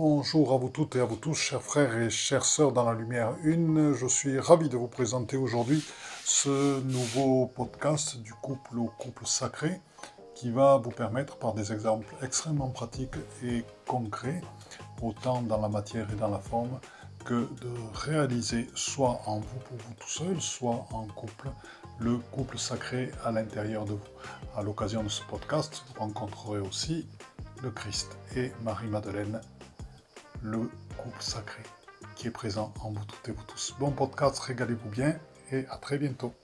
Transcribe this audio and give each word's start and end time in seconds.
Bonjour 0.00 0.52
à 0.52 0.58
vous 0.58 0.68
toutes 0.68 0.94
et 0.94 1.00
à 1.00 1.04
vous 1.04 1.16
tous, 1.16 1.34
chers 1.34 1.60
frères 1.60 1.96
et 1.96 2.08
chères 2.08 2.44
sœurs 2.44 2.70
dans 2.70 2.88
la 2.88 2.96
lumière 2.96 3.34
une. 3.42 3.94
Je 3.94 4.06
suis 4.06 4.38
ravi 4.38 4.68
de 4.68 4.76
vous 4.76 4.86
présenter 4.86 5.36
aujourd'hui 5.36 5.84
ce 6.24 6.80
nouveau 6.82 7.46
podcast 7.46 8.16
du 8.22 8.32
couple 8.32 8.78
au 8.78 8.92
couple 8.96 9.26
sacré 9.26 9.80
qui 10.36 10.52
va 10.52 10.76
vous 10.76 10.92
permettre 10.92 11.36
par 11.36 11.52
des 11.52 11.72
exemples 11.72 12.14
extrêmement 12.22 12.68
pratiques 12.68 13.16
et 13.42 13.64
concrets, 13.88 14.40
autant 15.02 15.42
dans 15.42 15.60
la 15.60 15.68
matière 15.68 16.08
et 16.12 16.16
dans 16.16 16.30
la 16.30 16.38
forme, 16.38 16.78
que 17.24 17.48
de 17.60 17.72
réaliser 17.92 18.68
soit 18.76 19.20
en 19.26 19.40
vous 19.40 19.58
pour 19.68 19.78
vous 19.78 19.94
tout 19.98 20.08
seul, 20.08 20.40
soit 20.40 20.86
en 20.92 21.08
couple, 21.08 21.48
le 21.98 22.18
couple 22.18 22.56
sacré 22.56 23.10
à 23.24 23.32
l'intérieur 23.32 23.84
de 23.84 23.94
vous. 23.94 24.56
À 24.56 24.62
l'occasion 24.62 25.02
de 25.02 25.08
ce 25.08 25.24
podcast, 25.24 25.82
vous 25.88 25.98
rencontrerez 25.98 26.60
aussi 26.60 27.08
le 27.64 27.72
Christ 27.72 28.16
et 28.36 28.52
Marie-Madeleine 28.62 29.40
le 30.42 30.58
couple 30.96 31.20
sacré 31.22 31.62
qui 32.14 32.28
est 32.28 32.32
présent 32.32 32.72
en 32.80 32.90
vous 32.90 33.04
toutes 33.04 33.28
et 33.28 33.32
vous 33.32 33.44
tous. 33.44 33.74
Bon 33.78 33.90
podcast, 33.90 34.38
régalez-vous 34.38 34.88
bien 34.88 35.18
et 35.52 35.66
à 35.68 35.76
très 35.76 35.98
bientôt. 35.98 36.34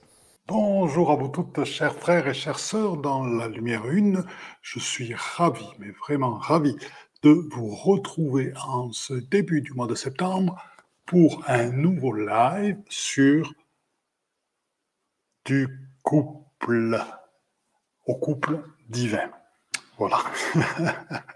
Bonjour 0.47 1.11
à 1.11 1.15
vous 1.15 1.27
toutes, 1.27 1.63
chers 1.63 1.95
frères 1.95 2.27
et 2.27 2.33
chères 2.33 2.59
sœurs 2.59 2.97
dans 2.97 3.25
la 3.25 3.47
lumière 3.47 3.87
une. 3.87 4.25
Je 4.61 4.79
suis 4.79 5.13
ravi, 5.15 5.65
mais 5.79 5.91
vraiment 5.91 6.35
ravi 6.35 6.75
de 7.23 7.31
vous 7.51 7.73
retrouver 7.73 8.53
en 8.67 8.91
ce 8.91 9.13
début 9.13 9.61
du 9.61 9.73
mois 9.73 9.87
de 9.87 9.95
septembre 9.95 10.61
pour 11.05 11.43
un 11.47 11.71
nouveau 11.71 12.13
live 12.13 12.77
sur 12.89 13.53
du 15.45 15.67
couple 16.03 17.01
au 18.05 18.15
couple 18.15 18.61
divin. 18.89 19.29
Voilà. 19.97 20.19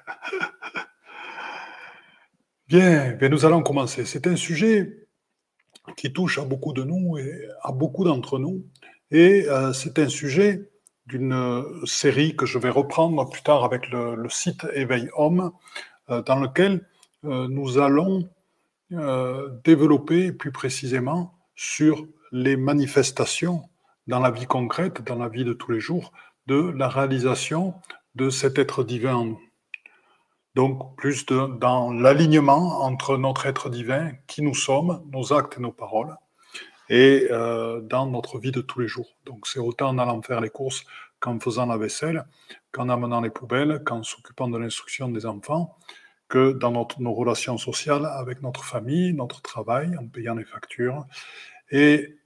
Bien, 2.70 3.18
nous 3.32 3.46
allons 3.46 3.64
commencer. 3.64 4.06
C'est 4.06 4.28
un 4.28 4.36
sujet 4.36 5.08
qui 5.98 6.14
touche 6.14 6.38
à 6.38 6.46
beaucoup 6.46 6.72
de 6.72 6.84
nous 6.84 7.18
et 7.18 7.48
à 7.64 7.72
beaucoup 7.72 8.04
d'entre 8.04 8.38
nous. 8.38 8.64
Et 9.10 9.50
euh, 9.50 9.74
c'est 9.74 9.98
un 9.98 10.08
sujet 10.08 10.70
d'une 11.08 11.66
série 11.86 12.36
que 12.36 12.46
je 12.46 12.60
vais 12.60 12.70
reprendre 12.70 13.28
plus 13.28 13.42
tard 13.42 13.64
avec 13.64 13.90
le, 13.90 14.30
site 14.30 14.68
Éveil 14.76 15.10
Homme, 15.16 15.52
euh, 16.12 16.22
dans 16.22 16.40
lequel 16.40 16.88
euh, 17.26 17.48
nous 17.50 17.80
allons 17.80 18.30
développer 19.64 20.32
plus 20.32 20.52
précisément 20.52 21.34
sur 21.56 22.06
les 22.32 22.56
manifestations 22.56 23.64
dans 24.06 24.20
la 24.20 24.30
vie 24.30 24.46
concrète, 24.46 25.02
dans 25.08 25.18
la 25.18 25.28
vie 25.28 25.44
de 25.44 25.54
tous 25.54 25.72
les 25.72 25.80
jours, 25.80 26.12
de 26.46 26.72
la 26.76 26.88
réalisation 26.88 27.74
de 28.14 28.30
cet 28.30 28.60
être 28.60 28.84
divin 28.84 29.16
en 29.16 29.26
nous. 29.26 29.49
Donc, 30.56 30.96
plus 30.98 31.26
dans 31.26 31.94
l'alignement 31.94 32.84
entre 32.84 33.18
notre 33.18 33.46
être 33.46 33.70
divin, 33.70 34.12
qui 34.28 34.42
nous 34.42 34.56
sommes, 34.56 35.04
nos 35.12 35.32
actes 35.34 35.58
et 35.58 35.62
nos 35.62 35.72
paroles, 35.72 36.16
et 36.90 37.28
euh, 37.32 37.82
dans 37.82 38.08
notre 38.08 38.40
vie 38.40 38.52
de 38.52 38.62
tous 38.62 38.80
les 38.80 38.88
jours. 38.88 39.16
Donc, 39.26 39.48
c'est 39.48 39.60
autant 39.60 39.90
en 39.90 39.98
allant 40.00 40.22
faire 40.22 40.42
les 40.42 40.50
courses 40.50 40.84
qu'en 41.20 41.40
faisant 41.40 41.68
la 41.68 41.78
vaisselle, 41.78 42.26
qu'en 42.72 42.90
amenant 42.90 43.22
les 43.22 43.30
poubelles, 43.30 43.84
qu'en 43.86 44.04
s'occupant 44.04 44.48
de 44.48 44.58
l'instruction 44.58 45.10
des 45.10 45.26
enfants, 45.26 45.76
que 46.28 46.52
dans 46.54 46.88
nos 47.00 47.14
relations 47.14 47.58
sociales 47.58 48.06
avec 48.06 48.42
notre 48.42 48.64
famille, 48.64 49.14
notre 49.14 49.42
travail, 49.42 49.96
en 49.98 50.08
payant 50.08 50.36
les 50.36 50.46
factures, 50.46 51.06
et 51.72 52.19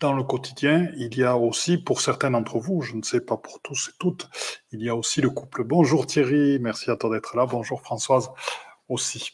dans 0.00 0.12
le 0.12 0.22
quotidien, 0.22 0.90
il 0.96 1.16
y 1.16 1.24
a 1.24 1.36
aussi, 1.36 1.78
pour 1.78 2.00
certains 2.00 2.30
d'entre 2.30 2.58
vous, 2.58 2.82
je 2.82 2.94
ne 2.94 3.02
sais 3.02 3.20
pas 3.20 3.36
pour 3.36 3.60
tous 3.60 3.90
et 3.90 3.96
toutes, 3.98 4.28
il 4.72 4.82
y 4.82 4.88
a 4.88 4.96
aussi 4.96 5.20
le 5.20 5.30
couple. 5.30 5.64
Bonjour 5.64 6.06
Thierry, 6.06 6.58
merci 6.60 6.90
à 6.90 6.96
toi 6.96 7.10
d'être 7.10 7.36
là. 7.36 7.46
Bonjour 7.46 7.80
Françoise 7.82 8.30
aussi. 8.88 9.32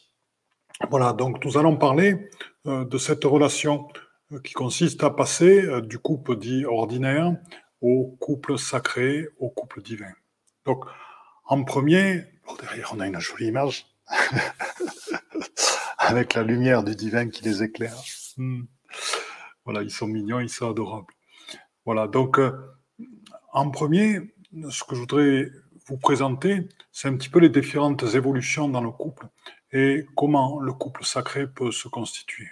Voilà, 0.89 1.13
donc 1.13 1.43
nous 1.45 1.57
allons 1.57 1.77
parler 1.77 2.29
euh, 2.67 2.83
de 2.85 2.97
cette 2.97 3.23
relation 3.23 3.87
euh, 4.31 4.39
qui 4.39 4.53
consiste 4.53 5.03
à 5.03 5.09
passer 5.09 5.63
euh, 5.63 5.81
du 5.81 5.97
couple 5.97 6.37
dit 6.37 6.65
ordinaire 6.65 7.35
au 7.81 8.17
couple 8.19 8.57
sacré, 8.57 9.27
au 9.37 9.49
couple 9.49 9.81
divin. 9.81 10.11
Donc, 10.65 10.85
en 11.45 11.63
premier, 11.63 12.25
derrière 12.61 12.91
on 12.95 12.99
a 12.99 13.07
une 13.07 13.19
jolie 13.19 13.47
image, 13.47 13.85
avec 15.97 16.33
la 16.33 16.43
lumière 16.43 16.83
du 16.83 16.95
divin 16.95 17.29
qui 17.29 17.43
les 17.43 17.63
éclaire. 17.63 17.95
Hmm. 18.37 18.63
Voilà, 19.65 19.81
ils 19.81 19.91
sont 19.91 20.07
mignons, 20.07 20.39
ils 20.39 20.49
sont 20.49 20.69
adorables. 20.69 21.13
Voilà, 21.85 22.07
donc 22.07 22.39
euh, 22.39 22.51
en 23.51 23.69
premier, 23.69 24.33
ce 24.69 24.83
que 24.83 24.95
je 24.95 25.01
voudrais 25.01 25.51
vous 25.87 25.97
présenter, 25.97 26.67
c'est 26.91 27.07
un 27.07 27.15
petit 27.15 27.29
peu 27.29 27.39
les 27.39 27.49
différentes 27.49 28.03
évolutions 28.15 28.69
dans 28.69 28.81
le 28.81 28.91
couple 28.91 29.27
et 29.71 30.05
comment 30.15 30.59
le 30.59 30.73
couple 30.73 31.03
sacré 31.03 31.47
peut 31.47 31.71
se 31.71 31.87
constituer. 31.87 32.49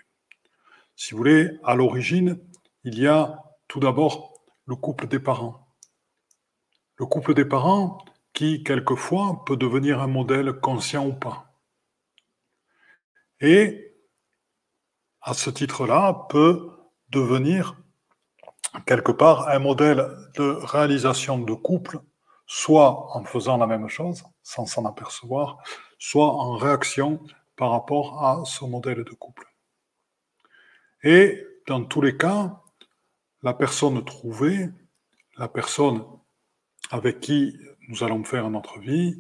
Si 0.96 1.12
vous 1.12 1.20
voulez, 1.20 1.50
à 1.64 1.76
l'origine, 1.76 2.40
il 2.84 3.00
y 3.00 3.08
a 3.08 3.42
tout 3.68 3.80
d'abord 3.80 4.34
le 4.66 4.76
couple 4.76 5.08
des 5.08 5.20
parents. 5.20 5.68
Le 6.98 7.06
couple 7.06 7.34
des 7.34 7.46
parents 7.46 8.04
qui, 8.34 8.64
quelquefois, 8.64 9.44
peut 9.46 9.58
devenir 9.58 10.02
un 10.02 10.08
modèle 10.08 10.54
conscient 10.54 11.08
ou 11.08 11.14
pas. 11.14 11.54
Et, 13.40 13.96
à 15.22 15.34
ce 15.34 15.50
titre-là, 15.50 16.28
peut 16.30 16.71
devenir 17.12 17.76
quelque 18.86 19.12
part 19.12 19.50
un 19.50 19.60
modèle 19.60 20.08
de 20.36 20.44
réalisation 20.44 21.40
de 21.40 21.54
couple, 21.54 22.00
soit 22.46 23.16
en 23.16 23.24
faisant 23.24 23.58
la 23.58 23.68
même 23.68 23.88
chose, 23.88 24.24
sans 24.44 24.66
s'en 24.66 24.86
apercevoir, 24.86 25.58
soit 26.00 26.34
en 26.34 26.56
réaction 26.56 27.22
par 27.56 27.72
rapport 27.72 28.26
à 28.26 28.44
ce 28.46 28.66
modèle 28.66 29.04
de 29.04 29.12
couple. 29.12 29.48
Et 31.04 31.46
dans 31.68 31.84
tous 31.84 32.02
les 32.02 32.18
cas, 32.18 32.62
la 33.44 33.54
personne 33.54 34.04
trouvée, 34.06 34.70
la 35.38 35.48
personne 35.48 36.06
avec 36.92 37.20
qui 37.20 37.58
nous 37.88 38.04
allons 38.04 38.24
faire 38.24 38.50
notre 38.50 38.80
vie, 38.80 39.18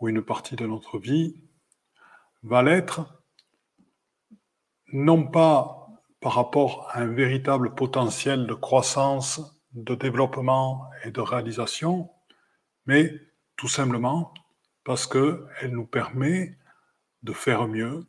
ou 0.00 0.08
une 0.08 0.22
partie 0.22 0.56
de 0.56 0.66
notre 0.66 0.98
vie, 0.98 1.36
va 2.42 2.62
l'être 2.62 3.22
non 4.92 5.26
pas 5.26 5.83
par 6.24 6.32
rapport 6.32 6.88
à 6.90 7.00
un 7.00 7.06
véritable 7.06 7.74
potentiel 7.74 8.46
de 8.46 8.54
croissance, 8.54 9.42
de 9.74 9.94
développement 9.94 10.88
et 11.04 11.10
de 11.10 11.20
réalisation, 11.20 12.10
mais 12.86 13.12
tout 13.56 13.68
simplement 13.68 14.32
parce 14.84 15.06
qu'elle 15.06 15.70
nous 15.70 15.84
permet 15.84 16.56
de 17.24 17.34
faire 17.34 17.68
mieux, 17.68 18.06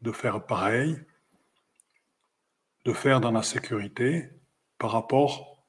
de 0.00 0.12
faire 0.12 0.46
pareil, 0.46 0.96
de 2.86 2.94
faire 2.94 3.20
dans 3.20 3.32
la 3.32 3.42
sécurité 3.42 4.30
par 4.78 4.92
rapport 4.92 5.62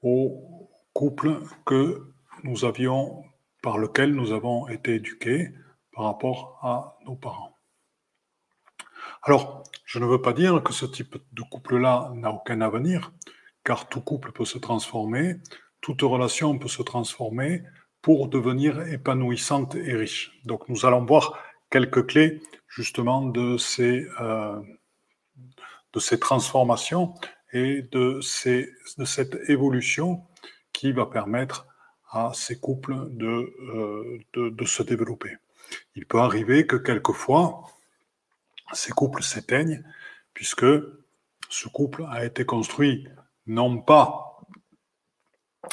au 0.00 0.70
couple 0.92 1.40
que 1.66 2.06
nous 2.44 2.64
avions, 2.64 3.24
par 3.62 3.78
lequel 3.78 4.14
nous 4.14 4.30
avons 4.30 4.68
été 4.68 4.94
éduqués 4.94 5.52
par 5.90 6.04
rapport 6.04 6.60
à 6.62 6.96
nos 7.04 7.16
parents. 7.16 7.58
Alors, 9.24 9.64
je 9.92 9.98
ne 9.98 10.06
veux 10.06 10.22
pas 10.22 10.32
dire 10.32 10.62
que 10.62 10.72
ce 10.72 10.86
type 10.86 11.18
de 11.32 11.42
couple-là 11.42 12.12
n'a 12.14 12.30
aucun 12.30 12.62
avenir, 12.62 13.12
car 13.62 13.90
tout 13.90 14.00
couple 14.00 14.32
peut 14.32 14.46
se 14.46 14.56
transformer, 14.56 15.36
toute 15.82 16.00
relation 16.00 16.58
peut 16.58 16.74
se 16.78 16.82
transformer 16.82 17.62
pour 18.00 18.28
devenir 18.28 18.80
épanouissante 18.88 19.74
et 19.74 19.94
riche. 19.94 20.32
Donc 20.46 20.66
nous 20.70 20.86
allons 20.86 21.04
voir 21.04 21.38
quelques 21.70 22.06
clés 22.06 22.40
justement 22.68 23.20
de 23.20 23.58
ces, 23.58 24.06
euh, 24.22 24.58
de 25.92 26.00
ces 26.00 26.18
transformations 26.18 27.12
et 27.52 27.82
de, 27.82 28.18
ces, 28.22 28.70
de 28.96 29.04
cette 29.04 29.46
évolution 29.50 30.24
qui 30.72 30.92
va 30.92 31.04
permettre 31.04 31.66
à 32.10 32.30
ces 32.32 32.58
couples 32.58 32.96
de, 33.10 33.26
euh, 33.26 34.18
de, 34.32 34.48
de 34.48 34.64
se 34.64 34.82
développer. 34.82 35.36
Il 35.96 36.06
peut 36.06 36.20
arriver 36.20 36.66
que 36.66 36.76
quelquefois, 36.76 37.66
ces 38.72 38.92
couples 38.92 39.22
s'éteignent, 39.22 39.84
puisque 40.34 40.66
ce 41.48 41.68
couple 41.68 42.06
a 42.10 42.24
été 42.24 42.44
construit 42.44 43.06
non 43.46 43.80
pas, 43.80 44.40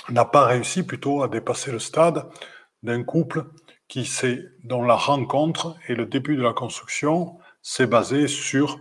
n'a 0.10 0.26
pas 0.26 0.46
réussi 0.46 0.84
plutôt 0.84 1.24
à 1.24 1.28
dépasser 1.28 1.72
le 1.72 1.80
stade 1.80 2.30
d'un 2.84 3.04
couple 3.04 3.46
qui 3.88 4.10
dont 4.64 4.84
la 4.84 4.96
rencontre 4.96 5.76
et 5.88 5.96
le 5.96 6.06
début 6.06 6.36
de 6.36 6.44
la 6.44 6.54
construction 6.54 7.40
s'est 7.62 7.88
basé 7.88 8.28
sur 8.28 8.80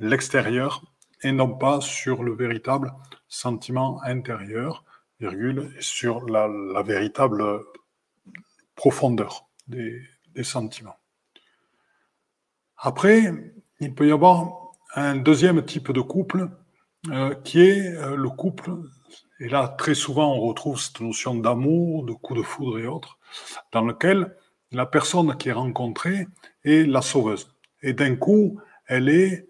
l'extérieur 0.00 0.82
et 1.22 1.32
non 1.32 1.56
pas 1.56 1.80
sur 1.80 2.22
le 2.22 2.34
véritable 2.34 2.92
sentiment 3.28 4.02
intérieur, 4.02 4.84
virgule, 5.20 5.72
sur 5.80 6.26
la, 6.26 6.48
véritable 6.82 7.60
profondeur 8.74 9.48
des 9.68 10.02
sentiments. 10.42 11.01
Après, 12.84 13.32
il 13.78 13.94
peut 13.94 14.08
y 14.08 14.10
avoir 14.10 14.72
un 14.96 15.14
deuxième 15.14 15.64
type 15.64 15.92
de 15.92 16.00
couple 16.00 16.48
euh, 17.10 17.32
qui 17.44 17.60
est 17.60 17.94
euh, 17.94 18.16
le 18.16 18.28
couple, 18.28 18.72
et 19.38 19.48
là 19.48 19.68
très 19.68 19.94
souvent 19.94 20.34
on 20.34 20.40
retrouve 20.40 20.80
cette 20.80 21.00
notion 21.00 21.36
d'amour, 21.36 22.04
de 22.04 22.12
coup 22.12 22.34
de 22.34 22.42
foudre 22.42 22.80
et 22.80 22.88
autres, 22.88 23.18
dans 23.70 23.82
lequel 23.82 24.36
la 24.72 24.84
personne 24.84 25.36
qui 25.36 25.48
est 25.48 25.52
rencontrée 25.52 26.26
est 26.64 26.84
la 26.84 27.02
sauveuse. 27.02 27.54
et 27.82 27.92
d'un 27.92 28.16
coup, 28.16 28.60
elle 28.88 29.08
est 29.08 29.46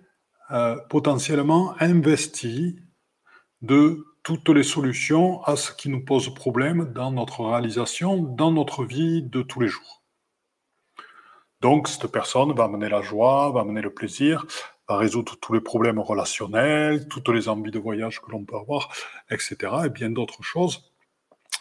euh, 0.51 0.77
potentiellement 0.91 1.75
investie 1.81 2.77
de 3.63 4.05
toutes 4.23 4.51
les 4.51 4.63
solutions 4.63 5.43
à 5.45 5.57
ce 5.57 5.73
qui 5.73 5.89
nous 5.89 6.05
pose 6.05 6.35
problème 6.35 6.93
dans 6.93 7.11
notre 7.11 7.47
réalisation, 7.47 8.19
dans 8.19 8.53
notre 8.53 8.85
vie 8.85 9.23
de 9.23 9.41
tous 9.41 9.61
les 9.61 9.69
jours. 9.69 10.02
Donc, 11.63 11.87
cette 11.87 12.09
personne 12.09 12.53
va 12.53 12.65
amener 12.65 12.89
la 12.89 13.03
joie, 13.03 13.53
va 13.53 13.61
amener 13.61 13.83
le 13.83 13.95
plaisir, 13.95 14.45
va 14.89 14.97
résoudre 14.97 15.37
tous 15.41 15.53
les 15.53 15.61
problèmes 15.61 16.01
relationnels, 16.01 17.07
toutes 17.07 17.29
les 17.29 17.49
envies 17.49 17.71
de 17.71 17.79
voyage 17.79 18.21
que 18.21 18.33
l'on 18.33 18.45
peut 18.45 18.57
avoir, 18.57 18.93
etc., 19.31 19.57
et 19.85 19.89
bien 19.89 20.11
d'autres 20.11 20.43
choses. 20.43 20.93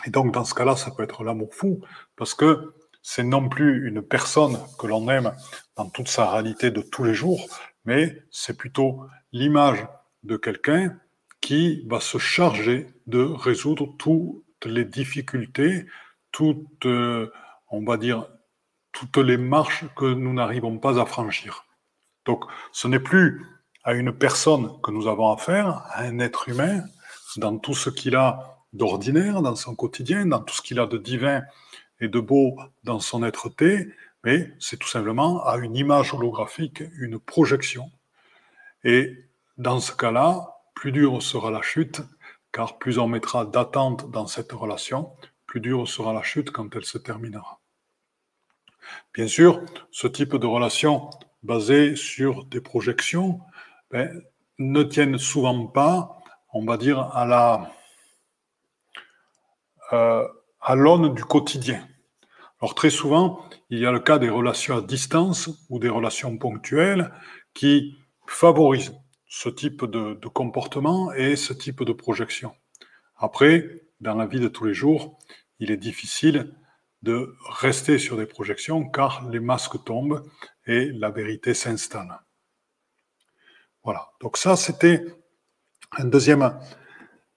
Et 0.07 0.09
donc, 0.09 0.33
dans 0.33 0.43
ce 0.43 0.55
cas-là, 0.55 0.75
ça 0.75 0.89
peut 0.89 1.03
être 1.03 1.23
l'amour 1.23 1.53
fou, 1.53 1.81
parce 2.15 2.33
que 2.33 2.73
c'est 3.03 3.23
non 3.23 3.47
plus 3.47 3.87
une 3.87 4.01
personne 4.01 4.57
que 4.79 4.87
l'on 4.87 5.07
aime 5.07 5.33
dans 5.75 5.87
toute 5.87 6.07
sa 6.07 6.31
réalité 6.31 6.71
de 6.71 6.81
tous 6.81 7.03
les 7.03 7.13
jours, 7.13 7.47
mais 7.85 8.23
c'est 8.31 8.57
plutôt 8.57 9.05
l'image 9.31 9.85
de 10.23 10.35
quelqu'un 10.35 10.97
qui 11.41 11.85
va 11.87 11.99
se 11.99 12.17
charger 12.17 12.87
de 13.05 13.21
résoudre 13.21 13.93
toutes 13.99 14.65
les 14.65 14.85
difficultés, 14.85 15.85
toutes, 16.31 16.87
euh, 16.87 17.31
on 17.69 17.83
va 17.83 17.97
dire, 17.97 18.25
toutes 18.91 19.17
les 19.17 19.37
marches 19.37 19.85
que 19.95 20.05
nous 20.05 20.33
n'arrivons 20.33 20.77
pas 20.77 20.99
à 20.99 21.05
franchir. 21.05 21.65
Donc, 22.25 22.45
ce 22.71 22.87
n'est 22.87 22.99
plus 22.99 23.45
à 23.83 23.93
une 23.93 24.11
personne 24.11 24.79
que 24.81 24.91
nous 24.91 25.07
avons 25.07 25.31
affaire, 25.31 25.83
à 25.89 26.03
un 26.03 26.19
être 26.19 26.49
humain, 26.49 26.83
dans 27.37 27.57
tout 27.57 27.73
ce 27.73 27.89
qu'il 27.89 28.15
a 28.15 28.57
d'ordinaire, 28.73 29.41
dans 29.41 29.55
son 29.55 29.75
quotidien, 29.75 30.25
dans 30.25 30.41
tout 30.41 30.53
ce 30.53 30.61
qu'il 30.61 30.79
a 30.79 30.85
de 30.85 30.97
divin 30.97 31.43
et 31.99 32.07
de 32.07 32.19
beau 32.19 32.57
dans 32.83 32.99
son 32.99 33.23
être-té, 33.23 33.93
mais 34.23 34.53
c'est 34.59 34.77
tout 34.77 34.87
simplement 34.87 35.45
à 35.45 35.57
une 35.57 35.75
image 35.75 36.13
holographique, 36.13 36.83
une 36.97 37.19
projection. 37.19 37.91
Et 38.83 39.25
dans 39.57 39.79
ce 39.79 39.91
cas-là, 39.91 40.57
plus 40.75 40.91
dure 40.91 41.21
sera 41.21 41.51
la 41.51 41.61
chute, 41.61 42.01
car 42.51 42.77
plus 42.77 42.99
on 42.99 43.07
mettra 43.07 43.45
d'attente 43.45 44.11
dans 44.11 44.27
cette 44.27 44.51
relation, 44.51 45.11
plus 45.45 45.59
dure 45.59 45.87
sera 45.87 46.13
la 46.13 46.23
chute 46.23 46.51
quand 46.51 46.75
elle 46.75 46.85
se 46.85 46.97
terminera. 46.97 47.60
Bien 49.13 49.27
sûr, 49.27 49.61
ce 49.91 50.07
type 50.07 50.35
de 50.35 50.45
relation 50.45 51.09
basée 51.43 51.95
sur 51.95 52.45
des 52.45 52.61
projections 52.61 53.39
ben, 53.89 54.21
ne 54.59 54.83
tiennent 54.83 55.17
souvent 55.17 55.67
pas, 55.67 56.19
on 56.53 56.65
va 56.65 56.77
dire, 56.77 56.99
à 56.99 57.25
la 57.25 57.71
euh, 59.93 60.25
à 60.61 60.75
l'aune 60.75 61.13
du 61.13 61.25
quotidien. 61.25 61.85
Alors 62.61 62.75
très 62.75 62.91
souvent, 62.91 63.43
il 63.71 63.79
y 63.79 63.85
a 63.85 63.91
le 63.91 63.99
cas 63.99 64.19
des 64.19 64.29
relations 64.29 64.77
à 64.77 64.81
distance 64.81 65.49
ou 65.69 65.79
des 65.79 65.89
relations 65.89 66.37
ponctuelles 66.37 67.11
qui 67.53 67.97
favorisent 68.27 68.93
ce 69.27 69.49
type 69.49 69.85
de, 69.85 70.13
comportement 70.27 71.11
et 71.13 71.35
ce 71.35 71.53
type 71.53 71.83
de 71.83 71.93
projection. 71.93 72.53
Après, 73.17 73.81
dans 74.01 74.15
la 74.15 74.27
vie 74.27 74.39
de 74.39 74.47
tous 74.47 74.65
les 74.65 74.73
jours, 74.73 75.17
il 75.59 75.71
est 75.71 75.77
difficile 75.77 76.53
de 77.01 77.35
rester 77.49 77.97
sur 77.97 78.17
des 78.17 78.25
projections 78.25 78.87
car 78.87 79.27
les 79.29 79.39
masques 79.39 79.83
tombent 79.83 80.23
et 80.65 80.91
la 80.91 81.09
vérité 81.09 81.53
s'installe. 81.53 82.19
Voilà, 83.83 84.11
donc 84.19 84.37
ça 84.37 84.55
c'était 84.55 85.03
un 85.97 86.05
deuxième... 86.05 86.57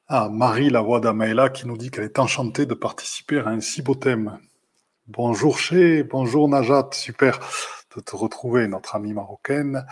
Ah, 0.07 0.29
Marie, 0.29 0.69
la 0.69 0.83
voix 0.83 1.01
d'Amaela, 1.01 1.49
qui 1.49 1.67
nous 1.67 1.79
dit 1.79 1.91
qu'elle 1.91 2.05
est 2.05 2.19
enchantée 2.19 2.67
de 2.67 2.75
participer 2.75 3.39
à 3.39 3.49
un 3.49 3.61
si 3.63 3.81
beau 3.81 3.95
thème. 3.95 4.39
Bonjour 5.07 5.59
Ché, 5.59 6.03
bonjour 6.03 6.47
Najat, 6.47 6.91
super 6.93 7.41
de 7.97 8.03
te 8.03 8.15
retrouver, 8.15 8.69
notre 8.69 8.97
amie 8.97 9.15
marocaine 9.15 9.87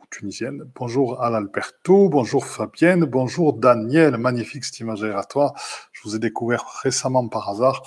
ou 0.00 0.06
tunisienne. 0.10 0.64
Bonjour 0.74 1.22
Alalberto, 1.22 2.08
bonjour 2.08 2.46
Fabienne, 2.46 3.04
bonjour 3.04 3.52
Daniel, 3.52 4.16
magnifique 4.16 4.64
cette 4.64 4.80
imaginaire 4.80 5.18
à 5.18 5.24
toi. 5.24 5.54
Je 5.92 6.02
vous 6.02 6.16
ai 6.16 6.18
découvert 6.18 6.66
récemment 6.82 7.28
par 7.28 7.48
hasard. 7.48 7.84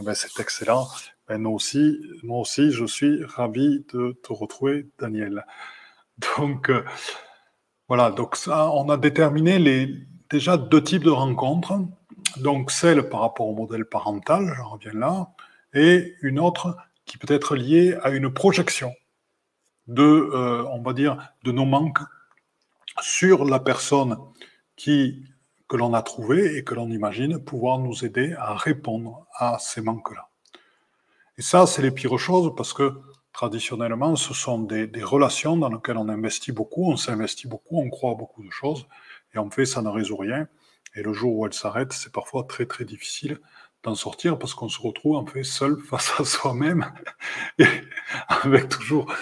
Eh 0.00 0.02
ben, 0.02 0.14
c'est 0.14 0.40
excellent. 0.40 0.88
Ben, 1.28 1.46
aussi, 1.46 2.00
moi 2.22 2.40
aussi, 2.40 2.72
je 2.72 2.84
suis 2.84 3.24
ravi 3.24 3.84
de 3.92 4.18
te 4.22 4.32
retrouver, 4.32 4.88
Daniel. 4.98 5.46
Donc, 6.36 6.70
euh, 6.70 6.84
voilà, 7.88 8.10
donc 8.10 8.36
ça, 8.36 8.70
on 8.70 8.88
a 8.88 8.96
déterminé 8.96 9.58
les, 9.58 9.94
déjà 10.30 10.56
deux 10.56 10.82
types 10.82 11.04
de 11.04 11.10
rencontres. 11.10 11.74
Donc, 12.38 12.70
celle 12.70 13.08
par 13.08 13.20
rapport 13.20 13.46
au 13.46 13.54
modèle 13.54 13.84
parental, 13.84 14.52
je 14.56 14.62
reviens 14.62 14.94
là, 14.94 15.32
et 15.74 16.14
une 16.22 16.40
autre 16.40 16.76
qui 17.04 17.18
peut 17.18 17.32
être 17.32 17.54
liée 17.54 17.96
à 18.02 18.10
une 18.10 18.32
projection 18.32 18.92
de, 19.86 20.02
euh, 20.02 20.64
on 20.70 20.82
va 20.82 20.92
dire, 20.92 21.18
de 21.44 21.52
nos 21.52 21.66
manques 21.66 22.00
sur 23.00 23.44
la 23.44 23.60
personne 23.60 24.16
qui, 24.76 25.24
que 25.68 25.76
l'on 25.76 25.94
a 25.94 26.02
trouvée 26.02 26.56
et 26.56 26.64
que 26.64 26.74
l'on 26.74 26.90
imagine 26.90 27.38
pouvoir 27.38 27.78
nous 27.78 28.04
aider 28.04 28.34
à 28.38 28.54
répondre 28.54 29.26
à 29.34 29.58
ces 29.58 29.80
manques-là. 29.80 30.28
Et 31.38 31.42
ça, 31.42 31.66
c'est 31.66 31.82
les 31.82 31.90
pires 31.90 32.18
choses 32.18 32.54
parce 32.56 32.72
que 32.72 32.92
traditionnellement, 33.32 34.14
ce 34.14 34.34
sont 34.34 34.60
des, 34.60 34.86
des, 34.86 35.02
relations 35.02 35.56
dans 35.56 35.68
lesquelles 35.68 35.96
on 35.96 36.08
investit 36.08 36.52
beaucoup, 36.52 36.90
on 36.90 36.96
s'investit 36.96 37.48
beaucoup, 37.48 37.80
on 37.80 37.90
croit 37.90 38.12
à 38.12 38.14
beaucoup 38.14 38.44
de 38.44 38.50
choses, 38.50 38.86
et 39.34 39.38
en 39.38 39.50
fait, 39.50 39.66
ça 39.66 39.82
ne 39.82 39.88
résout 39.88 40.16
rien. 40.16 40.46
Et 40.94 41.02
le 41.02 41.12
jour 41.12 41.36
où 41.36 41.46
elle 41.46 41.52
s'arrête, 41.52 41.92
c'est 41.92 42.12
parfois 42.12 42.44
très 42.44 42.66
très 42.66 42.84
difficile 42.84 43.40
d'en 43.82 43.94
sortir 43.94 44.38
parce 44.38 44.54
qu'on 44.54 44.68
se 44.68 44.80
retrouve 44.80 45.16
en 45.16 45.26
fait 45.26 45.44
seul 45.44 45.76
face 45.88 46.12
à 46.18 46.24
soi-même 46.24 46.90
et 47.58 47.66
avec 48.28 48.68
toujours 48.68 49.12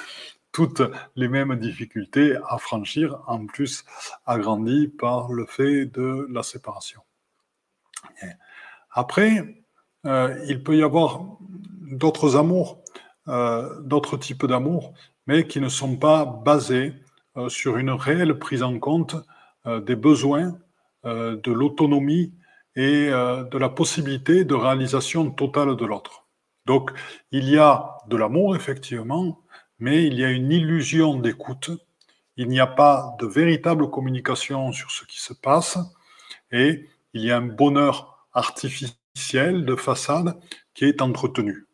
toutes 0.53 0.83
les 1.17 1.29
mêmes 1.29 1.57
difficultés 1.57 2.37
à 2.47 2.59
franchir, 2.59 3.19
en 3.27 3.47
plus 3.47 3.85
agrandies 4.27 4.89
par 4.89 5.33
le 5.33 5.47
fait 5.47 5.87
de 5.87 6.27
la 6.31 6.43
séparation. 6.43 7.01
Après, 8.91 9.65
euh, 10.07 10.39
il 10.47 10.63
peut 10.63 10.77
y 10.77 10.83
avoir 10.83 11.23
d'autres 11.81 12.37
amours, 12.37 12.83
euh, 13.29 13.81
d'autres 13.81 14.17
types 14.17 14.47
d'amours, 14.47 14.93
mais 15.27 15.47
qui 15.47 15.61
ne 15.61 15.69
sont 15.69 15.97
pas 15.97 16.25
basés 16.25 16.95
euh, 17.37 17.49
sur 17.49 17.79
une 17.79 17.91
réelle 17.91 18.39
prise 18.39 18.63
en 18.63 18.79
compte 18.79 19.17
des 19.65 19.95
besoins, 19.95 20.59
de 21.05 21.53
l'autonomie 21.53 22.33
et 22.75 23.11
de 23.11 23.59
la 23.59 23.69
possibilité 23.69 24.45
de 24.45 24.55
réalisation 24.57 25.31
totale 25.31 25.77
de 25.77 25.85
l'autre. 25.85 26.27
Donc, 26.67 26.91
il 27.31 27.49
y 27.49 27.59
a 27.59 27.97
de 28.09 28.17
l'amour, 28.17 28.57
effectivement, 28.57 29.39
mais 29.83 30.05
il 30.07 30.15
y 30.15 30.25
a 30.25 30.31
une 30.31 30.53
illusion 30.53 31.17
d'écoute. 31.17 31.73
Il 32.37 32.47
n'y 32.47 32.61
a 32.61 32.69
pas 32.69 33.17
de 33.19 33.27
véritable 33.27 33.91
communication 33.91 34.71
sur 34.71 34.93
ce 34.93 35.05
qui 35.07 35.21
se 35.21 35.35
passe 35.35 35.77
et 36.53 36.89
il 37.15 37.23
y 37.23 37.33
a 37.33 37.39
un 37.39 37.47
bonheur 37.47 38.29
artificiel 38.33 39.65
de 39.65 39.75
façade 39.75 40.39
qui 40.73 40.85
est 40.85 41.03
entretenu. 41.03 41.67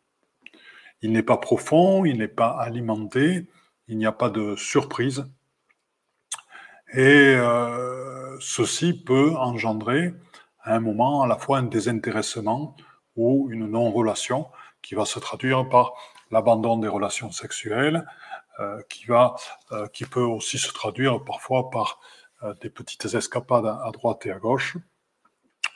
Il 1.03 1.11
n'est 1.11 1.21
pas 1.21 1.37
profond, 1.37 2.03
il 2.03 2.17
n'est 2.17 2.27
pas 2.27 2.49
alimenté, 2.49 3.45
il 3.87 3.99
n'y 3.99 4.07
a 4.07 4.11
pas 4.11 4.31
de 4.31 4.55
surprise. 4.55 5.29
Et 6.93 7.35
euh, 7.37 8.35
ceci 8.39 8.93
peut 8.93 9.35
engendrer 9.35 10.15
à 10.63 10.75
un 10.75 10.79
moment 10.79 11.21
à 11.21 11.27
la 11.27 11.37
fois 11.37 11.59
un 11.59 11.63
désintéressement 11.63 12.75
ou 13.15 13.49
une 13.51 13.67
non-relation 13.67 14.47
qui 14.81 14.95
va 14.95 15.05
se 15.05 15.19
traduire 15.19 15.69
par 15.69 15.93
l'abandon 16.31 16.77
des 16.77 16.87
relations 16.87 17.31
sexuelles, 17.31 18.05
euh, 18.59 18.81
qui, 18.89 19.05
va, 19.05 19.35
euh, 19.71 19.87
qui 19.87 20.03
peut 20.05 20.21
aussi 20.21 20.57
se 20.57 20.73
traduire 20.73 21.23
parfois 21.23 21.69
par 21.69 22.01
euh, 22.43 22.53
des 22.61 22.69
petites 22.69 23.05
escapades 23.15 23.65
à 23.65 23.89
droite 23.93 24.25
et 24.25 24.31
à 24.31 24.39
gauche, 24.39 24.75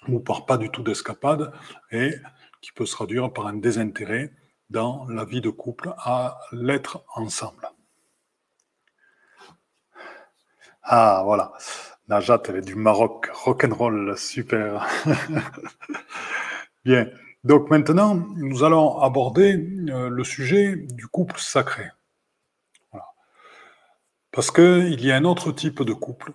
ou 0.10 0.20
par 0.20 0.46
pas 0.46 0.58
du 0.58 0.70
tout 0.70 0.84
d'escapades, 0.84 1.54
et 1.92 2.16
qui 2.62 2.74
peut 2.74 2.86
se 2.86 2.94
traduire 2.94 3.32
par 3.32 3.48
un 3.48 3.54
désintérêt 3.54 4.34
dans 4.70 5.08
la 5.08 5.24
vie 5.24 5.40
de 5.40 5.50
couple 5.50 5.94
à 5.98 6.40
l'être 6.52 7.06
ensemble. 7.16 7.70
Ah, 10.82 11.22
voilà. 11.24 11.54
Najat, 12.10 12.42
elle 12.50 12.58
est 12.58 12.62
du 12.62 12.76
Maroc, 12.76 13.30
rock'n'roll, 13.34 14.18
super. 14.18 14.86
Bien. 16.86 17.08
Donc 17.44 17.70
maintenant, 17.70 18.16
nous 18.16 18.64
allons 18.64 19.00
aborder 19.00 19.56
euh, 19.90 20.10
le 20.10 20.24
sujet 20.24 20.78
du 20.78 21.08
couple 21.08 21.40
sacré. 21.40 21.90
Parce 24.32 24.50
qu'il 24.50 25.04
y 25.06 25.12
a 25.12 25.18
un 25.18 25.26
autre 25.26 25.52
type 25.52 25.84
de 25.84 25.94
couple, 25.94 26.34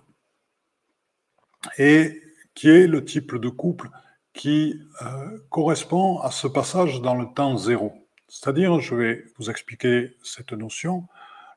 et 1.77 2.21
qui 2.53 2.69
est 2.69 2.87
le 2.87 3.03
type 3.03 3.35
de 3.35 3.49
couple 3.49 3.89
qui 4.33 4.79
euh, 5.01 5.37
correspond 5.49 6.19
à 6.19 6.31
ce 6.31 6.47
passage 6.47 7.01
dans 7.01 7.15
le 7.15 7.25
temps 7.33 7.57
zéro. 7.57 7.93
C'est-à-dire, 8.27 8.79
je 8.79 8.95
vais 8.95 9.25
vous 9.37 9.49
expliquer 9.49 10.15
cette 10.23 10.53
notion, 10.53 11.07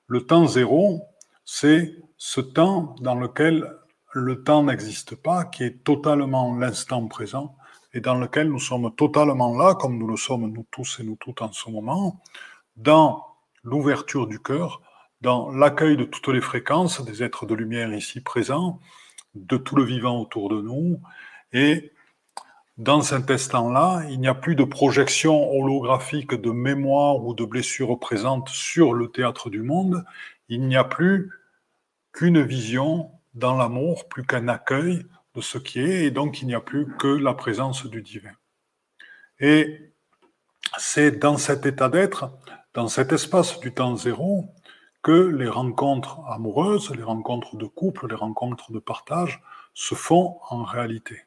le 0.06 0.26
temps 0.26 0.47
zéro, 0.47 1.02
c'est 1.44 1.94
ce 2.16 2.40
temps 2.40 2.97
dans 3.00 3.14
lequel 3.14 3.71
le 4.12 4.42
temps 4.42 4.64
n'existe 4.64 5.14
pas, 5.14 5.44
qui 5.44 5.64
est 5.64 5.85
totalement 5.85 6.56
l'instant 6.56 7.06
présent 7.06 7.54
et 7.94 8.00
dans 8.00 8.14
lequel 8.14 8.49
nous 8.49 8.58
sommes 8.58 8.94
totalement 8.94 9.56
là, 9.56 9.75
comme 9.75 9.99
nous 9.99 10.06
le 10.06 10.16
sommes 10.16 10.50
nous 10.50 10.66
tous 10.70 10.99
et 11.00 11.04
nous 11.04 11.16
toutes 11.16 11.42
en 11.42 11.52
ce 11.52 11.70
moment, 11.70 12.20
dans 12.76 13.26
l'ouverture 13.64 14.26
du 14.26 14.40
cœur, 14.40 14.80
dans 15.20 15.50
l'accueil 15.50 15.96
de 15.96 16.04
toutes 16.04 16.28
les 16.28 16.40
fréquences 16.40 17.04
des 17.04 17.22
êtres 17.22 17.46
de 17.46 17.54
lumière 17.54 17.92
ici 17.92 18.20
présents, 18.20 18.80
de 19.34 19.56
tout 19.56 19.76
le 19.76 19.84
vivant 19.84 20.20
autour 20.20 20.49
de 20.49 20.61
nous. 20.61 21.00
Et 21.52 21.92
dans 22.78 23.02
cet 23.02 23.30
instant-là, 23.30 24.04
il 24.08 24.18
n'y 24.20 24.28
a 24.28 24.34
plus 24.34 24.56
de 24.56 24.64
projection 24.64 25.52
holographique 25.52 26.34
de 26.34 26.50
mémoire 26.50 27.22
ou 27.25 27.34
de 27.34 27.44
blessures 27.44 27.99
présentes 27.99 28.49
sur 28.49 28.94
le 28.94 29.08
théâtre 29.08 29.50
du 29.50 29.62
monde. 29.62 30.04
Il 30.49 30.66
n'y 30.66 30.76
a 30.76 30.84
plus 30.84 31.30
qu'une 32.12 32.42
vision 32.42 33.11
dans 33.34 33.56
l'amour, 33.56 34.08
plus 34.08 34.25
qu'un 34.25 34.49
accueil 34.49 35.04
de 35.34 35.40
ce 35.40 35.58
qui 35.58 35.80
est, 35.80 36.04
et 36.04 36.10
donc 36.10 36.42
il 36.42 36.46
n'y 36.46 36.54
a 36.54 36.60
plus 36.60 36.86
que 36.96 37.08
la 37.08 37.34
présence 37.34 37.86
du 37.86 38.02
divin. 38.02 38.32
Et 39.40 39.92
c'est 40.78 41.12
dans 41.12 41.36
cet 41.36 41.66
état 41.66 41.88
d'être, 41.88 42.30
dans 42.74 42.88
cet 42.88 43.12
espace 43.12 43.60
du 43.60 43.72
temps 43.72 43.96
zéro, 43.96 44.46
que 45.02 45.12
les 45.12 45.48
rencontres 45.48 46.20
amoureuses, 46.28 46.90
les 46.94 47.02
rencontres 47.02 47.56
de 47.56 47.66
couple, 47.66 48.08
les 48.08 48.14
rencontres 48.14 48.70
de 48.72 48.78
partage 48.78 49.42
se 49.74 49.94
font 49.94 50.38
en 50.48 50.62
réalité. 50.62 51.24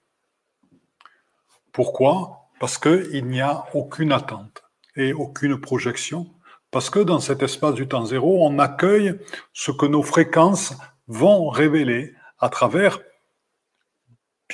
Pourquoi? 1.74 2.48
Parce 2.60 2.78
qu'il 2.78 3.26
n'y 3.28 3.42
a 3.42 3.66
aucune 3.74 4.14
attente 4.14 4.64
et 4.96 5.12
aucune 5.12 5.60
projection. 5.60 6.32
Parce 6.72 6.90
que 6.90 7.00
dans 7.00 7.20
cet 7.20 7.44
espace 7.44 7.74
du 7.74 7.88
temps 7.88 8.06
zéro, 8.06 8.46
on 8.46 8.60
accueille 8.60 9.20
ce 9.52 9.72
que 9.72 9.86
nos 9.86 10.04
fréquences 10.04 10.74
vont 11.08 11.50
révéler 11.50 12.14
à 12.40 12.50
travers, 12.50 13.00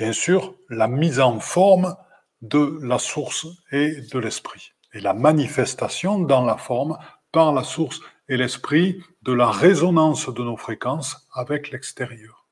bien 0.01 0.13
sûr, 0.13 0.55
la 0.69 0.87
mise 0.87 1.19
en 1.19 1.39
forme 1.39 1.95
de 2.41 2.79
la 2.81 2.97
source 2.97 3.45
et 3.71 4.01
de 4.01 4.17
l'esprit. 4.17 4.71
Et 4.93 4.99
la 4.99 5.13
manifestation 5.13 6.17
dans 6.17 6.43
la 6.43 6.57
forme 6.57 6.97
par 7.31 7.53
la 7.53 7.63
source 7.63 8.01
et 8.27 8.35
l'esprit 8.35 9.03
de 9.21 9.31
la 9.31 9.51
résonance 9.51 10.27
de 10.33 10.41
nos 10.41 10.57
fréquences 10.57 11.27
avec 11.35 11.69
l'extérieur. 11.69 12.47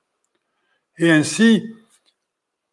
Et 1.00 1.10
ainsi, 1.10 1.74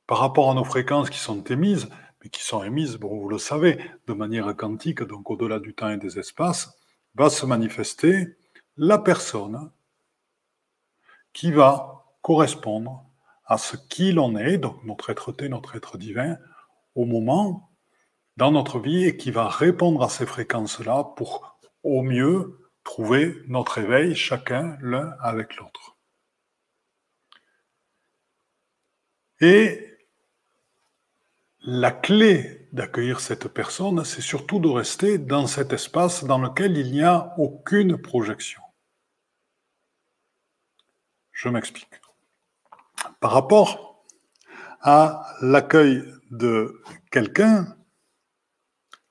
par 0.07 0.19
rapport 0.19 0.51
à 0.51 0.55
nos 0.55 0.65
fréquences 0.65 1.09
qui 1.09 1.21
sont 1.21 1.43
émises, 1.45 1.89
mais 2.23 2.29
qui 2.29 2.45
sont 2.45 2.63
émises, 2.63 2.99
bon, 2.99 3.19
vous 3.19 3.31
le 3.31 3.39
savez, 3.39 3.79
de 4.07 4.13
manière 4.13 4.55
quantique, 4.55 5.03
donc 5.03 5.31
au-delà 5.31 5.59
du 5.59 5.75
temps 5.75 5.89
et 5.89 5.97
des 5.97 6.19
espaces, 6.19 6.77
va 7.15 7.31
se 7.31 7.47
manifester 7.47 8.37
la 8.77 8.99
personne 8.99 9.71
qui 11.33 11.51
va 11.51 12.05
correspondre 12.21 13.06
à 13.47 13.59
ce 13.59 13.77
qu'il 13.77 14.19
en 14.19 14.37
est, 14.37 14.59
donc 14.59 14.83
notre 14.85 15.11
être-té, 15.11 15.49
notre 15.49 15.77
être 15.77 15.99
divin, 15.99 16.37
au 16.95 17.05
moment 17.05 17.71
dans 18.37 18.51
notre 18.51 18.79
vie 18.79 19.05
et 19.05 19.17
qui 19.17 19.31
va 19.31 19.49
répondre 19.49 20.03
à 20.03 20.09
ces 20.09 20.27
fréquences-là 20.27 21.05
pour 21.17 21.59
au 21.83 22.03
mieux 22.03 22.69
trouver 22.85 23.35
notre 23.47 23.79
éveil 23.79 24.15
chacun 24.15 24.77
l'un 24.81 25.15
avec 25.21 25.57
l'autre. 25.57 25.97
Et 29.41 29.99
la 31.61 31.91
clé 31.91 32.69
d'accueillir 32.73 33.21
cette 33.21 33.49
personne, 33.49 34.05
c'est 34.05 34.21
surtout 34.21 34.61
de 34.61 34.69
rester 34.69 35.19
dans 35.19 35.47
cet 35.47 35.73
espace 35.73 36.25
dans 36.25 36.39
lequel 36.39 36.77
il 36.77 36.93
n'y 36.93 37.03
a 37.03 37.35
aucune 37.39 38.01
projection. 38.01 38.63
Je 41.33 41.49
m'explique. 41.49 42.06
Par 43.21 43.33
rapport 43.33 44.05
à 44.81 45.27
l'accueil 45.41 46.05
de 46.31 46.83
quelqu'un, 47.11 47.77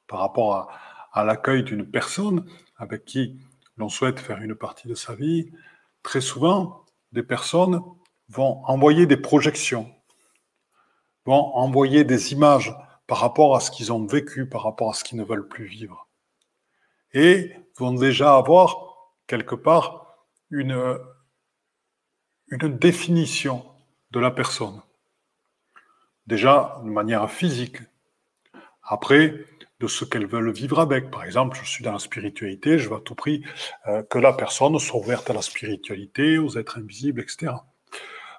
par 0.08 0.20
rapport 0.20 0.72
à, 1.12 1.24
l'accueil 1.24 1.64
d'une 1.64 1.90
personne 1.90 2.46
avec 2.78 3.06
qui 3.06 3.40
l'on 3.78 3.90
souhaite 3.90 4.20
faire 4.20 4.42
une 4.42 4.56
partie 4.56 4.88
de 4.88 4.96
sa 4.96 5.16
vie, 5.16 5.52
très 6.04 6.22
souvent, 6.22 6.86
des 7.14 7.24
personnes 7.24 7.82
vont 8.30 8.64
envoyer 8.66 9.06
des 9.06 9.18
projections 9.18 9.96
vont 11.25 11.56
envoyer 11.56 12.04
des 12.04 12.34
images 12.34 12.74
par 13.08 13.20
rapport 13.20 13.56
à 13.56 13.60
ce 13.60 13.72
qu'ils 13.72 13.92
ont 13.92 14.06
vécu, 14.06 14.48
par 14.48 14.64
rapport 14.64 14.90
à 14.90 14.94
ce 14.94 15.04
qu'ils 15.04 15.18
ne 15.18 15.24
veulent 15.24 15.48
plus 15.48 15.66
vivre. 15.66 16.08
Et 17.14 17.52
vont 17.78 17.94
déjà 17.94 18.36
avoir 18.36 18.78
quelque 19.28 19.56
part 19.56 20.16
une, 20.50 20.98
une 22.48 22.78
définition 22.78 23.66
de 24.15 24.19
la 24.22 24.31
personne. 24.31 24.81
Déjà 26.25 26.81
de 26.84 26.89
manière 26.89 27.29
physique. 27.29 27.77
Après, 28.81 29.45
de 29.81 29.88
ce 29.88 30.05
qu'elles 30.05 30.25
veulent 30.25 30.53
vivre 30.53 30.79
avec. 30.79 31.12
Par 31.12 31.25
exemple, 31.25 31.57
je 31.62 31.69
suis 31.69 31.84
dans 31.84 31.91
la 31.91 32.00
spiritualité, 32.00 32.79
je 32.79 32.88
veux 32.89 32.95
à 32.95 33.01
tout 33.01 33.13
prix 33.13 33.43
euh, 33.88 34.03
que 34.03 34.17
la 34.17 34.31
personne 34.31 34.79
soit 34.79 35.00
ouverte 35.00 35.29
à 35.29 35.34
la 35.34 35.41
spiritualité, 35.41 36.38
aux 36.38 36.57
êtres 36.57 36.77
invisibles, 36.77 37.19
etc. 37.19 37.51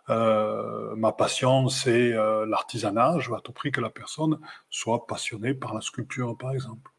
Euh, 0.09 0.97
ma 0.97 1.13
passion, 1.13 1.69
c'est 1.69 2.13
euh, 2.15 2.47
l'artisanat. 2.47 3.19
Je 3.19 3.29
veux 3.29 3.37
à 3.37 3.41
tout 3.41 3.53
prix 3.53 3.71
que 3.71 3.83
la 3.83 3.91
personne 3.91 4.39
soit 4.71 5.07
passionnée 5.07 5.53
par 5.53 5.75
la 5.75 5.83
sculpture, 5.83 6.39
par 6.39 6.53
exemple. 6.53 6.91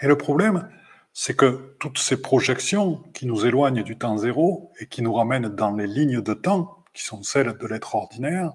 Et 0.00 0.06
le 0.06 0.16
problème, 0.16 0.68
c'est 1.12 1.34
que 1.34 1.74
toutes 1.80 1.98
ces 1.98 2.22
projections 2.22 3.02
qui 3.14 3.26
nous 3.26 3.46
éloignent 3.46 3.82
du 3.82 3.98
temps 3.98 4.16
zéro 4.16 4.70
et 4.78 4.86
qui 4.86 5.02
nous 5.02 5.12
ramènent 5.12 5.48
dans 5.48 5.72
les 5.72 5.88
lignes 5.88 6.20
de 6.20 6.34
temps, 6.34 6.77
qui 6.98 7.04
sont 7.04 7.22
celles 7.22 7.56
de 7.56 7.66
l'être 7.68 7.94
ordinaire, 7.94 8.54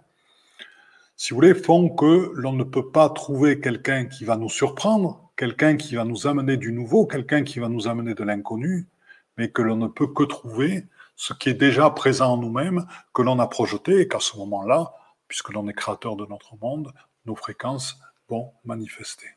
si 1.15 1.29
vous 1.29 1.37
voulez, 1.37 1.53
font 1.53 1.89
que 1.89 2.33
l'on 2.35 2.51
ne 2.51 2.65
peut 2.65 2.91
pas 2.91 3.09
trouver 3.09 3.61
quelqu'un 3.61 4.05
qui 4.05 4.25
va 4.25 4.35
nous 4.35 4.49
surprendre, 4.49 5.31
quelqu'un 5.37 5.77
qui 5.77 5.95
va 5.95 6.03
nous 6.03 6.27
amener 6.27 6.57
du 6.57 6.73
nouveau, 6.73 7.05
quelqu'un 7.05 7.43
qui 7.43 7.59
va 7.59 7.69
nous 7.69 7.87
amener 7.87 8.13
de 8.15 8.23
l'inconnu, 8.23 8.89
mais 9.37 9.49
que 9.49 9.61
l'on 9.61 9.77
ne 9.77 9.87
peut 9.87 10.07
que 10.07 10.23
trouver 10.23 10.87
ce 11.15 11.33
qui 11.33 11.49
est 11.49 11.53
déjà 11.53 11.89
présent 11.91 12.33
en 12.33 12.37
nous-mêmes, 12.37 12.85
que 13.13 13.21
l'on 13.21 13.39
a 13.39 13.47
projeté, 13.47 14.01
et 14.01 14.07
qu'à 14.09 14.19
ce 14.19 14.35
moment-là, 14.35 14.93
puisque 15.29 15.53
l'on 15.53 15.69
est 15.69 15.73
créateur 15.73 16.17
de 16.17 16.25
notre 16.25 16.57
monde, 16.57 16.91
nos 17.25 17.35
fréquences 17.35 17.97
vont 18.27 18.51
manifester. 18.65 19.27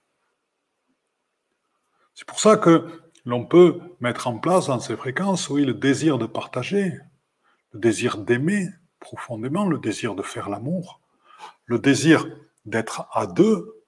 C'est 2.15 2.27
pour 2.27 2.41
ça 2.41 2.57
que 2.57 2.89
l'on 3.25 3.45
peut 3.45 3.79
mettre 4.01 4.27
en 4.27 4.39
place 4.39 4.67
dans 4.67 4.81
ces 4.81 4.97
fréquences, 4.97 5.49
oui, 5.49 5.65
le 5.65 5.75
désir 5.75 6.19
de 6.19 6.27
partager, 6.27 6.99
le 7.73 7.79
désir 7.79 8.19
d'aimer 8.19 8.69
profondément, 9.07 9.67
le 9.69 9.79
désir 9.79 10.17
de 10.17 10.23
faire 10.23 10.49
l'amour, 10.49 11.01
le 11.67 11.79
désir 11.79 12.27
d'être 12.65 13.07
à 13.13 13.29
deux, 13.29 13.85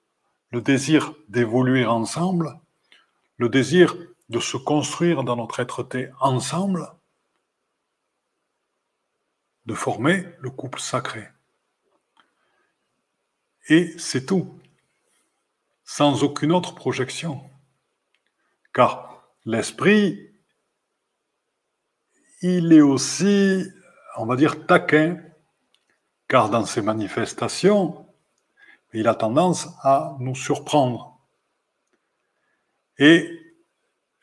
le 0.51 0.61
désir 0.61 1.13
d'évoluer 1.27 1.85
ensemble, 1.85 2.57
le 3.35 3.49
désir 3.49 3.97
de 4.29 4.39
se 4.39 4.55
construire 4.55 5.25
dans 5.25 5.35
notre 5.35 5.59
être-té 5.59 6.09
ensemble, 6.21 6.87
de 9.65 9.73
former 9.73 10.25
le 10.39 10.51
couple 10.51 10.79
sacré. 10.79 11.27
Et 13.67 13.93
c'est 13.97 14.25
tout, 14.25 14.57
sans 15.83 16.23
aucune 16.23 16.53
autre 16.53 16.75
projection. 16.75 17.43
Car 18.73 19.27
l'esprit, 19.43 20.31
il 22.41 22.71
est 22.71 22.81
aussi, 22.81 23.65
on 24.17 24.25
va 24.25 24.35
dire, 24.35 24.65
taquin, 24.65 25.19
car 26.27 26.49
dans 26.49 26.65
ses 26.65 26.81
manifestations, 26.81 28.05
il 28.93 29.07
a 29.07 29.15
tendance 29.15 29.67
à 29.81 30.15
nous 30.19 30.35
surprendre. 30.35 31.19
Et 32.97 33.29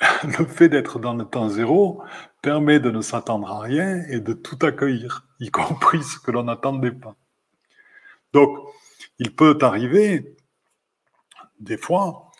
le 0.24 0.46
fait 0.46 0.68
d'être 0.68 0.98
dans 0.98 1.14
le 1.14 1.24
temps 1.24 1.48
zéro 1.48 2.02
permet 2.42 2.80
de 2.80 2.90
ne 2.90 3.00
s'attendre 3.00 3.50
à 3.50 3.60
rien 3.60 4.04
et 4.08 4.20
de 4.20 4.32
tout 4.32 4.58
accueillir, 4.62 5.26
y 5.40 5.50
compris 5.50 6.02
ce 6.02 6.18
que 6.18 6.30
l'on 6.30 6.44
n'attendait 6.44 6.92
pas. 6.92 7.16
Donc, 8.32 8.58
il 9.18 9.34
peut 9.34 9.58
arriver, 9.62 10.36
des 11.58 11.78
fois, 11.78 12.30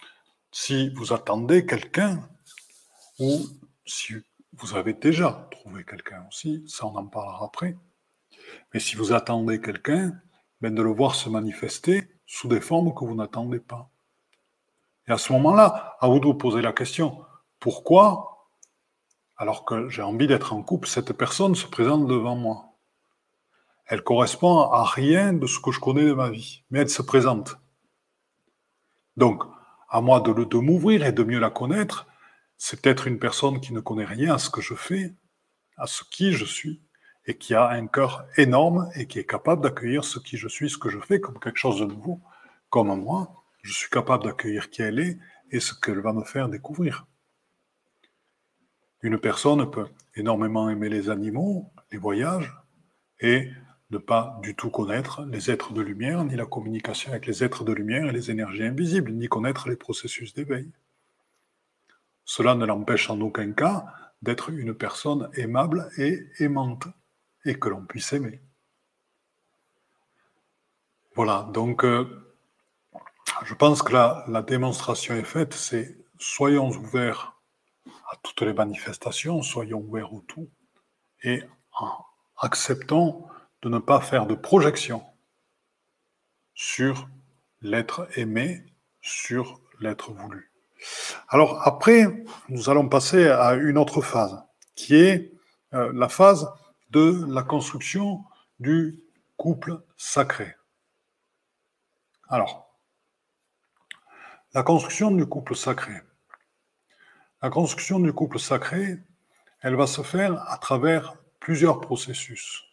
si 0.53 0.91
vous 0.91 1.13
attendez 1.13 1.65
quelqu'un, 1.65 2.29
ou 3.19 3.47
si 3.87 4.15
vous 4.59 4.77
avez 4.77 4.95
déjà 4.95 5.49
trouvé 5.51 5.85
quelqu'un 5.85 6.27
aussi, 6.29 6.65
ça 6.67 6.87
on 6.87 6.97
en 6.97 7.07
parlera 7.07 7.45
après, 7.45 7.77
mais 8.73 8.81
si 8.81 8.97
vous 8.97 9.13
attendez 9.13 9.61
quelqu'un, 9.61 10.13
ben 10.61 10.75
de 10.75 10.83
le 10.83 10.91
voir 10.91 11.15
se 11.15 11.29
manifester 11.29 12.09
sous 12.27 12.49
des 12.49 12.61
formes 12.61 12.95
que 12.95 13.05
vous 13.05 13.15
n'attendez 13.15 13.61
pas. 13.61 13.91
Et 15.07 15.13
à 15.13 15.19
ce 15.19 15.33
moment-là, 15.35 15.97
à 16.01 16.09
vous 16.09 16.19
de 16.19 16.27
vous 16.27 16.35
poser 16.35 16.63
la 16.63 16.73
question, 16.73 17.25
pourquoi 17.61 18.33
alors 19.37 19.65
que 19.67 19.89
j'ai 19.91 20.03
envie 20.03 20.27
d'être 20.27 20.55
en 20.55 20.63
couple, 20.63 20.89
cette 20.89 21.13
personne 21.13 21.55
se 21.55 21.67
présente 21.67 22.07
devant 22.07 22.37
moi? 22.37 22.73
Elle 23.85 24.03
correspond 24.03 24.61
à 24.71 24.85
rien 24.85 25.33
de 25.33 25.47
ce 25.47 25.61
que 25.61 25.71
je 25.71 25.79
connais 25.79 26.05
de 26.05 26.15
ma 26.15 26.31
vie, 26.31 26.65
mais 26.71 26.81
elle 26.81 26.89
se 26.89 27.03
présente. 27.03 27.57
Donc, 29.17 29.45
à 29.89 30.01
moi 30.01 30.21
de, 30.21 30.33
de 30.33 30.57
m'ouvrir 30.57 31.05
et 31.05 31.13
de 31.13 31.23
mieux 31.23 31.39
la 31.39 31.51
connaître, 31.51 32.07
c'est 32.59 32.81
peut-être 32.81 33.07
une 33.07 33.19
personne 33.19 33.61
qui 33.61 33.73
ne 33.73 33.81
connaît 33.81 34.05
rien 34.05 34.35
à 34.35 34.39
ce 34.39 34.51
que 34.51 34.61
je 34.61 34.75
fais, 34.75 35.15
à 35.77 35.87
ce 35.87 36.03
qui 36.11 36.33
je 36.33 36.45
suis, 36.45 36.81
et 37.27 37.37
qui 37.37 37.55
a 37.55 37.69
un 37.69 37.87
cœur 37.87 38.27
énorme 38.37 38.89
et 38.95 39.07
qui 39.07 39.19
est 39.19 39.27
capable 39.27 39.63
d'accueillir 39.63 40.05
ce 40.05 40.19
qui 40.19 40.37
je 40.37 40.49
suis, 40.49 40.71
ce 40.71 40.79
que 40.79 40.89
je 40.89 41.01
fais 41.01 41.21
comme 41.21 41.39
quelque 41.39 41.59
chose 41.59 41.81
de 41.81 41.85
nouveau, 41.85 42.21
comme 42.71 42.95
moi, 43.01 43.43
je 43.63 43.73
suis 43.73 43.91
capable 43.91 44.25
d'accueillir 44.25 44.71
qui 44.71 44.83
elle 44.83 45.01
est 45.01 45.19
et 45.51 45.61
ce 45.61 45.75
qu'elle 45.75 46.01
va 46.01 46.13
me 46.13 46.25
faire 46.25 46.49
découvrir. 46.49 47.07
Une 49.03 49.19
personne 49.19 49.71
peut 49.71 49.89
énormément 50.15 50.71
aimer 50.71 50.89
les 50.89 51.11
animaux, 51.11 51.71
les 51.93 51.99
voyages, 51.99 52.53
et 53.21 53.51
ne 53.91 53.99
pas 53.99 54.39
du 54.43 54.55
tout 54.55 54.71
connaître 54.71 55.25
les 55.27 55.51
êtres 55.51 55.73
de 55.73 55.81
lumière, 55.81 56.25
ni 56.25 56.37
la 56.37 56.47
communication 56.47 57.11
avec 57.11 57.27
les 57.27 57.45
êtres 57.45 57.65
de 57.65 57.73
lumière 57.73 58.07
et 58.07 58.13
les 58.13 58.31
énergies 58.31 58.65
invisibles, 58.65 59.13
ni 59.13 59.29
connaître 59.29 59.69
les 59.69 59.77
processus 59.77 60.35
d'éveil. 60.35 60.71
Cela 62.27 62.55
ne 62.55 62.67
l'empêche 62.67 63.09
en 63.09 63.21
aucun 63.21 63.53
cas 63.53 63.87
d'être 64.21 64.51
une 64.51 64.75
personne 64.75 65.31
aimable 65.35 65.89
et 65.97 66.27
aimante, 66.41 66.89
et 67.45 67.59
que 67.59 67.69
l'on 67.69 67.87
puisse 67.87 68.13
aimer. 68.13 68.43
Voilà, 71.15 71.49
donc 71.55 71.85
euh, 71.85 72.35
je 73.45 73.55
pense 73.55 73.83
que 73.83 73.93
la, 73.93 74.25
la 74.29 74.43
démonstration 74.43 75.15
est 75.15 75.25
faite, 75.25 75.55
c'est 75.55 76.05
soyons 76.19 76.69
ouverts 76.69 77.41
à 78.11 78.17
toutes 78.23 78.43
les 78.43 78.53
manifestations, 78.53 79.41
soyons 79.43 79.81
ouverts 79.81 80.13
au 80.13 80.21
tout, 80.21 80.51
et 81.23 81.43
acceptons 82.39 83.29
de 83.63 83.69
ne 83.69 83.79
pas 83.79 84.01
faire 84.01 84.27
de 84.27 84.35
projection 84.35 85.05
sur 86.55 87.09
l'être 87.61 88.09
aimé, 88.19 88.65
sur 89.01 89.61
l'être 89.79 90.13
voulu. 90.13 90.56
Alors 91.29 91.67
après, 91.67 92.25
nous 92.49 92.71
allons 92.71 92.89
passer 92.89 93.29
à 93.29 93.55
une 93.55 93.79
autre 93.79 94.01
phase, 94.01 94.43
qui 94.75 94.97
est 94.97 95.33
euh, 95.75 95.91
la 95.95 96.09
phase 96.09 96.49
de 96.91 97.25
la 97.29 97.43
construction 97.43 98.25
du 98.61 99.03
couple 99.37 99.83
sacré. 99.97 100.55
Alors, 102.29 102.75
la 104.55 104.63
construction 104.63 105.11
du 105.11 105.27
couple 105.27 105.55
sacré. 105.55 106.01
La 107.43 107.51
construction 107.51 108.01
du 108.01 108.13
couple 108.13 108.39
sacré, 108.39 108.99
elle 109.61 109.77
va 109.77 109.87
se 109.87 110.03
faire 110.03 110.43
à 110.51 110.59
travers 110.59 111.17
plusieurs 111.41 111.81
processus. 111.81 112.65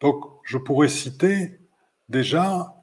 Donc, 0.00 0.24
je 0.44 0.58
pourrais 0.58 0.88
citer 0.88 1.60
déjà 2.08 2.74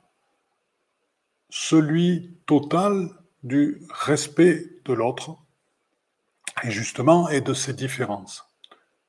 celui 1.49 2.37
total 2.45 3.09
du 3.43 3.81
respect 3.89 4.65
de 4.85 4.93
l'autre, 4.93 5.37
et 6.63 6.71
justement, 6.71 7.29
et 7.29 7.41
de 7.41 7.53
ses 7.53 7.73
différences. 7.73 8.45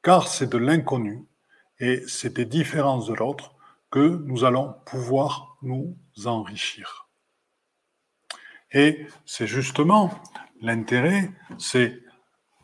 Car 0.02 0.28
c'est 0.28 0.48
de 0.48 0.58
l'inconnu, 0.58 1.26
et 1.78 2.02
c'est 2.06 2.34
des 2.34 2.44
différences 2.44 3.06
de 3.06 3.14
l'autre 3.14 3.54
que 3.90 4.22
nous 4.24 4.44
allons 4.44 4.74
pouvoir 4.86 5.56
nous 5.62 5.96
enrichir. 6.24 7.08
Et 8.72 9.06
c'est 9.26 9.46
justement 9.46 10.12
l'intérêt, 10.60 11.32
c'est 11.58 12.00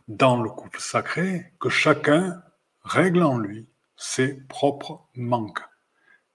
dans 0.06 0.40
le 0.40 0.50
couple 0.50 0.80
sacré 0.80 1.52
que 1.58 1.68
chacun 1.68 2.42
règle 2.85 3.23
en 3.25 3.38
lui 3.38 3.68
ses 3.96 4.35
propres 4.46 5.08
manques 5.16 5.64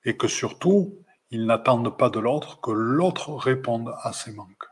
et 0.04 0.18
que 0.18 0.28
surtout, 0.28 0.98
il 1.30 1.46
n'attende 1.46 1.96
pas 1.98 2.10
de 2.10 2.20
l'autre 2.20 2.60
que 2.60 2.72
l'autre 2.72 3.34
réponde 3.34 3.94
à 4.02 4.12
ses 4.12 4.34
manques. 4.34 4.71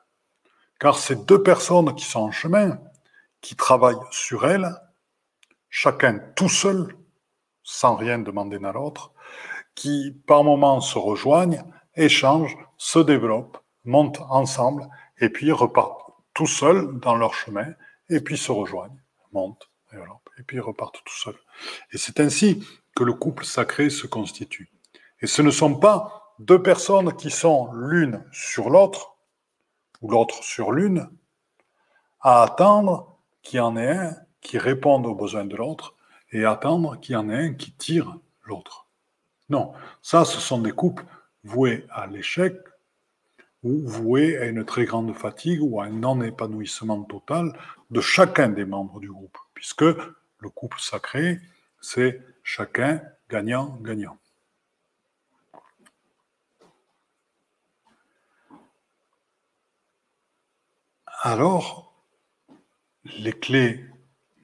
Car 0.80 0.98
ces 0.98 1.16
deux 1.16 1.44
personnes 1.44 1.94
qui 1.96 2.06
sont 2.06 2.22
en 2.22 2.32
chemin, 2.32 2.80
qui 3.42 3.56
travaillent 3.56 3.96
sur 4.12 4.46
elles, 4.46 4.74
chacun 5.70 6.20
tout 6.36 6.50
seul, 6.50 6.96
sans 7.64 7.96
rien 7.96 8.18
demander 8.20 8.64
à 8.64 8.72
l'autre, 8.72 9.12
qui 9.76 10.16
par 10.26 10.44
moments 10.44 10.82
se 10.82 10.98
rejoignent, 10.98 11.64
échangent, 11.96 12.58
se 12.78 13.00
développent, 13.00 13.58
montent 13.86 14.22
ensemble, 14.30 14.90
et 15.20 15.30
puis 15.30 15.52
repartent 15.52 16.14
tout 16.34 16.48
seuls 16.48 17.00
dans 17.00 17.16
leur 17.16 17.34
chemin, 17.34 17.68
et 18.10 18.22
puis 18.22 18.38
se 18.38 18.52
rejoignent, 18.52 19.00
montent, 19.32 19.70
développent, 19.92 20.30
et 20.38 20.44
puis 20.44 20.60
repartent 20.60 21.02
tout 21.04 21.16
seuls. 21.16 21.40
Et 21.92 21.98
c'est 21.98 22.20
ainsi 22.20 22.66
que 22.96 23.04
le 23.04 23.14
couple 23.14 23.46
sacré 23.46 23.90
se 23.90 24.08
constitue. 24.08 24.70
Et 25.22 25.28
ce 25.28 25.42
ne 25.42 25.52
sont 25.52 25.76
pas 25.76 26.34
deux 26.40 26.62
personnes 26.62 27.16
qui 27.16 27.30
sont 27.30 27.72
l'une 27.74 28.24
sur 28.32 28.70
l'autre, 28.70 29.18
ou 30.02 30.10
l'autre 30.10 30.44
sur 30.44 30.72
l'une, 30.72 31.10
à 32.22 32.44
attendre 32.44 33.18
qu'il 33.42 33.58
y 33.58 33.62
en 33.62 33.78
ait 33.78 33.96
un 33.96 34.16
qui 34.42 34.58
réponde 34.58 35.06
aux 35.06 35.16
besoins 35.16 35.46
de 35.46 35.56
l'autre, 35.56 35.96
et 36.32 36.46
attendre 36.46 37.00
qu'il 37.00 37.14
y 37.14 37.16
en 37.16 37.30
ait 37.30 37.48
un 37.48 37.54
qui 37.54 37.72
tire 37.72 38.18
l'autre. 38.44 38.88
Non, 39.50 39.74
ça, 40.02 40.26
ce 40.26 40.40
sont 40.40 40.60
des 40.60 40.72
couples 40.72 41.04
voués 41.44 41.86
à 41.90 42.08
l'échec 42.08 42.56
ou 43.64 43.82
voués 43.88 44.38
à 44.38 44.46
une 44.46 44.64
très 44.64 44.86
grande 44.86 45.14
fatigue 45.16 45.62
ou 45.62 45.82
à 45.82 45.86
un 45.86 45.90
non-épanouissement 45.90 47.04
total 47.04 47.52
de 47.90 48.00
chacun 48.00 48.50
des 48.50 48.66
membres 48.66 49.00
du 49.00 49.12
groupe, 49.12 49.38
puisque 49.54 49.82
le 49.82 50.50
couple 50.50 50.80
sacré, 50.80 51.40
c'est 51.82 52.22
chacun 52.44 53.02
gagnant-gagnant. 53.30 54.18
Alors, 61.22 61.94
les 63.04 63.34
clés, 63.34 63.86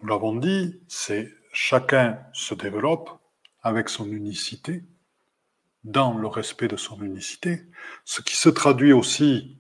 nous 0.02 0.10
l'avons 0.10 0.36
dit, 0.36 0.82
c'est 0.90 1.32
chacun 1.54 2.20
se 2.34 2.54
développe 2.54 3.10
avec 3.64 3.88
son 3.88 4.12
unicité, 4.12 4.84
dans 5.86 6.18
le 6.18 6.28
respect 6.28 6.68
de 6.68 6.76
son 6.76 7.02
unicité, 7.02 7.62
ce 8.04 8.22
qui 8.22 8.36
se 8.36 8.50
traduit 8.50 8.92
aussi 8.92 9.58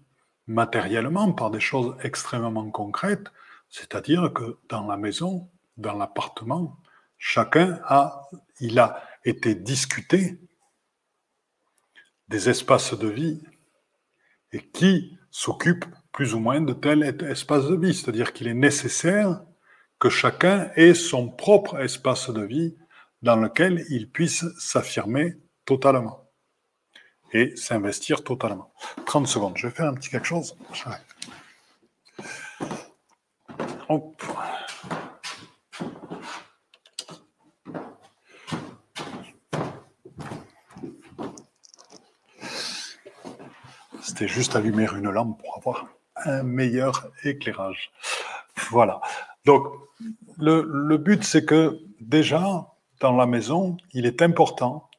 matériellement 0.47 1.31
par 1.31 1.51
des 1.51 1.61
choses 1.61 1.95
extrêmement 2.03 2.69
concrètes, 2.69 3.31
c'est-à-dire 3.69 4.33
que 4.33 4.59
dans 4.67 4.85
la 4.85 4.97
maison, 4.97 5.49
dans 5.77 5.93
l'appartement, 5.93 6.81
chacun 7.17 7.79
a, 7.85 8.29
il 8.59 8.77
a 8.77 9.01
été 9.23 9.55
discuté 9.55 10.37
des 12.27 12.49
espaces 12.49 12.93
de 12.93 13.07
vie 13.07 13.41
et 14.51 14.67
qui 14.67 15.17
s'occupe 15.31 15.85
plus 16.15 16.33
ou 16.33 16.39
moins 16.39 16.61
de 16.61 16.71
tel 16.71 17.03
espace 17.29 17.65
de 17.65 17.75
vie, 17.75 17.93
c'est-à-dire 17.93 18.31
qu'il 18.31 18.47
est 18.47 18.53
nécessaire 18.53 19.41
que 19.99 20.09
chacun 20.09 20.71
ait 20.77 20.93
son 20.93 21.27
propre 21.27 21.77
espace 21.81 22.29
de 22.29 22.41
vie 22.41 22.77
dans 23.21 23.35
lequel 23.35 23.83
il 23.89 24.09
puisse 24.09 24.45
s'affirmer 24.57 25.33
totalement 25.65 26.29
et 27.33 27.53
s'investir 27.57 28.23
totalement. 28.23 28.71
30 29.05 29.27
secondes, 29.27 29.57
je 29.57 29.67
vais 29.67 29.73
faire 29.73 29.87
un 29.87 29.93
petit 29.93 30.09
quelque 30.09 30.25
chose. 30.25 30.55
C'était 44.01 44.29
juste 44.29 44.55
allumer 44.55 44.87
une 44.95 45.09
lampe 45.09 45.37
pour 45.41 45.57
avoir 45.57 45.94
un 46.25 46.43
meilleur 46.43 47.07
éclairage. 47.23 47.91
Voilà. 48.71 49.01
Donc, 49.45 49.67
le, 50.37 50.61
le 50.67 50.97
but, 50.97 51.23
c'est 51.23 51.45
que 51.45 51.79
déjà, 52.01 52.67
dans 52.99 53.15
la 53.15 53.25
maison, 53.25 53.77
il 53.93 54.05
est 54.05 54.21
important 54.21 54.89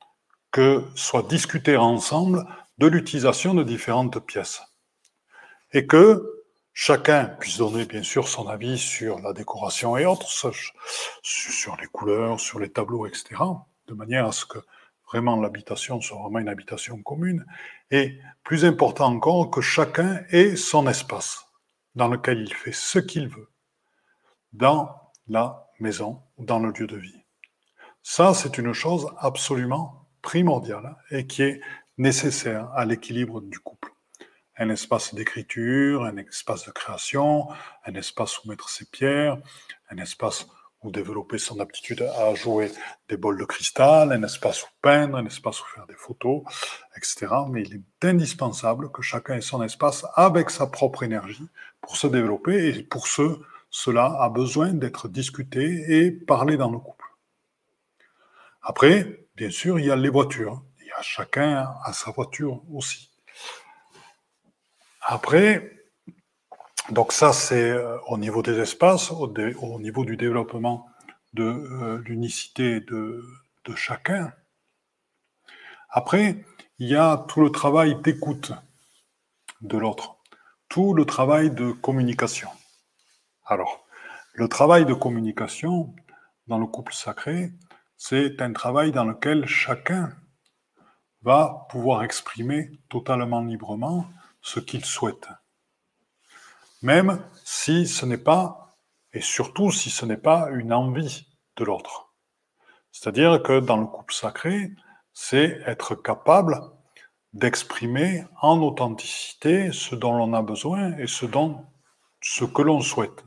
que 0.53 0.85
soit 0.95 1.23
discuté 1.23 1.77
ensemble 1.77 2.47
de 2.79 2.87
l'utilisation 2.87 3.55
de 3.55 3.63
différentes 3.63 4.21
pièces. 4.21 4.63
Et 5.73 5.87
que 5.87 6.45
chacun 6.73 7.25
puisse 7.25 7.59
donner 7.59 7.85
bien 7.87 8.03
sûr 8.03 8.29
son 8.29 8.47
avis 8.49 8.79
sur 8.79 9.19
la 9.21 9.33
décoration 9.33 9.97
et 9.97 10.07
autres, 10.07 10.29
sur 11.23 11.77
les 11.77 11.87
couleurs, 11.87 12.39
sur 12.39 12.59
les 12.59 12.71
tableaux, 12.71 13.07
etc., 13.07 13.37
de 13.89 13.95
manière 13.95 14.27
à 14.27 14.33
ce 14.33 14.45
que 14.45 14.59
vraiment 15.07 15.41
l'habitation 15.41 16.01
soit 16.01 16.19
vraiment 16.19 16.39
une 16.39 16.49
habitation 16.49 17.03
commune. 17.03 17.47
Et 17.91 18.19
plus 18.43 18.65
important 18.65 19.07
encore, 19.07 19.51
que 19.51 19.61
chacun 19.61 20.23
ait 20.31 20.57
son 20.57 20.87
espace 20.87 21.47
dans 21.95 22.09
lequel 22.09 22.41
il 22.41 22.53
fait 22.53 22.73
ce 22.73 22.99
qu'il 22.99 23.29
veut, 23.29 23.49
dans 24.53 24.95
la 25.29 25.69
maison 25.81 26.23
dans 26.39 26.59
le 26.59 26.73
lieu 26.73 26.87
de 26.87 26.97
vie. 26.97 27.23
Ça, 28.03 28.35
c'est 28.35 28.59
une 28.59 28.73
chose 28.73 29.09
absolument 29.19 30.07
primordial 30.23 30.97
et 31.11 31.27
qui 31.27 31.43
est 31.43 31.61
nécessaire 31.99 32.71
à 32.75 32.85
l'équilibre 32.85 33.41
du 33.41 33.59
couple. 33.59 33.93
Un 34.59 34.71
espace 34.71 35.15
d'écriture, 35.15 36.05
un 36.05 36.17
espace 36.17 36.67
de 36.67 36.71
création, 36.71 37.49
un 37.85 37.95
espace 37.95 38.43
où 38.43 38.49
mettre 38.49 38.69
ses 38.69 38.87
pierres, 38.87 39.39
un 39.91 39.99
espace 39.99 40.47
développer 40.91 41.39
son 41.39 41.61
aptitude 41.61 42.03
à 42.03 42.35
jouer 42.35 42.71
des 43.09 43.17
bols 43.17 43.39
de 43.39 43.45
cristal, 43.45 44.13
un 44.13 44.23
espace 44.23 44.63
où 44.63 44.69
peindre, 44.83 45.17
un 45.17 45.27
espace 45.27 45.61
où 45.63 45.67
faire 45.67 45.87
des 45.87 45.95
photos, 45.95 46.43
etc. 46.97 47.27
Mais 47.51 47.63
il 47.63 47.75
est 47.75 48.05
indispensable 48.07 48.91
que 48.91 49.03
chacun 49.03 49.35
ait 49.35 49.41
son 49.41 49.63
espace 49.63 50.07
avec 50.15 50.51
sa 50.51 50.67
propre 50.67 51.03
énergie 51.03 51.49
pour 51.81 51.97
se 51.97 52.07
développer 52.07 52.69
et 52.69 52.83
pour 52.83 53.07
ce, 53.07 53.41
cela 53.71 54.17
a 54.21 54.29
besoin 54.29 54.73
d'être 54.73 55.09
discuté 55.09 55.85
et 55.89 56.11
parlé 56.11 56.57
dans 56.57 56.71
le 56.71 56.79
couple. 56.79 57.07
Après, 58.63 59.27
bien 59.37 59.51
sûr, 59.51 59.79
il 59.79 59.87
y 59.87 59.91
a 59.91 59.97
les 59.97 60.09
voitures. 60.09 60.63
Il 60.81 60.87
y 60.87 60.93
a 60.93 61.03
chacun 61.03 61.69
à 61.85 61.93
sa 61.93 62.11
voiture 62.11 62.63
aussi. 62.73 63.11
Après, 65.03 65.76
Donc 66.91 67.13
ça, 67.13 67.33
c'est 67.33 67.71
euh, 67.71 67.99
au 68.07 68.17
niveau 68.17 68.43
des 68.43 68.61
espaces, 68.61 69.11
au, 69.11 69.29
niveau 69.81 70.05
du 70.05 70.17
développement 70.17 70.89
de 71.35 71.43
euh, 71.43 71.99
l'unicité 72.05 72.81
de, 72.81 73.25
de 73.65 73.75
chacun. 73.75 74.33
Après, 75.91 76.45
il 76.79 76.89
y 76.89 76.95
a 76.95 77.25
tout 77.29 77.41
le 77.41 77.51
travail 77.51 78.01
d'écoute 78.03 78.53
de 79.63 79.77
l'autre, 79.77 80.19
tout 80.69 80.95
le 80.95 81.05
travail 81.05 81.51
de 81.51 81.73
communication. 81.73 82.51
Alors, 83.45 83.85
le 84.35 84.49
travail 84.49 84.85
de 84.85 84.95
communication 84.95 85.93
dans 86.47 86.59
le 86.59 86.67
couple 86.67 86.93
sacré, 86.93 87.51
c'est 87.97 88.41
un 88.41 88.53
travail 88.53 88.93
dans 88.93 89.05
lequel 89.05 89.47
chacun 89.47 90.13
va 91.23 91.67
pouvoir 91.71 92.05
exprimer 92.05 92.71
totalement 92.89 93.43
librement 93.43 94.07
ce 94.41 94.61
qu'il 94.61 94.85
souhaite. 94.85 95.27
Même 96.87 97.19
si 97.43 97.89
ce 97.89 98.07
n'est 98.07 98.17
pas, 98.17 98.77
et 99.13 99.21
surtout 99.21 99.73
si 99.73 99.91
ce 99.91 100.07
n'est 100.07 100.17
pas 100.17 100.51
une 100.53 100.73
envie 100.73 101.27
de 101.57 101.65
l'autre. 101.65 102.15
C'est-à-dire 102.93 103.43
que 103.43 103.59
dans 103.59 103.77
le 103.77 103.87
couple 103.87 104.15
sacré, 104.15 104.71
c'est 105.13 105.61
être 105.67 105.97
capable 105.97 106.61
d'exprimer 107.33 108.25
en 108.41 108.61
authenticité 108.61 109.73
ce 109.73 109.97
dont 109.97 110.17
l'on 110.17 110.33
a 110.33 110.43
besoin 110.43 110.97
et 110.97 111.09
ce, 111.09 111.27
dont, 111.27 111.67
ce 112.21 112.45
que 112.45 112.63
l'on 112.63 112.81
souhaite. 112.81 113.25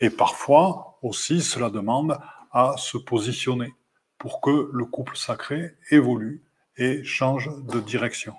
Et 0.00 0.10
parfois 0.10 0.98
aussi, 1.00 1.40
cela 1.40 1.70
demande 1.70 2.20
à 2.52 2.74
se 2.76 2.98
positionner 2.98 3.72
pour 4.18 4.42
que 4.42 4.68
le 4.70 4.84
couple 4.84 5.16
sacré 5.16 5.78
évolue 5.90 6.44
et 6.76 7.02
change 7.02 7.48
de 7.62 7.80
direction. 7.80 8.34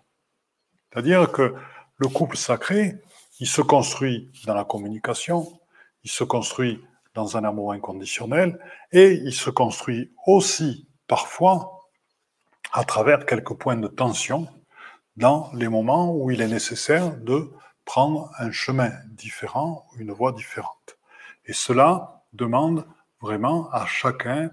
C'est-à-dire 0.93 1.31
que 1.31 1.55
le 1.97 2.07
couple 2.09 2.37
sacré, 2.37 3.01
il 3.39 3.47
se 3.47 3.61
construit 3.61 4.31
dans 4.45 4.53
la 4.53 4.63
communication, 4.63 5.59
il 6.03 6.11
se 6.11 6.23
construit 6.23 6.81
dans 7.13 7.37
un 7.37 7.43
amour 7.43 7.73
inconditionnel 7.73 8.59
et 8.91 9.13
il 9.13 9.33
se 9.33 9.49
construit 9.49 10.11
aussi 10.25 10.87
parfois 11.07 11.89
à 12.71 12.83
travers 12.83 13.25
quelques 13.25 13.53
points 13.53 13.77
de 13.77 13.87
tension 13.87 14.47
dans 15.17 15.49
les 15.53 15.69
moments 15.69 16.13
où 16.13 16.31
il 16.31 16.41
est 16.41 16.47
nécessaire 16.47 17.15
de 17.17 17.51
prendre 17.85 18.31
un 18.37 18.51
chemin 18.51 18.91
différent, 19.11 19.85
une 19.97 20.11
voie 20.11 20.33
différente. 20.33 20.97
Et 21.45 21.53
cela 21.53 22.23
demande 22.33 22.85
vraiment 23.21 23.69
à 23.71 23.85
chacun 23.85 24.51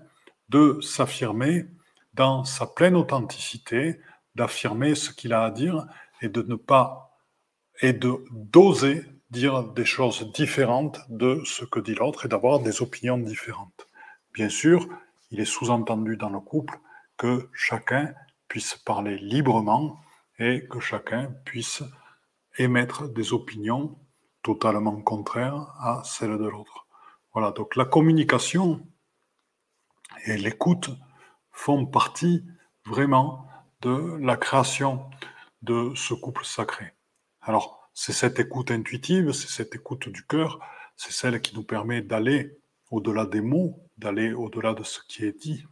de 0.48 0.78
s'affirmer 0.80 1.66
dans 2.14 2.44
sa 2.44 2.66
pleine 2.66 2.94
authenticité, 2.94 4.00
d'affirmer 4.34 4.94
ce 4.94 5.10
qu'il 5.10 5.32
a 5.32 5.44
à 5.44 5.50
dire 5.50 5.86
et 6.20 6.28
de 6.28 6.42
ne 6.42 6.54
pas 6.54 7.11
et 7.80 7.92
de 7.92 8.24
d'oser 8.30 9.04
dire 9.30 9.64
des 9.64 9.86
choses 9.86 10.30
différentes 10.32 11.00
de 11.08 11.42
ce 11.44 11.64
que 11.64 11.80
dit 11.80 11.94
l'autre 11.94 12.26
et 12.26 12.28
d'avoir 12.28 12.60
des 12.60 12.82
opinions 12.82 13.18
différentes. 13.18 13.86
Bien 14.34 14.50
sûr, 14.50 14.86
il 15.30 15.40
est 15.40 15.46
sous-entendu 15.46 16.16
dans 16.16 16.28
le 16.28 16.40
couple 16.40 16.78
que 17.16 17.48
chacun 17.54 18.12
puisse 18.48 18.74
parler 18.74 19.16
librement 19.16 20.00
et 20.38 20.66
que 20.68 20.80
chacun 20.80 21.32
puisse 21.44 21.82
émettre 22.58 23.08
des 23.08 23.32
opinions 23.32 23.98
totalement 24.42 25.00
contraires 25.00 25.74
à 25.80 26.02
celles 26.04 26.36
de 26.36 26.48
l'autre. 26.48 26.86
Voilà, 27.32 27.52
donc 27.52 27.76
la 27.76 27.86
communication 27.86 28.86
et 30.26 30.36
l'écoute 30.36 30.90
font 31.50 31.86
partie 31.86 32.44
vraiment 32.84 33.46
de 33.80 34.18
la 34.20 34.36
création 34.36 35.08
de 35.62 35.92
ce 35.94 36.12
couple 36.12 36.44
sacré. 36.44 36.92
Alors, 37.42 37.90
c'est 37.92 38.12
cette 38.12 38.38
écoute 38.38 38.70
intuitive, 38.70 39.32
c'est 39.32 39.48
cette 39.48 39.74
écoute 39.74 40.08
du 40.08 40.24
cœur, 40.24 40.60
c'est 40.96 41.12
celle 41.12 41.40
qui 41.40 41.54
nous 41.56 41.64
permet 41.64 42.00
d'aller 42.00 42.56
au-delà 42.90 43.26
des 43.26 43.40
mots, 43.40 43.78
d'aller 43.98 44.32
au-delà 44.32 44.74
de 44.74 44.84
ce 44.84 45.00
qui 45.08 45.24
est 45.24 45.38
dit, 45.38 45.66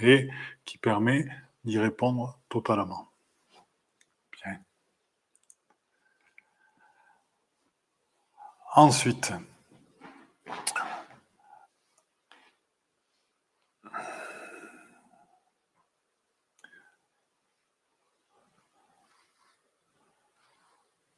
et 0.00 0.28
qui 0.64 0.78
permet 0.78 1.26
d'y 1.64 1.78
répondre 1.78 2.38
totalement. 2.48 3.08
Bien. 4.32 4.58
Ensuite, 8.74 9.32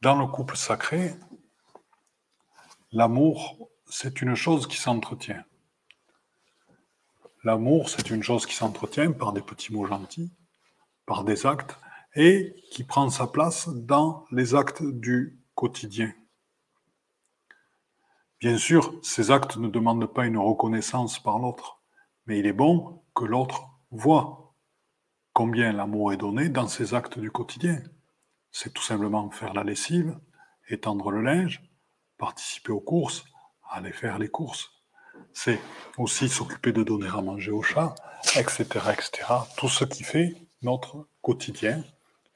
Dans 0.07 0.15
le 0.15 0.29
couple 0.29 0.57
sacré, 0.57 1.17
l'amour, 2.93 3.69
c'est 3.91 4.23
une 4.23 4.37
chose 4.37 4.69
qui 4.69 4.77
s'entretient. 4.77 5.43
L'amour, 7.43 7.89
c'est 7.89 8.11
une 8.11 8.23
chose 8.23 8.47
qui 8.47 8.55
s'entretient 8.55 9.11
par 9.11 9.33
des 9.33 9.41
petits 9.41 9.73
mots 9.73 9.85
gentils, 9.85 10.31
par 11.07 11.25
des 11.25 11.45
actes, 11.45 11.77
et 12.15 12.55
qui 12.71 12.85
prend 12.85 13.11
sa 13.11 13.27
place 13.27 13.69
dans 13.69 14.25
les 14.31 14.55
actes 14.55 14.85
du 14.85 15.41
quotidien. 15.57 16.13
Bien 18.39 18.59
sûr, 18.59 18.95
ces 19.03 19.33
actes 19.33 19.57
ne 19.57 19.67
demandent 19.67 20.07
pas 20.07 20.27
une 20.27 20.39
reconnaissance 20.39 21.21
par 21.21 21.41
l'autre, 21.41 21.83
mais 22.27 22.39
il 22.39 22.47
est 22.47 22.53
bon 22.53 23.03
que 23.13 23.25
l'autre 23.25 23.71
voit 23.91 24.55
combien 25.33 25.73
l'amour 25.73 26.13
est 26.13 26.17
donné 26.17 26.49
dans 26.49 26.69
ces 26.69 26.95
actes 26.95 27.19
du 27.19 27.33
quotidien 27.33 27.83
c'est 28.59 28.73
tout 28.73 28.83
simplement 28.83 29.31
faire 29.31 29.53
la 29.53 29.65
lessive, 29.65 30.19
étendre 30.71 31.11
le 31.11 31.21
linge, 31.21 31.63
participer 32.17 32.73
aux 32.73 32.81
courses, 32.81 33.27
aller 33.71 33.93
faire 33.93 34.19
les 34.19 34.31
courses. 34.31 34.71
C'est 35.35 35.61
aussi 35.99 36.31
s'occuper 36.31 36.73
de 36.73 36.83
donner 36.83 37.09
à 37.09 37.21
manger 37.21 37.51
au 37.51 37.61
chat, 37.61 37.95
etc., 38.35 38.65
etc. 38.95 39.11
Tout 39.59 39.69
ce 39.69 39.85
qui 39.85 40.05
fait 40.05 40.35
notre 40.63 41.07
quotidien. 41.21 41.85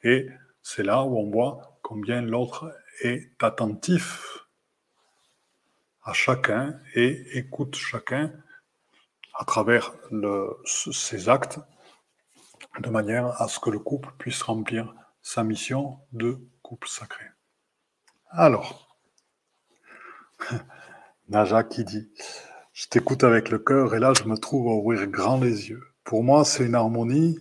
Et 0.02 0.28
c'est 0.62 0.82
là 0.82 1.04
où 1.04 1.18
on 1.18 1.30
voit 1.30 1.78
combien 1.80 2.20
l'autre 2.20 2.70
est 3.02 3.32
attentif 3.42 4.40
à 6.02 6.12
chacun 6.12 6.78
et 6.94 7.38
écoute 7.38 7.76
chacun 7.76 8.30
à 9.32 9.46
travers 9.46 9.94
ses 10.66 11.30
actes 11.30 11.60
de 12.78 12.90
manière 12.90 13.40
à 13.40 13.48
ce 13.48 13.58
que 13.58 13.70
le 13.70 13.78
couple 13.78 14.10
puisse 14.18 14.42
remplir 14.42 14.94
sa 15.22 15.44
mission 15.44 15.98
de 16.12 16.38
couple 16.62 16.88
sacré. 16.88 17.24
Alors, 18.30 18.96
Naja 21.28 21.62
qui 21.64 21.84
dit, 21.84 22.10
je 22.72 22.86
t'écoute 22.88 23.24
avec 23.24 23.50
le 23.50 23.58
cœur 23.58 23.94
et 23.94 24.00
là 24.00 24.12
je 24.14 24.24
me 24.24 24.36
trouve 24.36 24.68
à 24.68 24.74
ouvrir 24.74 25.06
grand 25.06 25.38
les 25.38 25.68
yeux. 25.68 25.82
Pour 26.04 26.24
moi, 26.24 26.44
c'est 26.44 26.64
une 26.66 26.74
harmonie. 26.74 27.38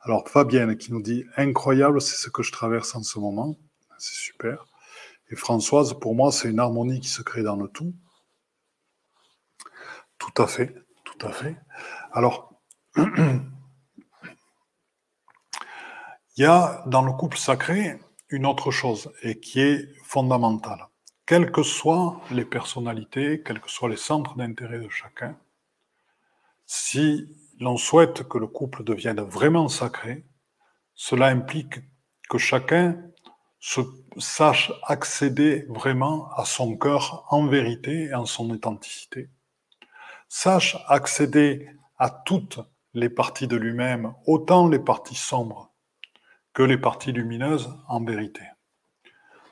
Alors, 0.00 0.28
Fabienne 0.28 0.76
qui 0.76 0.92
nous 0.92 1.02
dit, 1.02 1.24
incroyable, 1.36 2.00
c'est 2.00 2.16
ce 2.16 2.28
que 2.28 2.42
je 2.42 2.52
traverse 2.52 2.94
en 2.94 3.02
ce 3.02 3.18
moment. 3.18 3.56
C'est 3.98 4.14
super. 4.14 4.66
Et 5.30 5.36
Françoise, 5.36 5.94
pour 5.94 6.14
moi, 6.14 6.30
c'est 6.32 6.50
une 6.50 6.60
harmonie 6.60 7.00
qui 7.00 7.08
se 7.08 7.22
crée 7.22 7.42
dans 7.42 7.56
le 7.56 7.68
tout. 7.68 7.94
Tout 10.18 10.42
à 10.42 10.46
fait, 10.46 10.74
tout 11.04 11.26
à 11.26 11.32
fait. 11.32 11.56
Alors, 12.12 12.60
Il 16.38 16.42
y 16.42 16.46
a 16.46 16.82
dans 16.84 17.00
le 17.00 17.12
couple 17.12 17.38
sacré 17.38 17.98
une 18.28 18.44
autre 18.44 18.70
chose 18.70 19.10
et 19.22 19.40
qui 19.40 19.58
est 19.58 19.88
fondamentale. 20.04 20.86
Quelles 21.24 21.50
que 21.50 21.62
soient 21.62 22.20
les 22.30 22.44
personnalités, 22.44 23.42
quels 23.42 23.58
que 23.58 23.70
soient 23.70 23.88
les 23.88 23.96
centres 23.96 24.36
d'intérêt 24.36 24.80
de 24.80 24.90
chacun, 24.90 25.38
si 26.66 27.26
l'on 27.58 27.78
souhaite 27.78 28.24
que 28.24 28.36
le 28.36 28.48
couple 28.48 28.84
devienne 28.84 29.22
vraiment 29.22 29.68
sacré, 29.68 30.26
cela 30.92 31.28
implique 31.28 31.76
que 32.28 32.36
chacun 32.36 33.02
sache 34.18 34.72
accéder 34.82 35.64
vraiment 35.70 36.30
à 36.34 36.44
son 36.44 36.76
cœur 36.76 37.24
en 37.30 37.46
vérité 37.46 38.08
et 38.10 38.14
en 38.14 38.26
son 38.26 38.50
authenticité, 38.50 39.30
sache 40.28 40.76
accéder 40.86 41.66
à 41.96 42.10
toutes 42.10 42.60
les 42.92 43.08
parties 43.08 43.48
de 43.48 43.56
lui-même, 43.56 44.12
autant 44.26 44.68
les 44.68 44.78
parties 44.78 45.14
sombres 45.14 45.72
que 46.56 46.62
les 46.62 46.78
parties 46.78 47.12
lumineuses 47.12 47.76
en 47.86 48.02
vérité. 48.02 48.40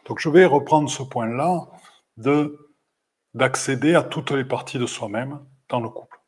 Donc 0.06 0.20
je 0.20 0.30
vais 0.30 0.46
reprendre 0.46 0.88
ce 0.88 1.02
point-là 1.02 1.68
de 2.16 2.58
d'accéder 3.34 3.94
à 3.94 4.02
toutes 4.02 4.30
les 4.30 4.44
parties 4.44 4.78
de 4.78 4.86
soi-même 4.86 5.44
dans 5.68 5.80
le 5.80 5.90
couple. 5.90 6.18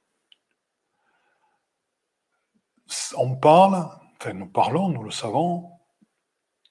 On 3.17 3.37
parle, 3.37 3.89
enfin 4.21 4.35
nous 4.35 4.49
parlons, 4.49 4.91
nous 4.91 5.03
le 5.03 5.11
savons, 5.11 5.71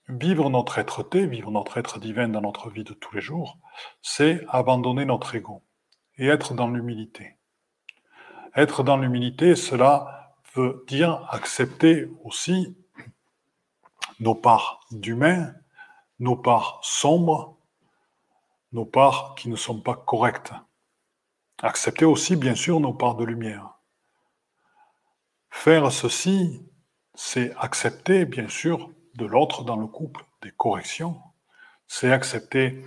vivre 0.08 0.52
notre 0.52 0.78
être-té, 0.78 1.26
vivre 1.26 1.50
notre 1.50 1.80
être 1.80 2.00
divin 2.00 2.28
dans 2.28 2.41
notre 2.41 2.70
vie 2.70 2.84
de 2.84 2.94
tous 2.94 3.15
les 3.15 3.22
jours, 3.22 3.58
c'est 4.04 4.46
abandonner 4.50 5.06
notre 5.06 5.34
ego 5.34 5.63
et 6.18 6.28
être 6.28 6.54
dans 6.54 6.70
l'humilité. 6.70 7.38
Être 8.56 8.84
dans 8.84 8.98
l'humilité, 8.98 9.56
cela 9.56 10.36
veut 10.54 10.84
dire 10.88 11.28
accepter 11.32 12.08
aussi 12.24 12.78
nos 14.19 14.36
parts 14.36 14.86
d'humain, 14.91 15.54
nos 16.19 16.36
parts 16.36 16.80
sombres, 16.84 17.58
nos 18.71 18.86
parts 18.86 19.36
qui 19.36 19.49
ne 19.49 19.56
sont 19.56 19.82
pas 19.82 19.95
correctes. 19.95 20.54
Accepter 21.62 22.06
aussi, 22.06 22.36
bien 22.36 22.56
sûr, 22.56 22.80
nos 22.80 22.93
parts 22.93 23.15
de 23.15 23.25
lumière. 23.25 23.75
Faire 25.49 25.91
ceci, 25.91 26.62
c'est 27.13 27.56
accepter, 27.56 28.25
bien 28.25 28.49
sûr, 28.49 28.91
de 29.15 29.25
l'autre 29.25 29.63
dans 29.63 29.78
le 29.78 29.88
couple 29.88 30.25
des 30.41 30.51
corrections. 30.51 31.21
C'est 31.88 32.12
accepter 32.12 32.86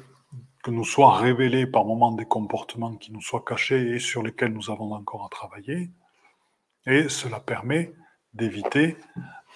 que 0.63 0.71
nous 0.71 0.85
soient 0.85 1.17
révélés 1.17 1.67
par 1.67 1.85
moments 1.85 2.13
des 2.13 2.27
comportements 2.27 2.97
qui 2.97 3.13
nous 3.13 3.23
soient 3.23 3.45
cachés 3.47 3.95
et 3.95 3.99
sur 3.99 4.23
lesquels 4.23 4.53
nous 4.53 4.71
avons 4.71 4.93
encore 4.93 5.25
à 5.25 5.29
travailler. 5.31 5.91
Et 6.85 7.09
cela 7.09 7.41
permet 7.41 7.95
d'éviter 8.35 8.97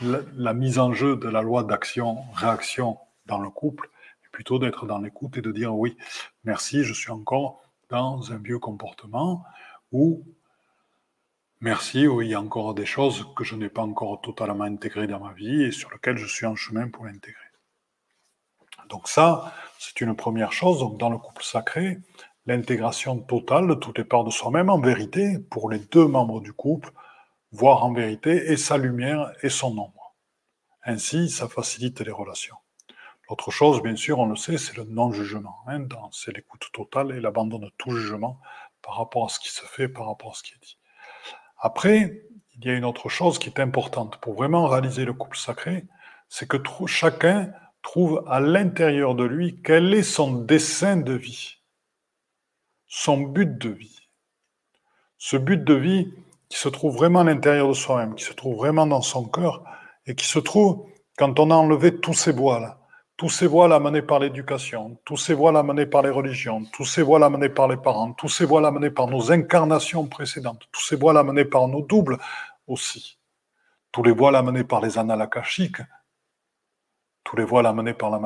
la, 0.02 0.54
mise 0.54 0.78
en 0.78 0.92
jeu 0.92 1.16
de 1.16 1.28
la 1.28 1.42
loi 1.42 1.64
d'action-réaction 1.64 2.98
dans 3.26 3.38
le 3.38 3.50
couple, 3.50 3.90
plutôt 4.32 4.58
d'être 4.58 4.86
dans 4.86 4.98
l'écoute 4.98 5.36
et 5.36 5.42
de 5.42 5.52
dire 5.52 5.74
oui, 5.74 5.96
merci, 6.44 6.84
je 6.84 6.92
suis 6.92 7.10
encore 7.10 7.62
dans 7.88 8.32
un 8.32 8.38
vieux 8.38 8.58
comportement, 8.58 9.44
ou 9.92 10.24
merci, 11.60 12.06
oui, 12.06 12.26
il 12.26 12.30
y 12.30 12.34
a 12.34 12.40
encore 12.40 12.74
des 12.74 12.86
choses 12.86 13.26
que 13.36 13.44
je 13.44 13.56
n'ai 13.56 13.68
pas 13.68 13.82
encore 13.82 14.20
totalement 14.20 14.64
intégrées 14.64 15.06
dans 15.06 15.20
ma 15.20 15.32
vie 15.32 15.62
et 15.62 15.70
sur 15.70 15.90
lesquelles 15.90 16.16
je 16.16 16.26
suis 16.26 16.46
en 16.46 16.56
chemin 16.56 16.88
pour 16.88 17.04
l'intégrer. 17.04 17.38
Donc 18.88 19.08
ça, 19.08 19.54
c'est 19.78 20.00
une 20.00 20.16
première 20.16 20.52
chose. 20.52 20.78
Donc 20.78 20.98
dans 20.98 21.10
le 21.10 21.18
couple 21.18 21.42
sacré, 21.42 21.98
l'intégration 22.46 23.18
totale 23.18 23.68
de 23.68 23.74
toutes 23.74 23.98
les 23.98 24.04
parts 24.04 24.24
de 24.24 24.30
soi-même, 24.30 24.70
en 24.70 24.80
vérité, 24.80 25.38
pour 25.50 25.70
les 25.70 25.78
deux 25.78 26.06
membres 26.06 26.40
du 26.40 26.52
couple, 26.52 26.90
voir 27.52 27.84
en 27.84 27.92
vérité 27.92 28.50
et 28.50 28.56
sa 28.56 28.78
lumière 28.78 29.32
et 29.42 29.48
son 29.48 29.78
ombre. 29.78 30.16
Ainsi, 30.84 31.30
ça 31.30 31.48
facilite 31.48 32.00
les 32.00 32.10
relations. 32.10 32.56
L'autre 33.28 33.50
chose, 33.50 33.82
bien 33.82 33.96
sûr, 33.96 34.18
on 34.18 34.26
le 34.26 34.36
sait, 34.36 34.58
c'est 34.58 34.76
le 34.76 34.84
non-jugement. 34.84 35.56
Hein, 35.66 35.86
c'est 36.10 36.34
l'écoute 36.34 36.68
totale 36.72 37.12
et 37.12 37.20
l'abandon 37.20 37.58
de 37.58 37.70
tout 37.78 37.92
jugement 37.96 38.40
par 38.82 38.96
rapport 38.96 39.26
à 39.26 39.28
ce 39.28 39.38
qui 39.38 39.48
se 39.48 39.64
fait, 39.64 39.88
par 39.88 40.06
rapport 40.06 40.32
à 40.32 40.34
ce 40.34 40.42
qui 40.42 40.54
est 40.54 40.62
dit. 40.62 40.78
Après, 41.58 42.24
il 42.56 42.64
y 42.64 42.70
a 42.70 42.74
une 42.74 42.84
autre 42.84 43.08
chose 43.08 43.38
qui 43.38 43.48
est 43.48 43.60
importante 43.60 44.18
pour 44.18 44.34
vraiment 44.34 44.66
réaliser 44.66 45.04
le 45.04 45.12
couple 45.12 45.36
sacré, 45.36 45.84
c'est 46.28 46.48
que 46.48 46.56
chacun 46.86 47.52
trouve 47.82 48.24
à 48.26 48.40
l'intérieur 48.40 49.14
de 49.14 49.24
lui 49.24 49.60
quel 49.62 49.94
est 49.94 50.02
son 50.02 50.32
dessein 50.32 50.96
de 50.96 51.12
vie, 51.12 51.58
son 52.86 53.18
but 53.18 53.58
de 53.58 53.70
vie. 53.70 54.08
Ce 55.18 55.36
but 55.36 55.62
de 55.62 55.74
vie, 55.74 56.12
qui 56.52 56.58
se 56.58 56.68
trouve 56.68 56.94
vraiment 56.94 57.20
à 57.20 57.24
l'intérieur 57.24 57.66
de 57.66 57.72
soi-même, 57.72 58.14
qui 58.14 58.24
se 58.24 58.34
trouve 58.34 58.58
vraiment 58.58 58.86
dans 58.86 59.00
son 59.00 59.24
cœur, 59.24 59.64
et 60.04 60.14
qui 60.14 60.26
se 60.26 60.38
trouve 60.38 60.84
quand 61.16 61.40
on 61.40 61.50
a 61.50 61.54
enlevé 61.54 61.98
tous 61.98 62.12
ces 62.12 62.30
voiles, 62.30 62.76
tous 63.16 63.30
ces 63.30 63.46
voiles 63.46 63.72
amenés 63.72 64.02
par 64.02 64.18
l'éducation, 64.18 64.98
tous 65.06 65.16
ces 65.16 65.32
voiles 65.32 65.56
amenés 65.56 65.86
par 65.86 66.02
les 66.02 66.10
religions, 66.10 66.62
tous 66.74 66.84
ces 66.84 67.00
voiles 67.00 67.22
amenés 67.22 67.48
par 67.48 67.68
les 67.68 67.78
parents, 67.78 68.12
tous 68.12 68.28
ces 68.28 68.44
voiles 68.44 68.66
amenés 68.66 68.90
par 68.90 69.06
nos 69.06 69.32
incarnations 69.32 70.06
précédentes, 70.06 70.68
tous 70.70 70.82
ces 70.82 70.96
voiles 70.96 71.16
amenés 71.16 71.46
par 71.46 71.68
nos 71.68 71.80
doubles 71.80 72.18
aussi, 72.66 73.18
tous 73.90 74.02
les 74.02 74.12
voiles 74.12 74.36
amenés 74.36 74.64
par 74.64 74.82
les 74.82 74.98
annales 74.98 75.26
tous 77.24 77.36
les 77.36 77.44
voiles 77.44 77.66
amenés 77.66 77.94
par 77.94 78.10
la, 78.10 78.20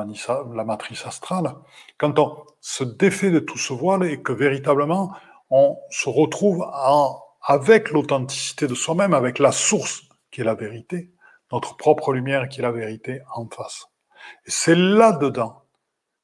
la 0.53 0.63
matrice 0.65 1.05
astrale, 1.05 1.55
quand 1.97 2.19
on 2.19 2.43
se 2.59 2.83
défait 2.83 3.31
de 3.31 3.39
tout 3.39 3.57
ce 3.57 3.71
voile 3.71 4.03
et 4.03 4.21
que 4.21 4.33
véritablement 4.33 5.13
on 5.49 5.77
se 5.89 6.09
retrouve 6.09 6.63
en 6.73 7.21
avec 7.49 7.91
l'authenticité 7.91 8.67
de 8.67 8.75
soi-même, 8.75 9.13
avec 9.13 9.39
la 9.39 9.53
source 9.53 10.03
qui 10.31 10.41
est 10.41 10.43
la 10.43 10.53
vérité, 10.53 11.13
notre 11.53 11.77
propre 11.77 12.11
lumière 12.11 12.49
qui 12.49 12.59
est 12.59 12.63
la 12.63 12.73
vérité 12.73 13.21
en 13.33 13.47
face. 13.47 13.87
Et 14.45 14.51
c'est 14.51 14.75
là-dedans 14.75 15.63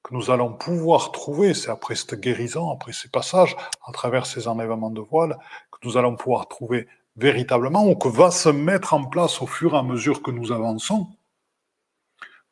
que 0.03 0.13
nous 0.13 0.31
allons 0.31 0.51
pouvoir 0.51 1.13
trouver, 1.13 1.53
c'est 1.53 1.69
après 1.69 1.95
cette 1.95 2.19
guérison, 2.19 2.69
après 2.71 2.91
ces 2.91 3.07
passages, 3.07 3.55
à 3.88 3.93
travers 3.93 4.25
ces 4.25 4.49
enlèvements 4.49 4.89
de 4.89 4.99
voile, 4.99 5.38
que 5.71 5.77
nous 5.88 5.95
allons 5.95 6.17
pouvoir 6.17 6.49
trouver 6.49 6.89
véritablement, 7.15 7.88
ou 7.88 7.95
que 7.95 8.09
va 8.09 8.29
se 8.29 8.49
mettre 8.49 8.93
en 8.93 9.05
place 9.05 9.41
au 9.41 9.47
fur 9.47 9.75
et 9.75 9.77
à 9.77 9.83
mesure 9.83 10.21
que 10.21 10.31
nous 10.31 10.51
avançons, 10.51 11.07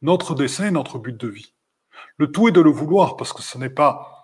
notre 0.02 0.34
dessein 0.34 0.68
et 0.68 0.72
notre 0.72 0.98
but 0.98 1.20
de 1.20 1.28
vie. 1.28 1.54
Le 2.16 2.32
tout 2.32 2.48
est 2.48 2.54
de 2.54 2.62
le 2.62 2.72
vouloir, 2.72 3.18
parce 3.18 3.34
que 3.34 3.42
ce 3.42 3.58
n'est 3.58 3.70
pas 3.70 4.21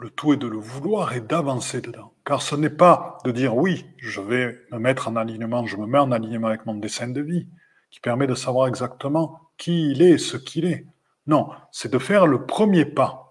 le 0.00 0.10
tout 0.10 0.32
est 0.32 0.38
de 0.38 0.46
le 0.46 0.58
vouloir 0.58 1.12
et 1.12 1.20
d'avancer 1.20 1.80
dedans. 1.80 2.12
Car 2.24 2.42
ce 2.42 2.56
n'est 2.56 2.70
pas 2.70 3.18
de 3.24 3.30
dire 3.30 3.56
oui, 3.56 3.86
je 3.98 4.20
vais 4.20 4.58
me 4.70 4.78
mettre 4.78 5.08
en 5.08 5.16
alignement, 5.16 5.66
je 5.66 5.76
me 5.76 5.86
mets 5.86 5.98
en 5.98 6.12
alignement 6.12 6.48
avec 6.48 6.66
mon 6.66 6.74
dessin 6.74 7.08
de 7.08 7.20
vie, 7.20 7.46
qui 7.90 8.00
permet 8.00 8.26
de 8.26 8.34
savoir 8.34 8.68
exactement 8.68 9.40
qui 9.58 9.90
il 9.90 10.02
est, 10.02 10.18
ce 10.18 10.36
qu'il 10.36 10.64
est. 10.64 10.86
Non, 11.26 11.50
c'est 11.70 11.92
de 11.92 11.98
faire 11.98 12.26
le 12.26 12.46
premier 12.46 12.84
pas 12.84 13.22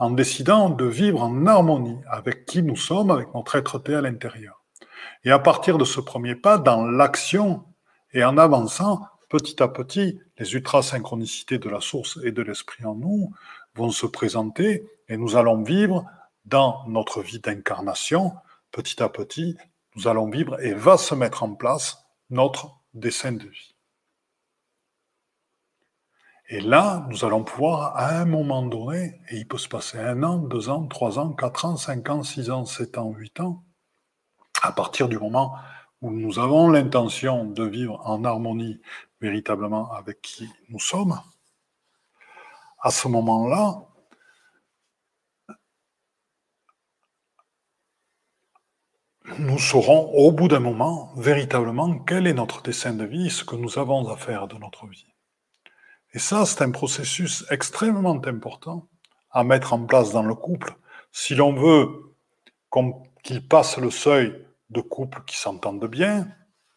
en 0.00 0.10
décidant 0.10 0.70
de 0.70 0.86
vivre 0.86 1.22
en 1.22 1.46
harmonie 1.46 1.98
avec 2.08 2.46
qui 2.46 2.62
nous 2.62 2.76
sommes, 2.76 3.10
avec 3.10 3.34
notre 3.34 3.56
être-té 3.56 3.94
à 3.94 4.00
l'intérieur. 4.00 4.62
Et 5.24 5.30
à 5.30 5.38
partir 5.38 5.76
de 5.76 5.84
ce 5.84 6.00
premier 6.00 6.34
pas, 6.34 6.56
dans 6.56 6.86
l'action 6.86 7.64
et 8.14 8.24
en 8.24 8.38
avançant, 8.38 9.02
petit 9.28 9.62
à 9.62 9.68
petit, 9.68 10.18
les 10.38 10.54
ultra-synchronicités 10.54 11.58
de 11.58 11.68
la 11.68 11.82
source 11.82 12.18
et 12.24 12.32
de 12.32 12.40
l'esprit 12.40 12.86
en 12.86 12.94
nous 12.94 13.30
vont 13.74 13.90
se 13.90 14.06
présenter 14.06 14.86
et 15.10 15.16
nous 15.16 15.36
allons 15.36 15.62
vivre 15.62 16.06
dans 16.46 16.86
notre 16.86 17.20
vie 17.20 17.40
d'incarnation, 17.40 18.32
petit 18.70 19.02
à 19.02 19.08
petit, 19.08 19.58
nous 19.96 20.08
allons 20.08 20.30
vivre 20.30 20.58
et 20.60 20.72
va 20.72 20.96
se 20.96 21.14
mettre 21.14 21.42
en 21.42 21.54
place 21.54 22.06
notre 22.30 22.76
dessin 22.94 23.32
de 23.32 23.46
vie. 23.46 23.74
Et 26.48 26.60
là, 26.60 27.06
nous 27.10 27.24
allons 27.24 27.44
pouvoir, 27.44 27.96
à 27.96 28.16
un 28.18 28.24
moment 28.24 28.62
donné, 28.62 29.20
et 29.28 29.36
il 29.36 29.46
peut 29.46 29.58
se 29.58 29.68
passer 29.68 29.98
un 29.98 30.22
an, 30.22 30.38
deux 30.38 30.68
ans, 30.68 30.86
trois 30.86 31.18
ans, 31.18 31.32
quatre 31.32 31.64
ans, 31.64 31.76
cinq 31.76 32.08
ans, 32.08 32.22
six 32.22 32.50
ans, 32.50 32.64
sept 32.64 32.96
ans, 32.96 33.10
huit 33.10 33.38
ans, 33.40 33.64
à 34.62 34.72
partir 34.72 35.08
du 35.08 35.18
moment 35.18 35.56
où 36.02 36.10
nous 36.10 36.38
avons 36.38 36.68
l'intention 36.68 37.44
de 37.44 37.64
vivre 37.64 38.00
en 38.04 38.24
harmonie 38.24 38.80
véritablement 39.20 39.92
avec 39.92 40.22
qui 40.22 40.48
nous 40.68 40.80
sommes, 40.80 41.20
à 42.80 42.90
ce 42.90 43.08
moment-là, 43.08 43.89
nous 49.38 49.58
saurons 49.58 50.10
au 50.14 50.32
bout 50.32 50.48
d'un 50.48 50.60
moment 50.60 51.12
véritablement 51.16 51.98
quel 51.98 52.26
est 52.26 52.34
notre 52.34 52.62
dessin 52.62 52.92
de 52.92 53.04
vie, 53.04 53.30
ce 53.30 53.44
que 53.44 53.56
nous 53.56 53.78
avons 53.78 54.08
à 54.08 54.16
faire 54.16 54.48
de 54.48 54.56
notre 54.56 54.86
vie. 54.86 55.06
Et 56.12 56.18
ça, 56.18 56.44
c'est 56.44 56.62
un 56.62 56.70
processus 56.70 57.44
extrêmement 57.50 58.20
important 58.24 58.88
à 59.30 59.44
mettre 59.44 59.72
en 59.72 59.86
place 59.86 60.12
dans 60.12 60.22
le 60.22 60.34
couple 60.34 60.74
si 61.12 61.34
l'on 61.34 61.54
veut 61.54 62.16
qu'il 63.22 63.46
passe 63.46 63.78
le 63.78 63.90
seuil 63.90 64.46
de 64.70 64.80
couples 64.80 65.22
qui 65.26 65.36
s'entendent 65.36 65.86
bien, 65.86 66.28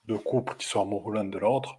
de 0.06 0.18
couples 0.18 0.56
qui 0.56 0.68
sont 0.68 0.82
amoureux 0.82 1.14
l'un 1.14 1.26
de 1.26 1.38
l'autre, 1.38 1.78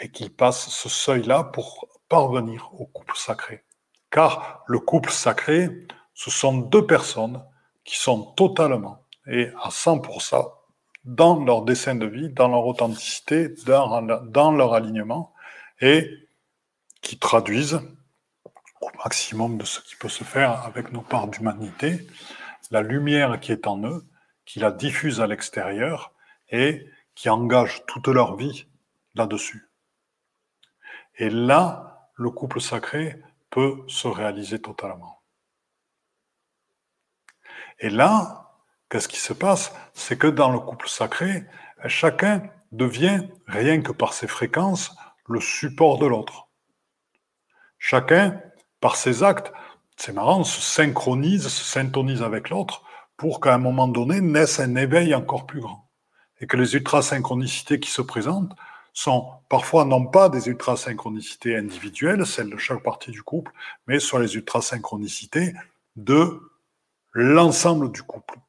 et 0.00 0.10
qu'il 0.10 0.34
passe 0.34 0.68
ce 0.68 0.88
seuil-là 0.88 1.44
pour 1.44 1.88
parvenir 2.08 2.70
au 2.74 2.86
couple 2.86 3.16
sacré. 3.16 3.64
Car 4.10 4.62
le 4.66 4.78
couple 4.78 5.10
sacré, 5.10 5.86
ce 6.14 6.30
sont 6.30 6.58
deux 6.58 6.86
personnes 6.86 7.42
qui 7.84 7.98
sont 7.98 8.32
totalement 8.34 9.01
et 9.26 9.48
à 9.62 9.68
100% 9.68 10.52
dans 11.04 11.44
leur 11.44 11.62
dessin 11.62 11.94
de 11.94 12.06
vie, 12.06 12.28
dans 12.28 12.48
leur 12.48 12.66
authenticité, 12.66 13.48
dans, 13.66 14.52
leur 14.52 14.74
alignement, 14.74 15.32
et 15.80 16.08
qui 17.00 17.18
traduisent 17.18 17.80
au 18.80 18.88
maximum 18.98 19.58
de 19.58 19.64
ce 19.64 19.80
qui 19.80 19.96
peut 19.96 20.08
se 20.08 20.24
faire 20.24 20.64
avec 20.64 20.92
nos 20.92 21.02
parts 21.02 21.28
d'humanité, 21.28 22.06
la 22.70 22.82
lumière 22.82 23.40
qui 23.40 23.52
est 23.52 23.66
en 23.66 23.82
eux, 23.84 24.04
qui 24.44 24.60
la 24.60 24.70
diffuse 24.70 25.20
à 25.20 25.26
l'extérieur 25.26 26.12
et 26.50 26.88
qui 27.14 27.28
engage 27.28 27.84
toute 27.86 28.08
leur 28.08 28.36
vie 28.36 28.66
là-dessus. 29.14 29.68
Et 31.16 31.30
là, 31.30 32.08
le 32.14 32.30
couple 32.30 32.60
sacré 32.60 33.20
peut 33.50 33.82
se 33.86 34.08
réaliser 34.08 34.60
totalement. 34.60 35.20
Et 37.78 37.90
là, 37.90 38.51
Qu'est-ce 38.92 39.08
qui 39.08 39.20
se 39.20 39.32
passe? 39.32 39.72
C'est 39.94 40.18
que 40.18 40.26
dans 40.26 40.52
le 40.52 40.58
couple 40.58 40.86
sacré, 40.86 41.46
chacun 41.86 42.42
devient, 42.72 43.26
rien 43.46 43.80
que 43.80 43.90
par 43.90 44.12
ses 44.12 44.26
fréquences, 44.26 44.94
le 45.26 45.40
support 45.40 45.98
de 45.98 46.04
l'autre. 46.04 46.48
Chacun, 47.78 48.38
par 48.80 48.96
ses 48.96 49.22
actes, 49.22 49.50
c'est 49.96 50.12
marrant, 50.12 50.44
se 50.44 50.60
synchronise, 50.60 51.48
se 51.48 51.64
syntonise 51.64 52.22
avec 52.22 52.50
l'autre 52.50 52.82
pour 53.16 53.40
qu'à 53.40 53.54
un 53.54 53.58
moment 53.58 53.88
donné 53.88 54.20
naisse 54.20 54.60
un 54.60 54.74
éveil 54.74 55.14
encore 55.14 55.46
plus 55.46 55.62
grand. 55.62 55.88
Et 56.42 56.46
que 56.46 56.58
les 56.58 56.74
ultrasynchronicités 56.74 57.80
qui 57.80 57.90
se 57.90 58.02
présentent 58.02 58.54
sont 58.92 59.26
parfois 59.48 59.86
non 59.86 60.04
pas 60.04 60.28
des 60.28 60.48
ultrasynchronicités 60.48 61.56
individuelles, 61.56 62.26
celles 62.26 62.50
de 62.50 62.58
chaque 62.58 62.82
partie 62.82 63.10
du 63.10 63.22
couple, 63.22 63.52
mais 63.86 64.00
sont 64.00 64.18
les 64.18 64.34
ultrasynchronicités 64.34 65.54
de 65.96 66.42
l'ensemble 67.14 67.90
du 67.90 68.02
couple 68.02 68.41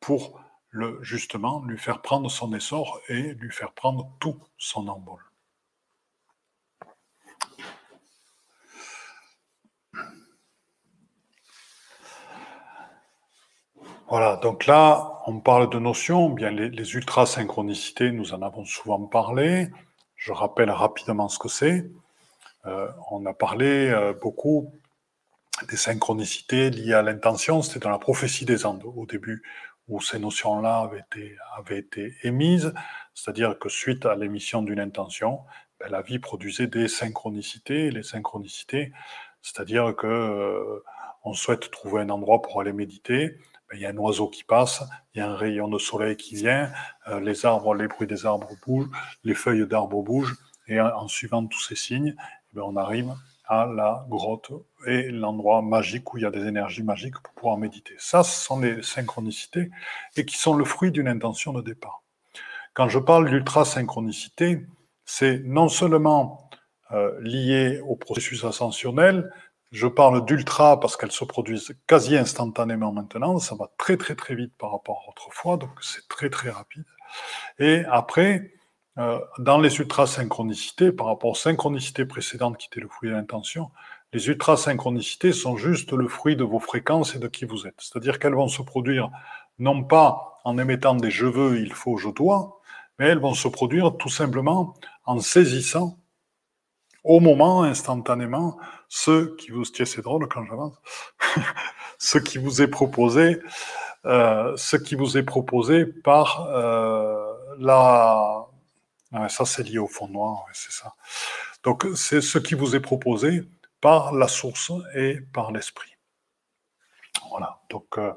pour 0.00 0.40
justement 1.00 1.64
lui 1.64 1.78
faire 1.78 2.02
prendre 2.02 2.30
son 2.30 2.52
essor 2.54 3.00
et 3.08 3.34
lui 3.34 3.50
faire 3.50 3.72
prendre 3.72 4.10
tout 4.20 4.38
son 4.58 4.86
embol. 4.88 5.22
Voilà, 14.10 14.36
donc 14.36 14.64
là, 14.64 15.20
on 15.26 15.38
parle 15.38 15.68
de 15.68 15.78
notions, 15.78 16.30
bien 16.30 16.50
les, 16.50 16.94
ultrasynchronicités, 16.94 18.10
nous 18.10 18.32
en 18.32 18.40
avons 18.40 18.64
souvent 18.64 19.02
parlé. 19.02 19.68
Je 20.16 20.32
rappelle 20.32 20.70
rapidement 20.70 21.28
ce 21.28 21.38
que 21.38 21.48
c'est. 21.48 21.90
Euh, 22.64 22.88
on 23.10 23.26
a 23.26 23.34
parlé 23.34 23.90
euh, 23.90 24.14
beaucoup 24.14 24.72
des 25.68 25.76
synchronicités 25.76 26.70
liées 26.70 26.94
à 26.94 27.02
l'intention, 27.02 27.60
c'était 27.60 27.80
dans 27.80 27.90
la 27.90 27.98
prophétie 27.98 28.46
des 28.46 28.64
Andes 28.64 28.84
au 28.84 29.04
début 29.04 29.42
où 29.88 30.00
ces 30.00 30.18
notions-là 30.18 30.90
avaient 31.56 31.78
été, 31.78 32.14
émises. 32.22 32.72
C'est-à-dire 33.14 33.58
que 33.58 33.68
suite 33.68 34.06
à 34.06 34.14
l'émission 34.14 34.62
d'une 34.62 34.80
intention, 34.80 35.40
ben, 35.80 35.90
la 35.90 36.02
vie 36.02 36.18
produisait 36.18 36.66
des 36.66 36.88
synchronicités. 36.88 37.90
Les 37.90 38.02
synchronicités, 38.02 38.92
c'est-à-dire 39.42 39.94
que 39.96 40.06
euh, 40.06 40.82
on 41.24 41.32
souhaite 41.32 41.70
trouver 41.70 42.02
un 42.02 42.10
endroit 42.10 42.42
pour 42.42 42.60
aller 42.60 42.72
méditer. 42.72 43.38
Ben, 43.70 43.76
il 43.76 43.80
y 43.80 43.86
a 43.86 43.90
un 43.90 43.96
oiseau 43.96 44.28
qui 44.28 44.44
passe, 44.44 44.82
il 45.14 45.18
y 45.18 45.20
a 45.20 45.30
un 45.30 45.36
rayon 45.36 45.68
de 45.68 45.78
soleil 45.78 46.16
qui 46.16 46.36
vient, 46.36 46.70
euh, 47.08 47.20
les 47.20 47.46
arbres, 47.46 47.74
les 47.74 47.88
bruits 47.88 48.06
des 48.06 48.26
arbres 48.26 48.50
bougent, 48.66 48.90
les 49.24 49.34
feuilles 49.34 49.66
d'arbres 49.66 50.02
bougent, 50.02 50.36
et 50.68 50.80
en, 50.80 51.08
suivant 51.08 51.46
tous 51.46 51.60
ces 51.60 51.76
signes, 51.76 52.14
ben, 52.52 52.62
on 52.62 52.76
arrive 52.76 53.14
à 53.48 53.66
la 53.66 54.06
grotte 54.08 54.52
et 54.86 55.10
l'endroit 55.10 55.62
magique 55.62 56.12
où 56.12 56.18
il 56.18 56.22
y 56.22 56.26
a 56.26 56.30
des 56.30 56.46
énergies 56.46 56.82
magiques 56.82 57.18
pour 57.22 57.32
pouvoir 57.34 57.56
méditer. 57.56 57.94
Ça, 57.98 58.22
ce 58.22 58.44
sont 58.44 58.60
des 58.60 58.82
synchronicités 58.82 59.70
et 60.16 60.24
qui 60.26 60.36
sont 60.36 60.54
le 60.54 60.64
fruit 60.64 60.92
d'une 60.92 61.08
intention 61.08 61.52
de 61.52 61.62
départ. 61.62 62.02
Quand 62.74 62.88
je 62.88 62.98
parle 62.98 63.28
d'ultra-synchronicité, 63.28 64.66
c'est 65.04 65.40
non 65.44 65.68
seulement 65.68 66.50
euh, 66.92 67.18
lié 67.22 67.80
au 67.80 67.96
processus 67.96 68.44
ascensionnel, 68.44 69.32
je 69.70 69.86
parle 69.86 70.24
d'ultra 70.24 70.80
parce 70.80 70.96
qu'elles 70.96 71.12
se 71.12 71.24
produisent 71.24 71.74
quasi 71.86 72.16
instantanément 72.16 72.92
maintenant, 72.92 73.38
ça 73.38 73.54
va 73.54 73.70
très 73.78 73.96
très 73.96 74.14
très 74.14 74.34
vite 74.34 74.52
par 74.56 74.72
rapport 74.72 75.04
à 75.06 75.10
autrefois, 75.10 75.56
donc 75.56 75.70
c'est 75.82 76.06
très 76.08 76.30
très 76.30 76.50
rapide. 76.50 76.84
Et 77.58 77.84
après, 77.90 78.52
euh, 78.98 79.20
dans 79.38 79.60
les 79.60 79.78
ultra-synchronicités, 79.78 80.92
par 80.92 81.06
rapport 81.06 81.30
aux 81.30 81.34
synchronicités 81.34 82.04
précédentes 82.04 82.58
qui 82.58 82.66
étaient 82.66 82.80
le 82.80 82.88
fruit 82.88 83.10
de 83.10 83.14
l'intention, 83.14 83.70
les 84.12 84.28
ultra-synchronicités 84.28 85.32
sont 85.32 85.56
juste 85.56 85.92
le 85.92 86.08
fruit 86.08 86.34
de 86.34 86.44
vos 86.44 86.58
fréquences 86.58 87.14
et 87.14 87.18
de 87.18 87.28
qui 87.28 87.44
vous 87.44 87.66
êtes. 87.66 87.74
C'est-à-dire 87.78 88.18
qu'elles 88.18 88.34
vont 88.34 88.48
se 88.48 88.62
produire 88.62 89.10
non 89.58 89.84
pas 89.84 90.40
en 90.44 90.58
émettant 90.58 90.94
des 90.94 91.10
je 91.10 91.26
veux, 91.26 91.60
il 91.60 91.72
faut, 91.72 91.96
je 91.96 92.08
dois, 92.08 92.60
mais 92.98 93.06
elles 93.06 93.18
vont 93.18 93.34
se 93.34 93.48
produire 93.48 93.96
tout 93.96 94.08
simplement 94.08 94.74
en 95.04 95.20
saisissant 95.20 95.98
au 97.04 97.20
moment, 97.20 97.62
instantanément, 97.62 98.58
ce 98.88 99.34
qui 99.36 99.50
vous, 99.50 99.64
tiens, 99.64 99.84
c'est 99.84 100.02
drôle 100.02 100.28
quand 100.28 100.44
j'avance, 100.44 100.74
ce 101.98 102.18
qui 102.18 102.38
vous 102.38 102.60
est 102.60 102.68
proposé, 102.68 103.40
euh, 104.04 104.56
ce 104.56 104.76
qui 104.76 104.94
vous 104.94 105.16
est 105.16 105.22
proposé 105.22 105.86
par 105.86 106.48
euh, 106.48 107.32
la, 107.58 108.47
ça 109.28 109.44
c'est 109.44 109.62
lié 109.62 109.78
au 109.78 109.88
fond 109.88 110.08
noir, 110.08 110.46
c'est 110.52 110.72
ça. 110.72 110.94
Donc 111.62 111.86
c'est 111.94 112.20
ce 112.20 112.38
qui 112.38 112.54
vous 112.54 112.76
est 112.76 112.80
proposé 112.80 113.42
par 113.80 114.12
la 114.12 114.28
source 114.28 114.72
et 114.94 115.20
par 115.32 115.52
l'esprit. 115.52 115.96
Voilà. 117.30 117.60
Donc 117.70 117.98
euh, 117.98 118.12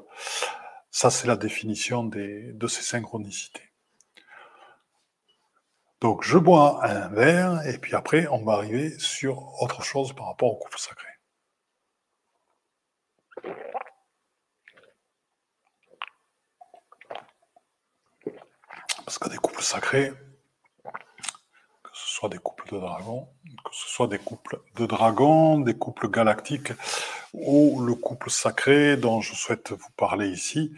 ça 0.90 1.10
c'est 1.10 1.26
la 1.26 1.36
définition 1.36 2.04
de 2.04 2.66
ces 2.68 2.82
synchronicités. 2.82 3.72
Donc 6.00 6.24
je 6.24 6.36
bois 6.36 6.84
un 6.84 7.08
verre 7.08 7.64
et 7.66 7.78
puis 7.78 7.94
après 7.94 8.26
on 8.26 8.44
va 8.44 8.54
arriver 8.54 8.98
sur 8.98 9.62
autre 9.62 9.82
chose 9.84 10.12
par 10.14 10.26
rapport 10.26 10.50
au 10.50 10.56
couple 10.56 10.78
sacré. 10.78 11.08
Parce 19.04 19.18
que 19.18 19.28
des 19.28 19.36
couples 19.36 19.62
sacrés, 19.62 20.12
soit 22.12 22.28
des 22.28 22.38
couples 22.38 22.72
de 22.72 22.78
dragons, 22.78 23.28
que 23.64 23.70
ce 23.72 23.88
soit 23.88 24.06
des 24.06 24.18
couples 24.18 24.60
de 24.76 24.86
dragons, 24.86 25.58
des 25.58 25.74
couples 25.74 26.08
galactiques 26.08 26.72
ou 27.32 27.80
le 27.80 27.94
couple 27.94 28.30
sacré 28.30 28.96
dont 28.96 29.20
je 29.20 29.34
souhaite 29.34 29.72
vous 29.72 29.90
parler 29.96 30.28
ici, 30.28 30.72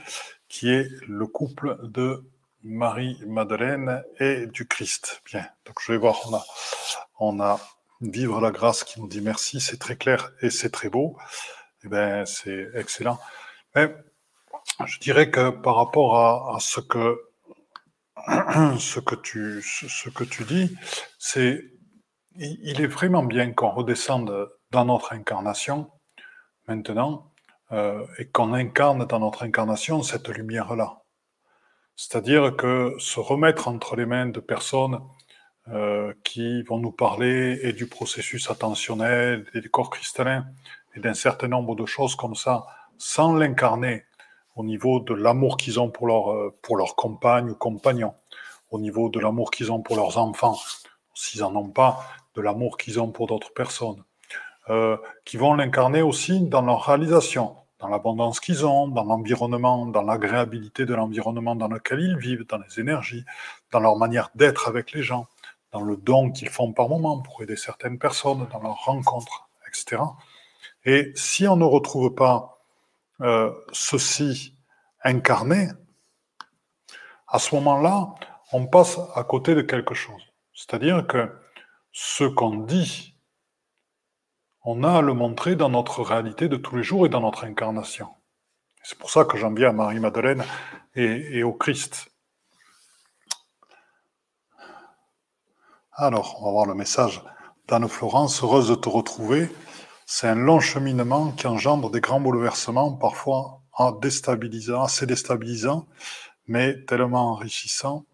qui 0.48 0.70
est 0.70 0.88
le 1.06 1.26
couple 1.26 1.78
de 1.82 2.24
Marie-Madeleine 2.62 4.02
et 4.20 4.46
du 4.46 4.66
Christ. 4.66 5.22
Bien, 5.26 5.46
donc 5.66 5.76
je 5.80 5.92
vais 5.92 5.98
voir, 5.98 6.20
on 6.26 6.34
a, 6.34 6.44
on 7.18 7.40
a 7.40 7.60
Vivre 8.00 8.40
la 8.40 8.50
grâce 8.50 8.84
qui 8.84 9.00
nous 9.00 9.08
dit 9.08 9.20
merci, 9.20 9.60
c'est 9.60 9.78
très 9.78 9.96
clair 9.96 10.32
et 10.42 10.50
c'est 10.50 10.70
très 10.70 10.90
beau. 10.90 11.16
Eh 11.84 11.88
bien, 11.88 12.26
c'est 12.26 12.68
excellent. 12.74 13.18
Mais 13.74 13.94
je 14.84 14.98
dirais 14.98 15.30
que 15.30 15.50
par 15.50 15.76
rapport 15.76 16.18
à, 16.54 16.58
ce 16.60 16.80
que 16.80 17.18
ce 18.78 19.00
que 19.00 19.14
tu 19.14 19.62
ce 19.62 20.08
que 20.08 20.24
tu 20.24 20.44
dis, 20.44 20.76
c'est 21.18 21.62
il 22.36 22.80
est 22.80 22.86
vraiment 22.86 23.22
bien 23.22 23.52
qu'on 23.52 23.70
redescende 23.70 24.50
dans 24.70 24.84
notre 24.84 25.12
incarnation 25.12 25.90
maintenant 26.66 27.32
euh, 27.72 28.04
et 28.18 28.26
qu'on 28.26 28.52
incarne 28.52 29.06
dans 29.06 29.20
notre 29.20 29.44
incarnation 29.44 30.02
cette 30.02 30.28
lumière-là. 30.28 31.02
C'est-à-dire 31.96 32.56
que 32.56 32.94
se 32.98 33.20
remettre 33.20 33.68
entre 33.68 33.96
les 33.96 34.06
mains 34.06 34.26
de 34.26 34.40
personnes 34.40 35.00
euh, 35.68 36.12
qui 36.24 36.62
vont 36.64 36.78
nous 36.78 36.92
parler 36.92 37.60
et 37.62 37.72
du 37.72 37.86
processus 37.86 38.50
attentionnel 38.50 39.46
et 39.54 39.60
du 39.60 39.70
corps 39.70 39.90
cristallin 39.90 40.46
et 40.94 41.00
d'un 41.00 41.14
certain 41.14 41.48
nombre 41.48 41.74
de 41.74 41.86
choses 41.86 42.16
comme 42.16 42.34
ça, 42.34 42.66
sans 42.98 43.34
l'incarner 43.34 44.04
au 44.56 44.64
niveau 44.64 45.00
de 45.00 45.14
l'amour 45.14 45.56
qu'ils 45.56 45.80
ont 45.80 45.90
pour 45.90 46.06
leur, 46.06 46.32
euh, 46.32 46.54
pour 46.62 46.76
leur 46.76 46.96
compagne 46.96 47.50
ou 47.50 47.54
compagnon, 47.54 48.14
au 48.70 48.78
niveau 48.78 49.08
de 49.08 49.20
l'amour 49.20 49.50
qu'ils 49.50 49.72
ont 49.72 49.80
pour 49.80 49.96
leurs 49.96 50.18
enfants, 50.18 50.56
s'ils 51.14 51.40
n'en 51.40 51.54
ont 51.56 51.68
pas, 51.68 52.04
de 52.34 52.40
l'amour 52.40 52.76
qu'ils 52.76 53.00
ont 53.00 53.10
pour 53.10 53.26
d'autres 53.26 53.52
personnes, 53.52 54.02
euh, 54.70 54.96
qui 55.24 55.36
vont 55.36 55.54
l'incarner 55.54 56.02
aussi 56.02 56.40
dans 56.40 56.62
leur 56.62 56.84
réalisation, 56.84 57.56
dans 57.78 57.88
l'abondance 57.88 58.40
qu'ils 58.40 58.64
ont, 58.66 58.88
dans 58.88 59.04
l'environnement, 59.04 59.86
dans 59.86 60.02
l'agréabilité 60.02 60.86
de 60.86 60.94
l'environnement 60.94 61.54
dans 61.54 61.68
lequel 61.68 62.00
ils 62.00 62.16
vivent, 62.16 62.46
dans 62.46 62.58
les 62.58 62.80
énergies, 62.80 63.24
dans 63.72 63.80
leur 63.80 63.96
manière 63.96 64.30
d'être 64.34 64.68
avec 64.68 64.92
les 64.92 65.02
gens, 65.02 65.26
dans 65.72 65.82
le 65.82 65.96
don 65.96 66.30
qu'ils 66.30 66.48
font 66.48 66.72
par 66.72 66.88
moment 66.88 67.18
pour 67.20 67.42
aider 67.42 67.56
certaines 67.56 67.98
personnes, 67.98 68.46
dans 68.52 68.60
leurs 68.60 68.84
rencontres, 68.84 69.48
etc. 69.68 70.02
Et 70.84 71.12
si 71.14 71.46
on 71.48 71.56
ne 71.56 71.64
retrouve 71.64 72.14
pas 72.14 72.53
euh, 73.20 73.52
ceci 73.72 74.56
incarné, 75.02 75.68
à 77.28 77.38
ce 77.38 77.54
moment-là, 77.56 78.14
on 78.52 78.66
passe 78.66 78.98
à 79.14 79.24
côté 79.24 79.54
de 79.54 79.62
quelque 79.62 79.94
chose. 79.94 80.22
C'est-à-dire 80.52 81.06
que 81.06 81.30
ce 81.92 82.24
qu'on 82.24 82.56
dit 82.56 83.14
on 84.64 84.82
a 84.82 84.98
à 84.98 85.02
le 85.02 85.12
montrer 85.12 85.56
dans 85.56 85.68
notre 85.68 86.02
réalité 86.02 86.48
de 86.48 86.56
tous 86.56 86.76
les 86.76 86.82
jours 86.82 87.04
et 87.04 87.10
dans 87.10 87.20
notre 87.20 87.44
incarnation. 87.44 88.08
C'est 88.82 88.98
pour 88.98 89.10
ça 89.10 89.24
que 89.24 89.36
j'en 89.36 89.52
viens 89.52 89.68
à 89.68 89.72
Marie-Madeleine 89.72 90.42
et, 90.94 91.42
au 91.42 91.52
Christ. 91.52 92.08
Alors, 95.92 96.40
on 96.40 96.46
va 96.46 96.50
voir 96.50 96.66
le 96.66 96.74
message 96.74 97.22
d'Anne-Florence. 97.68 98.42
Heureuse 98.42 98.68
de 98.68 98.74
te 98.74 98.88
retrouver. 98.88 99.50
C'est 100.06 100.28
un 100.28 100.34
long 100.34 100.60
cheminement 100.60 101.32
qui 101.32 101.46
engendre 101.46 101.90
des 101.90 102.00
grands 102.00 102.20
bouleversements, 102.20 102.92
parfois 102.92 103.62
déstabilisants, 104.00 104.82
assez 104.82 105.06
déstabilisants, 105.06 105.86
mais 106.46 106.84
tellement 106.84 107.32
enrichissants. 107.32 108.04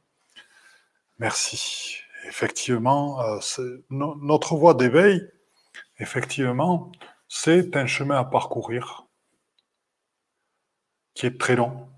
Merci. 1.18 1.98
Effectivement, 2.26 3.20
euh, 3.22 3.38
notre 3.90 4.54
voie 4.54 4.74
d'éveil, 4.74 5.26
effectivement, 5.98 6.92
c'est 7.28 7.76
un 7.76 7.86
chemin 7.86 8.18
à 8.18 8.24
parcourir 8.24 9.06
qui 11.14 11.26
est 11.26 11.38
très 11.38 11.56
long, 11.56 11.88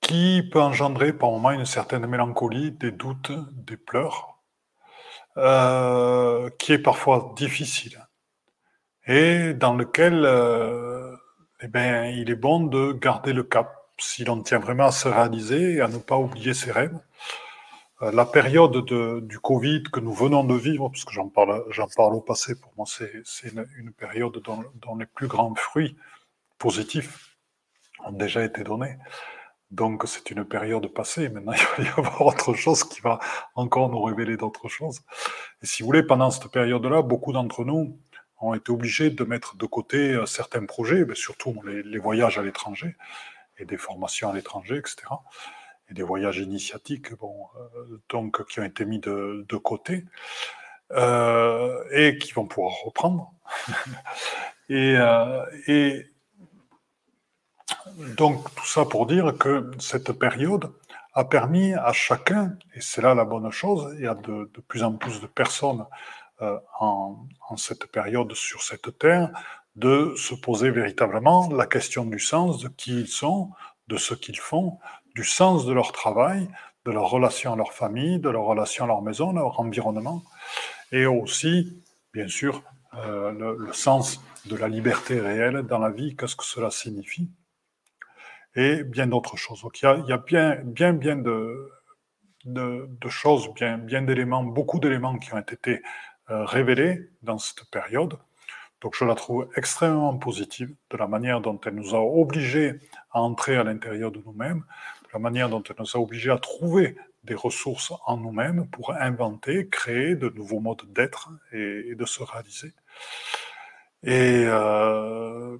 qui 0.00 0.42
peut 0.52 0.60
engendrer 0.60 1.12
par 1.12 1.30
moments 1.30 1.52
une 1.52 1.64
certaine 1.64 2.06
mélancolie, 2.06 2.72
des 2.72 2.90
doutes, 2.90 3.32
des 3.52 3.76
pleurs, 3.76 4.33
euh, 5.36 6.50
qui 6.58 6.72
est 6.72 6.78
parfois 6.78 7.32
difficile 7.36 8.04
et 9.06 9.54
dans 9.54 9.74
lequel 9.74 10.24
euh, 10.24 11.16
eh 11.60 11.68
bien, 11.68 12.06
il 12.06 12.30
est 12.30 12.36
bon 12.36 12.60
de 12.60 12.92
garder 12.92 13.32
le 13.32 13.42
cap 13.42 13.74
si 13.98 14.24
l'on 14.24 14.42
tient 14.42 14.58
vraiment 14.58 14.86
à 14.86 14.92
se 14.92 15.08
réaliser 15.08 15.74
et 15.74 15.80
à 15.80 15.88
ne 15.88 15.98
pas 15.98 16.16
oublier 16.16 16.54
ses 16.54 16.72
rêves. 16.72 16.98
Euh, 18.02 18.10
la 18.12 18.24
période 18.24 18.84
de, 18.84 19.20
du 19.20 19.38
Covid 19.38 19.84
que 19.84 20.00
nous 20.00 20.12
venons 20.12 20.42
de 20.44 20.54
vivre, 20.54 20.88
parce 20.88 21.04
que 21.04 21.12
j'en 21.12 21.28
parle, 21.28 21.64
j'en 21.70 21.86
parle 21.88 22.14
au 22.14 22.20
passé, 22.20 22.58
pour 22.58 22.72
moi 22.76 22.86
c'est, 22.88 23.12
une, 23.44 23.66
une, 23.78 23.92
période 23.92 24.36
dont, 24.42 24.64
dont, 24.82 24.96
les 24.96 25.06
plus 25.06 25.28
grands 25.28 25.54
fruits 25.54 25.96
positifs 26.58 27.36
ont 28.04 28.12
déjà 28.12 28.42
été 28.42 28.64
donnés. 28.64 28.96
Donc 29.74 30.04
c'est 30.06 30.30
une 30.30 30.44
période 30.44 30.86
passée. 30.86 31.28
Maintenant, 31.28 31.52
il 31.78 31.84
va 31.84 31.90
y 31.90 31.92
avoir 31.92 32.20
autre 32.22 32.54
chose 32.54 32.84
qui 32.84 33.00
va 33.00 33.18
encore 33.56 33.90
nous 33.90 34.02
révéler 34.02 34.36
d'autres 34.36 34.68
choses. 34.68 35.00
Et 35.62 35.66
si 35.66 35.82
vous 35.82 35.86
voulez, 35.86 36.04
pendant 36.04 36.30
cette 36.30 36.48
période-là, 36.48 37.02
beaucoup 37.02 37.32
d'entre 37.32 37.64
nous 37.64 37.98
ont 38.40 38.54
été 38.54 38.70
obligés 38.70 39.10
de 39.10 39.24
mettre 39.24 39.56
de 39.56 39.66
côté 39.66 40.12
euh, 40.12 40.26
certains 40.26 40.64
projets, 40.64 41.04
ben, 41.04 41.16
surtout 41.16 41.60
les, 41.64 41.98
voyages 41.98 42.38
à 42.38 42.42
l'étranger 42.42 42.94
et 43.58 43.64
des 43.64 43.76
formations 43.76 44.30
à 44.30 44.34
l'étranger, 44.34 44.76
etc. 44.76 44.96
Et 45.90 45.94
des 45.94 46.02
voyages 46.02 46.38
initiatiques, 46.38 47.12
bon, 47.14 47.46
euh, 47.56 48.00
donc 48.10 48.46
qui 48.46 48.60
ont 48.60 48.64
été 48.64 48.84
mis 48.84 49.00
de, 49.00 49.56
côté 49.56 50.04
euh, 50.92 51.82
et 51.90 52.18
qui 52.18 52.32
vont 52.32 52.46
pouvoir 52.46 52.74
reprendre. 52.84 53.32
et 54.68 56.13
donc 58.16 58.54
tout 58.54 58.66
ça 58.66 58.84
pour 58.84 59.06
dire 59.06 59.36
que 59.38 59.70
cette 59.78 60.12
période 60.12 60.72
a 61.14 61.24
permis 61.24 61.74
à 61.74 61.92
chacun, 61.92 62.56
et 62.74 62.80
c'est 62.80 63.02
là 63.02 63.14
la 63.14 63.24
bonne 63.24 63.50
chose, 63.50 63.94
il 63.96 64.04
y 64.04 64.06
a 64.06 64.14
de, 64.14 64.50
plus 64.66 64.82
en 64.82 64.92
plus 64.94 65.20
de 65.20 65.26
personnes 65.26 65.84
euh, 66.42 66.58
en, 66.80 67.26
cette 67.56 67.86
période 67.86 68.32
sur 68.34 68.62
cette 68.62 68.98
terre, 68.98 69.30
de 69.76 70.14
se 70.16 70.34
poser 70.34 70.70
véritablement 70.70 71.48
la 71.52 71.66
question 71.66 72.04
du 72.04 72.18
sens, 72.18 72.60
de 72.60 72.68
qui 72.68 73.00
ils 73.02 73.08
sont, 73.08 73.50
de 73.88 73.96
ce 73.96 74.14
qu'ils 74.14 74.38
font, 74.38 74.78
du 75.14 75.24
sens 75.24 75.66
de 75.66 75.72
leur 75.72 75.92
travail, 75.92 76.48
de 76.84 76.90
leur 76.90 77.08
relation 77.08 77.52
à 77.52 77.56
leur 77.56 77.72
famille, 77.72 78.18
de 78.18 78.28
leur 78.28 78.44
relation 78.44 78.84
à 78.84 78.88
leur 78.88 79.02
maison, 79.02 79.32
leur 79.32 79.60
environnement, 79.60 80.22
et 80.90 81.06
aussi, 81.06 81.80
bien 82.12 82.28
sûr, 82.28 82.62
euh, 82.96 83.56
le, 83.56 83.72
sens 83.72 84.20
de 84.46 84.56
la 84.56 84.68
liberté 84.68 85.20
réelle 85.20 85.62
dans 85.62 85.78
la 85.78 85.90
vie, 85.90 86.16
qu'est-ce 86.16 86.36
que 86.36 86.44
cela 86.44 86.70
signifie, 86.70 87.30
et 88.56 88.84
bien 88.84 89.06
d'autres 89.06 89.36
choses. 89.36 89.62
Donc 89.62 89.80
il 89.80 89.84
y 89.84 90.12
a, 90.12 90.18
bien, 90.18 90.56
bien, 90.64 90.92
bien 90.92 91.16
de, 91.16 93.08
choses, 93.08 93.52
bien, 93.54 93.78
bien 93.78 94.02
d'éléments, 94.02 94.44
beaucoup 94.44 94.78
d'éléments 94.78 95.18
qui 95.18 95.32
ont 95.34 95.38
été 95.38 95.82
euh, 96.30 96.44
révélée 96.44 97.10
dans 97.22 97.38
cette 97.38 97.68
période. 97.70 98.18
Donc 98.80 98.94
je 98.98 99.04
la 99.04 99.14
trouve 99.14 99.48
extrêmement 99.56 100.16
positive 100.18 100.74
de 100.90 100.96
la 100.96 101.06
manière 101.06 101.40
dont 101.40 101.58
elle 101.64 101.74
nous 101.74 101.94
a 101.94 102.00
obligés 102.00 102.80
à 103.12 103.20
entrer 103.20 103.56
à 103.56 103.64
l'intérieur 103.64 104.10
de 104.12 104.20
nous-mêmes, 104.24 104.58
de 105.04 105.08
la 105.12 105.18
manière 105.18 105.48
dont 105.48 105.62
elle 105.62 105.76
nous 105.78 105.96
a 105.96 105.98
obligés 105.98 106.30
à 106.30 106.38
trouver 106.38 106.96
des 107.24 107.34
ressources 107.34 107.92
en 108.04 108.18
nous-mêmes 108.18 108.68
pour 108.68 108.92
inventer, 108.92 109.68
créer 109.68 110.14
de 110.14 110.28
nouveaux 110.28 110.60
modes 110.60 110.82
d'être 110.92 111.30
et, 111.52 111.94
de 111.94 112.04
se 112.04 112.22
réaliser. 112.22 112.72
Et 114.02 114.44
euh, 114.46 115.56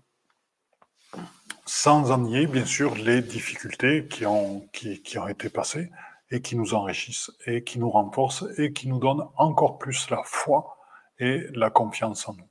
sans 1.66 2.10
en 2.10 2.18
nier, 2.18 2.46
bien 2.46 2.64
sûr, 2.66 2.94
les 2.94 3.22
difficultés 3.22 4.06
qui 4.06 4.26
ont, 4.26 4.68
qui, 4.72 5.02
qui 5.02 5.18
ont 5.18 5.28
été 5.28 5.48
passées 5.48 5.90
et 6.30 6.42
qui 6.42 6.56
nous 6.56 6.74
enrichissent 6.74 7.30
et 7.46 7.64
qui 7.64 7.78
nous 7.78 7.90
renforcent 7.90 8.44
et 8.58 8.72
qui 8.72 8.88
nous 8.88 8.98
donnent 8.98 9.26
encore 9.36 9.78
plus 9.78 10.10
la 10.10 10.22
foi 10.24 10.76
et 11.18 11.46
la 11.54 11.70
confiance 11.70 12.28
en 12.28 12.34
nous. 12.34 12.48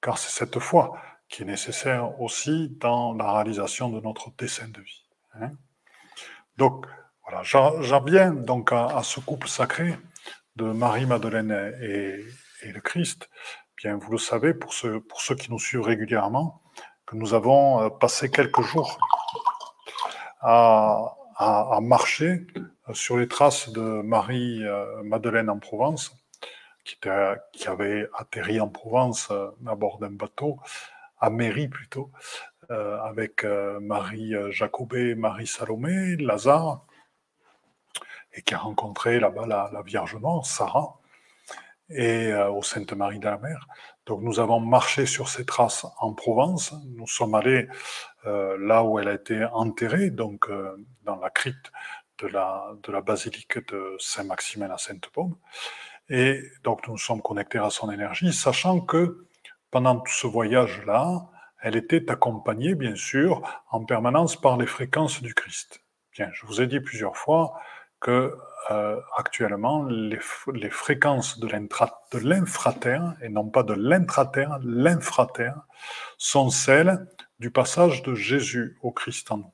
Car 0.00 0.18
c'est 0.18 0.30
cette 0.30 0.58
foi 0.58 0.96
qui 1.28 1.42
est 1.42 1.46
nécessaire 1.46 2.20
aussi 2.20 2.76
dans 2.80 3.14
la 3.14 3.32
réalisation 3.32 3.88
de 3.88 4.00
notre 4.00 4.30
dessein 4.36 4.68
de 4.68 4.80
vie. 4.80 5.04
Hein. 5.34 5.50
donc, 6.56 6.86
voilà, 7.26 7.42
j'en 7.42 8.04
viens 8.04 8.32
donc 8.32 8.70
à, 8.72 9.00
ce 9.02 9.18
couple 9.18 9.48
sacré 9.48 9.96
de 10.56 10.64
Marie-Madeleine 10.64 11.74
et, 11.80 12.20
et, 12.62 12.70
le 12.70 12.80
Christ. 12.80 13.30
Bien, 13.78 13.96
vous 13.96 14.12
le 14.12 14.18
savez, 14.18 14.52
pour 14.52 14.74
ceux, 14.74 15.00
pour 15.00 15.22
ceux 15.22 15.34
qui 15.34 15.50
nous 15.50 15.58
suivent 15.58 15.80
régulièrement, 15.80 16.60
nous 17.14 17.34
avons 17.34 17.82
euh, 17.82 17.88
passé 17.88 18.30
quelques 18.30 18.62
jours 18.62 18.98
à, 20.40 21.16
marcher 21.80 22.46
sur 22.92 23.16
les 23.16 23.26
traces 23.26 23.70
de 23.70 23.80
Marie-Madeleine 23.80 25.48
en 25.48 25.58
Provence, 25.58 26.14
qui, 26.84 27.68
avait 27.68 28.08
atterri 28.14 28.60
en 28.60 28.68
Provence 28.68 29.28
euh, 29.30 29.50
à 29.66 29.74
bord 29.74 29.98
d'un 29.98 30.10
bateau, 30.10 30.58
à 31.18 31.30
Mairie 31.30 31.68
plutôt, 31.68 32.10
euh, 32.70 33.00
avec 33.00 33.44
euh, 33.44 33.80
Marie 33.80 34.34
Jacobet, 34.50 35.14
Marie 35.14 35.46
Salomé, 35.46 36.16
Lazare, 36.16 36.84
et 38.34 38.42
qui 38.42 38.54
a 38.54 38.58
rencontré 38.58 39.18
là-bas 39.18 39.46
la, 39.46 39.70
la, 39.72 39.82
Vierge 39.82 40.16
Mort, 40.16 40.46
Sarah, 40.46 40.98
et 41.88 42.32
au 42.34 42.62
Sainte-Marie 42.62 43.18
de 43.18 43.26
la 43.26 43.38
Mer. 43.38 43.66
Donc 44.06 44.20
nous 44.22 44.38
avons 44.38 44.60
marché 44.60 45.06
sur 45.06 45.28
ces 45.28 45.44
traces 45.44 45.86
en 45.98 46.12
Provence. 46.12 46.74
Nous 46.96 47.06
sommes 47.06 47.34
allés 47.34 47.68
euh, 48.26 48.56
là 48.58 48.84
où 48.84 48.98
elle 48.98 49.08
a 49.08 49.14
été 49.14 49.44
enterrée, 49.44 50.10
donc 50.10 50.48
euh, 50.50 50.76
dans 51.04 51.16
la 51.16 51.30
crypte 51.30 51.72
de 52.18 52.26
la, 52.28 52.74
de 52.82 52.92
la 52.92 53.00
basilique 53.00 53.66
de 53.68 53.96
Saint-Maximin 53.98 54.70
à 54.70 54.78
Sainte-Baume. 54.78 55.36
Et 56.10 56.42
donc 56.62 56.86
nous 56.86 56.94
nous 56.94 56.98
sommes 56.98 57.22
connectés 57.22 57.58
à 57.58 57.70
son 57.70 57.90
énergie, 57.90 58.32
sachant 58.32 58.80
que 58.80 59.26
pendant 59.70 59.98
tout 59.98 60.12
ce 60.12 60.26
voyage-là, 60.26 61.26
elle 61.60 61.76
était 61.76 62.10
accompagnée, 62.10 62.74
bien 62.74 62.94
sûr, 62.94 63.42
en 63.70 63.84
permanence 63.84 64.38
par 64.38 64.58
les 64.58 64.66
fréquences 64.66 65.22
du 65.22 65.32
Christ. 65.32 65.80
Bien, 66.12 66.28
je 66.32 66.46
vous 66.46 66.60
ai 66.60 66.66
dit 66.66 66.78
plusieurs 66.78 67.16
fois 67.16 67.58
que 68.04 68.36
euh, 68.70 69.00
actuellement, 69.16 69.84
les, 69.84 70.20
les, 70.52 70.70
fréquences 70.70 71.40
de 71.40 71.48
l'infraterre, 72.18 73.14
et 73.22 73.30
non 73.30 73.48
pas 73.48 73.62
de 73.62 73.72
l'intraterre, 73.72 74.58
l'infraterre, 74.62 75.62
sont 76.18 76.50
celles 76.50 77.06
du 77.38 77.50
passage 77.50 78.02
de 78.02 78.14
Jésus 78.14 78.76
au 78.82 78.92
Christ 78.92 79.32
en 79.32 79.38
nous. 79.38 79.52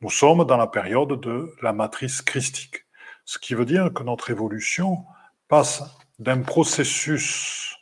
Nous 0.00 0.10
sommes 0.10 0.44
dans 0.44 0.56
la 0.56 0.66
période 0.66 1.20
de 1.20 1.54
la 1.62 1.72
matrice 1.72 2.22
christique, 2.22 2.84
ce 3.24 3.38
qui 3.38 3.54
veut 3.54 3.64
dire 3.64 3.92
que 3.94 4.02
notre 4.02 4.30
évolution 4.30 5.04
passe 5.46 5.84
d'un 6.18 6.42
processus 6.42 7.76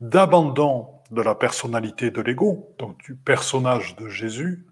d'abandon 0.00 1.00
de 1.10 1.22
la 1.22 1.34
personnalité 1.34 2.10
de 2.10 2.20
l'ego, 2.20 2.74
donc 2.78 3.02
du 3.02 3.16
personnage 3.16 3.96
de 3.96 4.08
Jésus, 4.08 4.66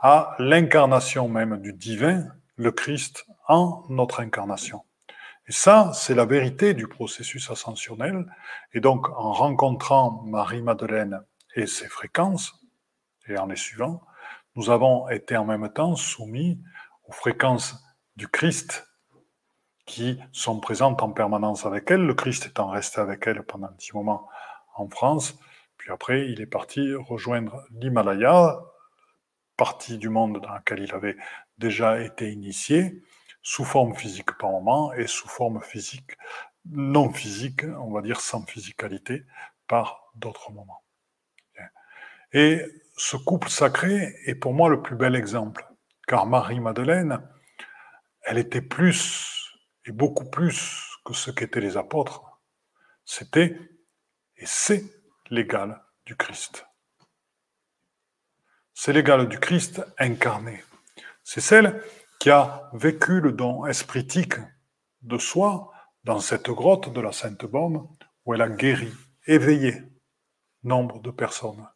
à 0.00 0.36
l'incarnation 0.38 1.28
même 1.28 1.60
du 1.60 1.72
divin, 1.72 2.28
le 2.58 2.72
Christ, 2.72 3.24
en 3.46 3.84
notre 3.88 4.20
incarnation. 4.20 4.84
Et 5.46 5.52
ça, 5.52 5.92
c'est 5.94 6.14
la 6.14 6.26
vérité 6.26 6.74
du 6.74 6.88
processus 6.88 7.50
ascensionnel. 7.50 8.26
Et 8.74 8.80
donc, 8.80 9.08
en 9.08 9.32
rencontrant 9.32 10.22
Marie-Madeleine 10.26 11.22
et 11.54 11.66
ses 11.66 11.88
fréquences, 11.88 12.54
et 13.28 13.38
en 13.38 13.46
les 13.46 13.56
suivant, 13.56 14.02
nous 14.56 14.70
avons 14.70 15.08
été 15.08 15.36
en 15.36 15.46
même 15.46 15.70
temps 15.72 15.96
soumis 15.96 16.60
aux 17.04 17.12
fréquences 17.12 17.82
du 18.16 18.28
Christ 18.28 18.86
qui 19.86 20.20
sont 20.32 20.60
présentes 20.60 21.02
en 21.02 21.12
permanence 21.12 21.64
avec 21.64 21.90
elle, 21.90 22.02
le 22.02 22.14
Christ 22.14 22.46
étant 22.46 22.68
resté 22.68 23.00
avec 23.00 23.26
elle 23.26 23.42
pendant 23.42 23.68
un 23.68 23.72
petit 23.72 23.94
moment 23.94 24.28
en 24.74 24.88
France, 24.88 25.38
puis 25.78 25.90
après 25.90 26.28
il 26.28 26.42
est 26.42 26.46
parti 26.46 26.94
rejoindre 26.94 27.64
l'Himalaya, 27.70 28.58
partie 29.56 29.96
du 29.96 30.10
monde 30.10 30.40
dans 30.42 30.52
laquelle 30.52 30.80
il 30.80 30.92
avait 30.92 31.16
déjà 31.58 32.00
été 32.00 32.30
initié, 32.30 33.02
sous 33.42 33.64
forme 33.64 33.94
physique 33.94 34.32
par 34.38 34.50
moment 34.50 34.92
et 34.92 35.06
sous 35.06 35.28
forme 35.28 35.62
physique 35.62 36.16
non 36.70 37.12
physique, 37.12 37.64
on 37.64 37.90
va 37.90 38.02
dire 38.02 38.20
sans 38.20 38.44
physicalité, 38.44 39.24
par 39.66 40.12
d'autres 40.14 40.52
moments. 40.52 40.84
Et 42.32 42.62
ce 42.96 43.16
couple 43.16 43.48
sacré 43.48 44.14
est 44.26 44.34
pour 44.34 44.52
moi 44.52 44.68
le 44.68 44.82
plus 44.82 44.96
bel 44.96 45.14
exemple, 45.14 45.66
car 46.06 46.26
Marie-Madeleine, 46.26 47.26
elle 48.22 48.38
était 48.38 48.60
plus 48.60 49.56
et 49.86 49.92
beaucoup 49.92 50.28
plus 50.28 50.98
que 51.04 51.14
ce 51.14 51.30
qu'étaient 51.30 51.60
les 51.60 51.78
apôtres. 51.78 52.22
C'était 53.04 53.58
et 54.36 54.46
c'est 54.46 54.84
l'égal 55.30 55.82
du 56.04 56.16
Christ. 56.16 56.66
C'est 58.74 58.92
l'égal 58.92 59.26
du 59.28 59.38
Christ 59.40 59.82
incarné. 59.98 60.62
C'est 61.30 61.42
celle 61.42 61.84
qui 62.18 62.30
a 62.30 62.70
vécu 62.72 63.20
le 63.20 63.32
don 63.32 63.66
espritique 63.66 64.36
de 65.02 65.18
soi 65.18 65.70
dans 66.04 66.20
cette 66.20 66.48
grotte 66.48 66.90
de 66.90 67.02
la 67.02 67.12
Sainte-Baume 67.12 67.86
où 68.24 68.32
elle 68.32 68.40
a 68.40 68.48
guéri, 68.48 68.90
éveillé 69.26 69.82
nombre 70.62 71.02
de 71.02 71.10
personnes. 71.10 71.68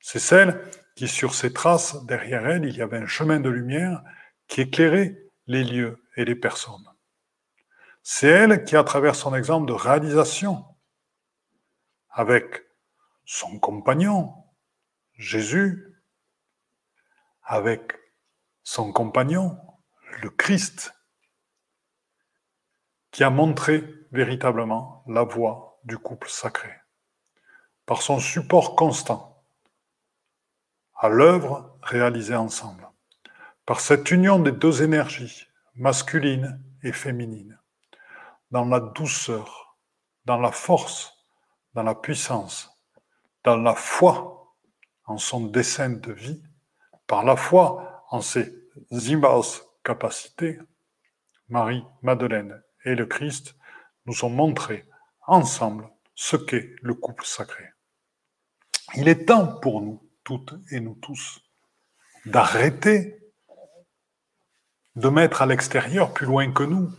C'est 0.00 0.18
celle 0.18 0.60
qui, 0.96 1.08
sur 1.08 1.34
ses 1.34 1.50
traces, 1.50 2.04
derrière 2.04 2.46
elle, 2.46 2.66
il 2.66 2.76
y 2.76 2.82
avait 2.82 2.98
un 2.98 3.06
chemin 3.06 3.40
de 3.40 3.48
lumière 3.48 4.02
qui 4.48 4.60
éclairait 4.60 5.16
les 5.46 5.64
lieux 5.64 6.04
et 6.18 6.26
les 6.26 6.36
personnes. 6.36 6.86
C'est 8.02 8.28
elle 8.28 8.64
qui, 8.66 8.76
à 8.76 8.84
travers 8.84 9.14
son 9.14 9.34
exemple 9.34 9.66
de 9.66 9.72
réalisation, 9.72 10.62
avec 12.10 12.66
son 13.24 13.58
compagnon, 13.58 14.34
Jésus, 15.14 16.02
avec 17.44 18.03
son 18.64 18.92
compagnon, 18.92 19.58
le 20.22 20.30
Christ, 20.30 20.94
qui 23.10 23.22
a 23.22 23.30
montré 23.30 23.84
véritablement 24.10 25.04
la 25.06 25.22
voie 25.22 25.78
du 25.84 25.98
couple 25.98 26.28
sacré, 26.28 26.72
par 27.86 28.02
son 28.02 28.18
support 28.18 28.74
constant 28.74 29.44
à 30.96 31.08
l'œuvre 31.08 31.78
réalisée 31.82 32.34
ensemble. 32.34 32.88
Par 33.66 33.80
cette 33.80 34.10
union 34.10 34.38
des 34.38 34.52
deux 34.52 34.82
énergies, 34.82 35.46
masculine 35.74 36.62
et 36.82 36.92
féminine, 36.92 37.58
dans 38.50 38.64
la 38.64 38.80
douceur, 38.80 39.76
dans 40.24 40.38
la 40.38 40.52
force, 40.52 41.12
dans 41.74 41.82
la 41.82 41.94
puissance, 41.94 42.70
dans 43.42 43.56
la 43.56 43.74
foi 43.74 44.54
en 45.06 45.18
son 45.18 45.46
dessein 45.46 45.90
de 45.90 46.12
vie, 46.12 46.42
par 47.06 47.24
la 47.24 47.36
foi 47.36 47.93
en 48.10 48.20
ses 48.20 48.52
immenses 48.90 49.62
capacités, 49.82 50.58
Marie, 51.48 51.84
Madeleine 52.02 52.62
et 52.84 52.94
le 52.94 53.06
Christ 53.06 53.56
nous 54.06 54.24
ont 54.24 54.30
montré 54.30 54.84
ensemble 55.26 55.88
ce 56.14 56.36
qu'est 56.36 56.74
le 56.82 56.94
couple 56.94 57.24
sacré. 57.24 57.64
Il 58.94 59.08
est 59.08 59.26
temps 59.26 59.58
pour 59.60 59.80
nous 59.80 60.08
toutes 60.22 60.54
et 60.70 60.80
nous 60.80 60.94
tous 60.94 61.40
d'arrêter 62.26 63.20
de 64.96 65.08
mettre 65.08 65.42
à 65.42 65.46
l'extérieur 65.46 66.12
plus 66.12 66.26
loin 66.26 66.52
que 66.52 66.62
nous, 66.62 66.90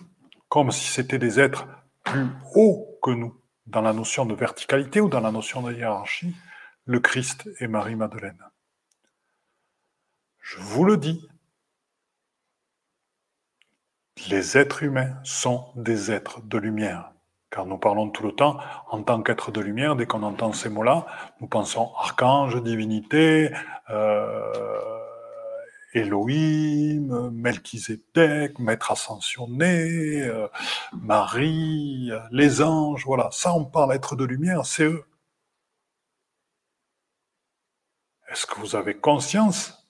comme 0.49 0.71
si 0.71 0.85
c'était 0.85 1.17
des 1.17 1.39
êtres 1.39 1.67
plus 2.03 2.27
hauts 2.53 2.99
que 3.01 3.11
nous, 3.11 3.41
dans 3.65 3.81
la 3.81 3.93
notion 3.93 4.25
de 4.25 4.35
verticalité 4.35 5.01
ou 5.01 5.09
dans 5.09 5.21
la 5.21 5.31
notion 5.31 5.61
de 5.61 5.73
hiérarchie, 5.73 6.35
le 6.85 6.99
Christ 6.99 7.49
et 7.59 7.67
Marie-Madeleine. 7.67 8.43
Je 10.45 10.59
vous 10.59 10.85
le 10.85 10.95
dis, 10.95 11.27
les 14.29 14.59
êtres 14.59 14.83
humains 14.83 15.19
sont 15.23 15.71
des 15.75 16.11
êtres 16.11 16.39
de 16.43 16.59
lumière. 16.59 17.11
Car 17.49 17.65
nous 17.65 17.79
parlons 17.79 18.11
tout 18.11 18.21
le 18.21 18.31
temps 18.31 18.59
en 18.91 19.01
tant 19.01 19.23
qu'êtres 19.23 19.51
de 19.51 19.59
lumière. 19.59 19.95
Dès 19.95 20.05
qu'on 20.05 20.21
entend 20.21 20.53
ces 20.53 20.69
mots-là, 20.69 21.07
nous 21.41 21.47
pensons 21.47 21.91
archange, 21.95 22.61
divinité, 22.61 23.55
euh, 23.89 24.53
Elohim, 25.95 27.31
Melchizedek, 27.31 28.59
Maître 28.59 28.91
ascensionné, 28.91 30.21
euh, 30.21 30.47
Marie, 30.93 32.11
les 32.29 32.61
anges, 32.61 33.03
voilà. 33.03 33.29
Ça, 33.31 33.51
on 33.55 33.65
parle 33.65 33.93
être 33.95 34.15
de 34.15 34.25
lumière, 34.25 34.63
c'est 34.63 34.83
eux. 34.83 35.05
Est-ce 38.29 38.45
que 38.45 38.59
vous 38.59 38.75
avez 38.75 38.95
conscience 38.95 39.84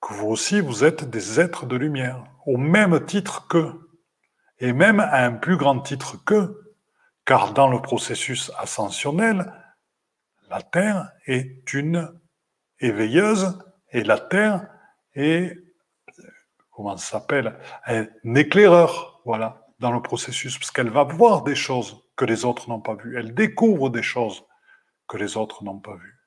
que 0.00 0.14
vous 0.14 0.28
aussi, 0.28 0.60
vous 0.60 0.84
êtes 0.84 1.08
des 1.08 1.40
êtres 1.40 1.66
de 1.66 1.76
lumière, 1.76 2.24
au 2.46 2.56
même 2.56 3.04
titre 3.04 3.46
qu'eux, 3.48 3.88
et 4.58 4.72
même 4.72 5.00
à 5.00 5.24
un 5.24 5.32
plus 5.32 5.56
grand 5.56 5.80
titre 5.80 6.22
qu'eux, 6.24 6.76
car 7.24 7.52
dans 7.52 7.68
le 7.68 7.80
processus 7.80 8.50
ascensionnel, 8.58 9.52
la 10.48 10.62
Terre 10.62 11.12
est 11.26 11.72
une 11.72 12.10
éveilleuse 12.80 13.58
et 13.90 14.02
la 14.02 14.18
Terre 14.18 14.68
et 15.14 15.56
comment 16.70 16.96
ça 16.96 17.18
s'appelle 17.18 17.58
un 17.86 18.06
éclaireur, 18.34 19.20
voilà, 19.24 19.66
dans 19.80 19.92
le 19.92 20.02
processus, 20.02 20.58
parce 20.58 20.70
qu'elle 20.70 20.90
va 20.90 21.04
voir 21.04 21.42
des 21.42 21.54
choses 21.54 22.02
que 22.16 22.24
les 22.24 22.44
autres 22.44 22.68
n'ont 22.68 22.80
pas 22.80 22.94
vues. 22.94 23.18
Elle 23.18 23.34
découvre 23.34 23.90
des 23.90 24.02
choses 24.02 24.44
que 25.08 25.16
les 25.16 25.36
autres 25.36 25.64
n'ont 25.64 25.78
pas 25.78 25.94
vues. 25.94 26.19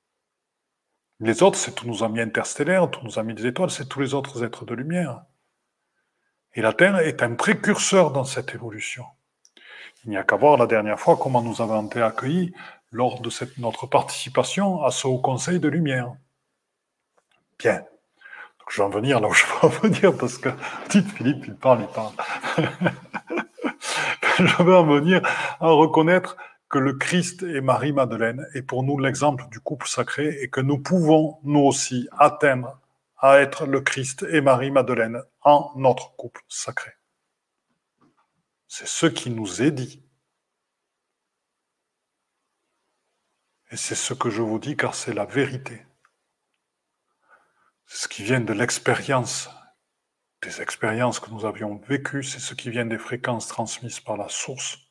Les 1.19 1.43
autres, 1.43 1.57
c'est 1.57 1.73
tous 1.73 1.87
nos 1.87 2.03
amis 2.03 2.21
interstellaires, 2.21 2.89
tous 2.89 3.03
nos 3.03 3.19
amis 3.19 3.33
des 3.33 3.47
étoiles, 3.47 3.69
c'est 3.69 3.87
tous 3.87 4.01
les 4.01 4.13
autres 4.13 4.43
êtres 4.43 4.65
de 4.65 4.73
lumière. 4.73 5.23
Et 6.55 6.61
la 6.61 6.73
Terre 6.73 6.97
est 6.99 7.23
un 7.23 7.35
précurseur 7.35 8.11
dans 8.11 8.25
cette 8.25 8.53
évolution. 8.53 9.05
Il 10.05 10.09
n'y 10.09 10.17
a 10.17 10.23
qu'à 10.23 10.35
voir 10.35 10.57
la 10.57 10.67
dernière 10.67 10.99
fois 10.99 11.17
comment 11.17 11.41
nous 11.41 11.61
avons 11.61 11.85
été 11.85 12.01
accueillis 12.01 12.53
lors 12.91 13.21
de 13.21 13.29
notre 13.59 13.87
participation 13.87 14.83
à 14.83 14.91
ce 14.91 15.07
Haut 15.07 15.19
Conseil 15.19 15.59
de 15.59 15.69
Lumière. 15.69 16.13
Bien 17.57 17.83
je 18.69 18.81
vais 18.81 18.83
en 18.83 18.89
venir 18.89 19.19
là 19.19 19.27
où 19.27 19.33
je 19.33 19.45
veux 19.45 19.65
en 19.65 19.67
venir 19.67 20.17
parce 20.17 20.37
que, 20.37 20.49
dites 20.89 21.09
Philippe, 21.11 21.45
il 21.47 21.55
parle, 21.55 21.81
il 21.81 21.87
parle. 21.87 22.13
je 24.39 24.63
veux 24.63 24.75
en 24.75 24.85
venir 24.85 25.21
à 25.59 25.67
reconnaître 25.67 26.37
que 26.73 26.79
le 26.79 26.93
Christ 26.93 27.43
et 27.43 27.61
Marie-Madeleine 27.61 28.47
est 28.55 28.63
pour 28.63 28.81
nous 28.81 28.97
l'exemple 28.97 29.47
du 29.51 29.59
couple 29.59 29.87
sacré 29.87 30.41
et 30.41 30.49
que 30.49 30.59
nous 30.59 30.79
pouvons, 30.79 31.37
nous 31.43 31.59
aussi, 31.59 32.09
atteindre 32.17 32.81
à 33.17 33.37
être 33.37 33.67
le 33.67 33.81
Christ 33.81 34.25
et 34.27 34.41
Marie-Madeleine 34.41 35.21
en 35.43 35.71
notre 35.75 36.15
couple 36.15 36.41
sacré. 36.47 36.89
C'est 38.67 38.87
ce 38.87 39.05
qui 39.05 39.29
nous 39.29 39.61
est 39.61 39.69
dit. 39.69 40.03
Et 43.69 43.77
c'est 43.77 43.93
ce 43.93 44.15
que 44.15 44.31
je 44.31 44.41
vous 44.41 44.57
dis 44.57 44.75
car 44.75 44.95
c'est 44.95 45.13
la 45.13 45.25
vérité 45.25 45.85
ce 47.93 48.07
qui 48.07 48.23
vient 48.23 48.41
de 48.41 48.53
l'expérience, 48.53 49.49
des 50.41 50.61
expériences 50.61 51.19
que 51.19 51.29
nous 51.29 51.45
avions 51.45 51.75
vécues, 51.87 52.23
c'est 52.23 52.39
ce 52.39 52.55
qui 52.55 52.71
vient 52.71 52.87
des 52.87 52.97
fréquences 52.97 53.47
transmises 53.47 53.99
par 53.99 54.17
la 54.17 54.29
source. 54.29 54.82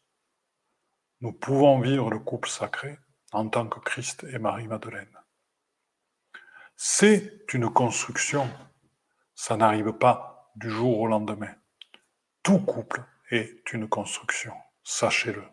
Nous 1.22 1.32
pouvons 1.32 1.78
vivre 1.78 2.10
le 2.10 2.18
couple 2.18 2.48
sacré 2.48 2.98
en 3.30 3.48
tant 3.48 3.68
que 3.68 3.78
Christ 3.78 4.26
et 4.32 4.40
Marie-Madeleine. 4.40 5.16
C'est 6.74 7.44
une 7.54 7.70
construction, 7.70 8.50
ça 9.36 9.56
n'arrive 9.56 9.92
pas 9.92 10.50
du 10.56 10.68
jour 10.68 10.98
au 10.98 11.06
lendemain. 11.06 11.54
Tout 12.42 12.58
couple 12.58 13.04
est 13.30 13.72
une 13.72 13.88
construction, 13.88 14.52
sachez-le. 14.82 15.44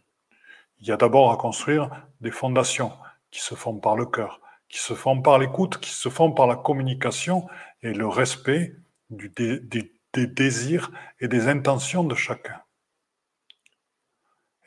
Il 0.80 0.88
y 0.88 0.92
a 0.92 0.98
d'abord 0.98 1.32
à 1.32 1.38
construire 1.38 1.92
des 2.20 2.32
fondations 2.32 2.92
qui 3.30 3.42
se 3.42 3.54
font 3.54 3.78
par 3.78 3.96
le 3.96 4.08
cœur, 4.08 4.42
qui 4.70 4.80
se 4.80 4.96
font 4.96 5.22
par 5.22 5.38
l'écoute, 5.38 5.78
qui 5.78 5.92
se 5.92 6.10
font 6.10 6.32
par 6.32 6.48
la 6.48 6.56
communication 6.56 7.48
et 7.84 7.94
le 7.94 8.08
respect 8.08 8.76
des 9.12 9.92
désirs 10.16 10.90
et 11.20 11.28
des 11.28 11.48
intentions 11.48 12.04
de 12.04 12.16
chacun. 12.16 12.60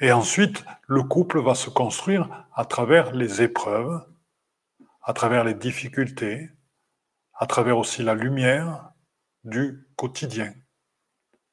Et 0.02 0.10
ensuite, 0.10 0.64
le 0.88 1.04
couple 1.04 1.40
va 1.40 1.54
se 1.54 1.70
construire 1.70 2.28
à 2.54 2.64
travers 2.64 3.12
les 3.12 3.40
épreuves, 3.40 4.04
à 5.00 5.12
travers 5.12 5.44
les 5.44 5.54
difficultés, 5.54 6.50
à 7.34 7.46
travers 7.46 7.78
aussi 7.78 8.02
la 8.02 8.14
lumière 8.14 8.90
du 9.44 9.86
quotidien, 9.94 10.54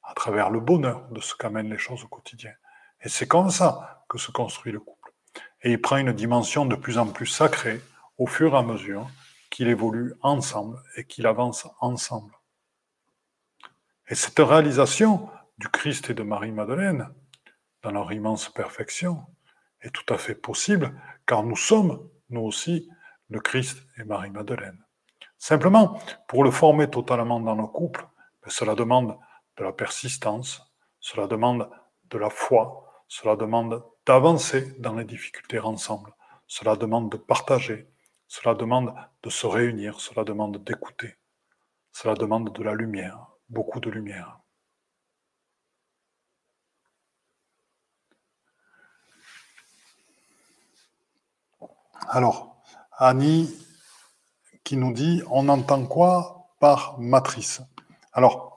à 0.02 0.14
travers 0.14 0.50
le 0.50 0.58
bonheur 0.58 1.08
de 1.12 1.20
ce 1.20 1.36
qu'amènent 1.36 1.70
les 1.70 1.78
choses 1.78 2.02
au 2.02 2.08
quotidien. 2.08 2.50
Et 3.02 3.08
c'est 3.08 3.28
comme 3.28 3.50
ça 3.50 4.04
que 4.08 4.18
se 4.18 4.32
construit 4.32 4.72
le 4.72 4.80
couple. 4.80 5.12
Et 5.62 5.70
il 5.70 5.80
prend 5.80 5.98
une 5.98 6.12
dimension 6.12 6.66
de 6.66 6.74
plus 6.74 6.98
en 6.98 7.06
plus 7.06 7.26
sacrée, 7.26 7.80
au 8.18 8.26
fur 8.26 8.54
et 8.54 8.58
à 8.58 8.62
mesure 8.62 9.08
qu'il 9.50 9.68
évolue 9.68 10.14
ensemble 10.22 10.82
et 10.96 11.04
qu'il 11.04 11.28
avance 11.28 11.68
ensemble. 11.78 12.34
Et 14.08 14.16
cette 14.16 14.40
réalisation 14.40 15.30
du 15.58 15.68
Christ 15.68 16.10
et 16.10 16.14
de 16.14 16.24
Marie-Madeleine, 16.24 17.10
dans 17.82 17.92
leur 17.92 18.12
immense 18.12 18.48
perfection, 18.48 19.24
est 19.82 19.90
tout 19.90 20.12
à 20.12 20.18
fait 20.18 20.34
possible, 20.34 20.92
car 21.26 21.42
nous 21.42 21.56
sommes, 21.56 22.08
nous 22.28 22.42
aussi, 22.42 22.88
le 23.28 23.40
Christ 23.40 23.82
et 23.98 24.04
Marie-Madeleine. 24.04 24.84
Simplement, 25.38 25.98
pour 26.28 26.44
le 26.44 26.50
former 26.50 26.90
totalement 26.90 27.40
dans 27.40 27.56
nos 27.56 27.68
couples, 27.68 28.06
ben, 28.42 28.50
cela 28.50 28.74
demande 28.74 29.18
de 29.56 29.64
la 29.64 29.72
persistance, 29.72 30.70
cela 31.00 31.26
demande 31.26 31.70
de 32.10 32.18
la 32.18 32.30
foi, 32.30 33.04
cela 33.08 33.36
demande 33.36 33.82
d'avancer 34.06 34.74
dans 34.78 34.94
les 34.94 35.04
difficultés 35.04 35.58
ensemble, 35.58 36.12
cela 36.46 36.76
demande 36.76 37.10
de 37.10 37.16
partager, 37.16 37.88
cela 38.26 38.54
demande 38.54 38.94
de 39.22 39.30
se 39.30 39.46
réunir, 39.46 40.00
cela 40.00 40.24
demande 40.24 40.62
d'écouter, 40.62 41.16
cela 41.92 42.14
demande 42.14 42.52
de 42.52 42.62
la 42.62 42.74
lumière, 42.74 43.26
beaucoup 43.48 43.80
de 43.80 43.90
lumière. 43.90 44.39
Alors, 52.08 52.56
Annie 52.98 53.54
qui 54.64 54.76
nous 54.76 54.92
dit, 54.92 55.22
on 55.30 55.48
entend 55.48 55.84
quoi 55.86 56.48
par 56.60 56.98
matrice? 56.98 57.62
Alors, 58.12 58.56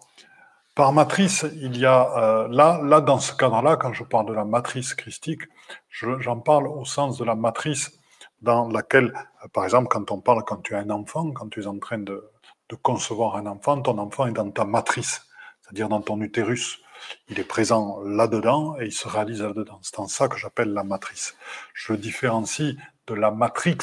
par 0.75 0.91
matrice, 0.91 1.45
il 1.55 1.77
y 1.77 1.85
a 1.85 2.17
euh, 2.17 2.47
là, 2.49 2.79
là, 2.83 2.99
dans 2.99 3.19
ce 3.19 3.33
cadre-là, 3.33 3.77
quand 3.77 3.93
je 3.93 4.03
parle 4.03 4.25
de 4.25 4.33
la 4.33 4.43
matrice 4.43 4.95
christique, 4.95 5.41
j'en 5.89 6.39
parle 6.39 6.67
au 6.67 6.83
sens 6.83 7.17
de 7.17 7.23
la 7.23 7.35
matrice 7.35 7.91
dans 8.41 8.67
laquelle, 8.67 9.13
euh, 9.43 9.47
par 9.53 9.65
exemple, 9.65 9.87
quand 9.89 10.11
on 10.11 10.19
parle, 10.19 10.43
quand 10.43 10.57
tu 10.57 10.75
as 10.75 10.79
un 10.79 10.89
enfant, 10.89 11.31
quand 11.31 11.49
tu 11.49 11.61
es 11.61 11.67
en 11.67 11.77
train 11.79 11.99
de, 11.99 12.29
concevoir 12.81 13.35
un 13.35 13.45
enfant, 13.45 13.79
ton 13.83 13.99
enfant 13.99 14.25
est 14.25 14.31
dans 14.31 14.49
ta 14.49 14.65
matrice, 14.65 15.27
c'est-à-dire 15.61 15.89
dans 15.89 16.01
ton 16.01 16.19
utérus. 16.21 16.79
Il 17.27 17.39
est 17.39 17.43
présent 17.43 18.01
là-dedans 18.03 18.79
et 18.79 18.85
il 18.85 18.91
se 18.91 19.07
réalise 19.07 19.43
là-dedans. 19.43 19.77
C'est 19.83 19.99
en 19.99 20.07
ça 20.07 20.27
que 20.27 20.37
j'appelle 20.37 20.73
la 20.73 20.83
matrice. 20.83 21.35
Je 21.75 21.93
différencie 21.93 22.75
de 23.07 23.13
la 23.13 23.31
Matrix 23.31 23.77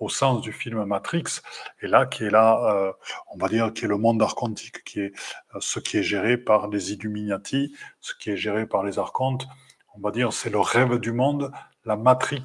au 0.00 0.08
sens 0.08 0.40
du 0.40 0.52
film 0.52 0.84
Matrix, 0.84 1.40
et 1.80 1.86
là, 1.86 2.04
qui 2.04 2.24
est 2.24 2.30
là, 2.30 2.58
euh, 2.74 2.92
on 3.30 3.38
va 3.38 3.48
dire, 3.48 3.72
qui 3.72 3.84
est 3.84 3.88
le 3.88 3.96
monde 3.96 4.20
archontique, 4.20 4.82
qui 4.84 5.00
est 5.00 5.12
euh, 5.54 5.58
ce 5.60 5.78
qui 5.78 5.98
est 5.98 6.02
géré 6.02 6.36
par 6.36 6.68
les 6.68 6.92
Illuminati, 6.92 7.74
ce 8.00 8.12
qui 8.14 8.30
est 8.30 8.36
géré 8.36 8.66
par 8.66 8.82
les 8.82 8.98
archontes. 8.98 9.46
On 9.94 10.00
va 10.00 10.10
dire, 10.10 10.32
c'est 10.32 10.50
le 10.50 10.58
rêve 10.58 10.98
du 10.98 11.12
monde, 11.12 11.52
la 11.84 11.96
Matrix 11.96 12.42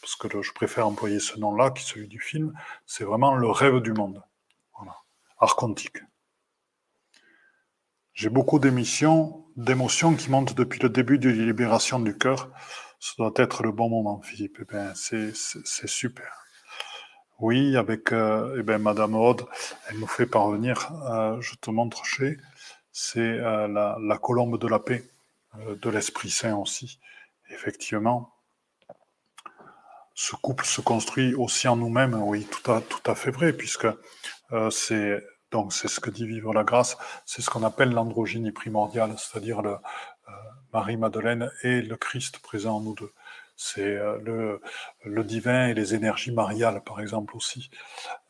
parce 0.00 0.16
que 0.16 0.42
je 0.42 0.52
préfère 0.52 0.86
employer 0.86 1.20
ce 1.20 1.38
nom-là 1.38 1.70
qui 1.70 1.84
celui 1.84 2.08
du 2.08 2.20
film, 2.20 2.52
c'est 2.86 3.04
vraiment 3.04 3.34
le 3.34 3.50
rêve 3.50 3.80
du 3.80 3.92
monde. 3.92 4.22
Voilà. 4.76 4.96
Archontique. 5.38 5.98
J'ai 8.14 8.30
beaucoup 8.30 8.58
d'émissions, 8.58 9.46
d'émotions 9.56 10.14
qui 10.14 10.30
montent 10.30 10.54
depuis 10.54 10.80
le 10.80 10.88
début 10.88 11.18
de 11.18 11.28
la 11.28 11.44
libération 11.44 12.00
du 12.00 12.16
cœur 12.16 12.50
Ce 13.00 13.16
doit 13.16 13.32
être 13.36 13.62
le 13.62 13.72
bon 13.72 13.88
moment, 13.88 14.20
Philippe. 14.20 14.58
Eh 14.60 14.64
bien, 14.64 14.92
c'est 14.94 15.32
super. 15.86 16.40
Oui, 17.40 17.74
avec 17.78 18.12
euh, 18.12 18.56
eh 18.58 18.62
bien, 18.62 18.76
Madame 18.76 19.14
Aude, 19.14 19.46
elle 19.88 19.98
nous 19.98 20.06
fait 20.06 20.26
parvenir, 20.26 20.92
euh, 21.10 21.40
je 21.40 21.54
te 21.54 21.70
montre 21.70 22.04
chez, 22.04 22.36
c'est 22.92 23.18
euh, 23.20 23.66
la, 23.66 23.96
la, 23.98 24.18
colombe 24.18 24.58
de 24.58 24.68
la 24.68 24.78
paix, 24.78 25.08
de 25.56 25.88
l'Esprit 25.88 26.28
Saint 26.28 26.54
aussi. 26.56 27.00
Effectivement, 27.48 28.34
ce 30.14 30.36
couple 30.36 30.66
se 30.66 30.82
construit 30.82 31.34
aussi 31.34 31.66
en 31.66 31.76
nous-mêmes, 31.76 32.14
oui, 32.14 32.44
tout 32.44 32.70
à, 32.70 32.82
tout 32.82 33.14
fait 33.14 33.30
vrai, 33.30 33.54
puisque 33.54 33.88
c'est 34.70 35.24
c'est 35.70 35.88
ce 35.88 35.98
que 35.98 36.10
dit 36.10 36.26
Vivre 36.26 36.52
la 36.52 36.62
grâce, 36.62 36.96
c'est 37.24 37.42
ce 37.42 37.50
qu'on 37.50 37.64
appelle 37.64 37.90
l'androgynie 37.90 38.52
primordiale, 38.52 39.14
c'est-à-dire 39.16 39.62
le 39.62 39.76
Marie-Madeleine 40.72 41.50
et 41.62 41.82
le 41.82 41.96
Christ 41.96 42.38
présent 42.38 42.76
en 42.76 42.80
nous 42.80 42.94
deux. 42.94 43.12
C'est 43.56 43.94
le, 44.22 44.62
le, 45.04 45.24
divin 45.24 45.68
et 45.68 45.74
les 45.74 45.94
énergies 45.94 46.32
mariales, 46.32 46.82
par 46.82 47.00
exemple 47.00 47.36
aussi, 47.36 47.70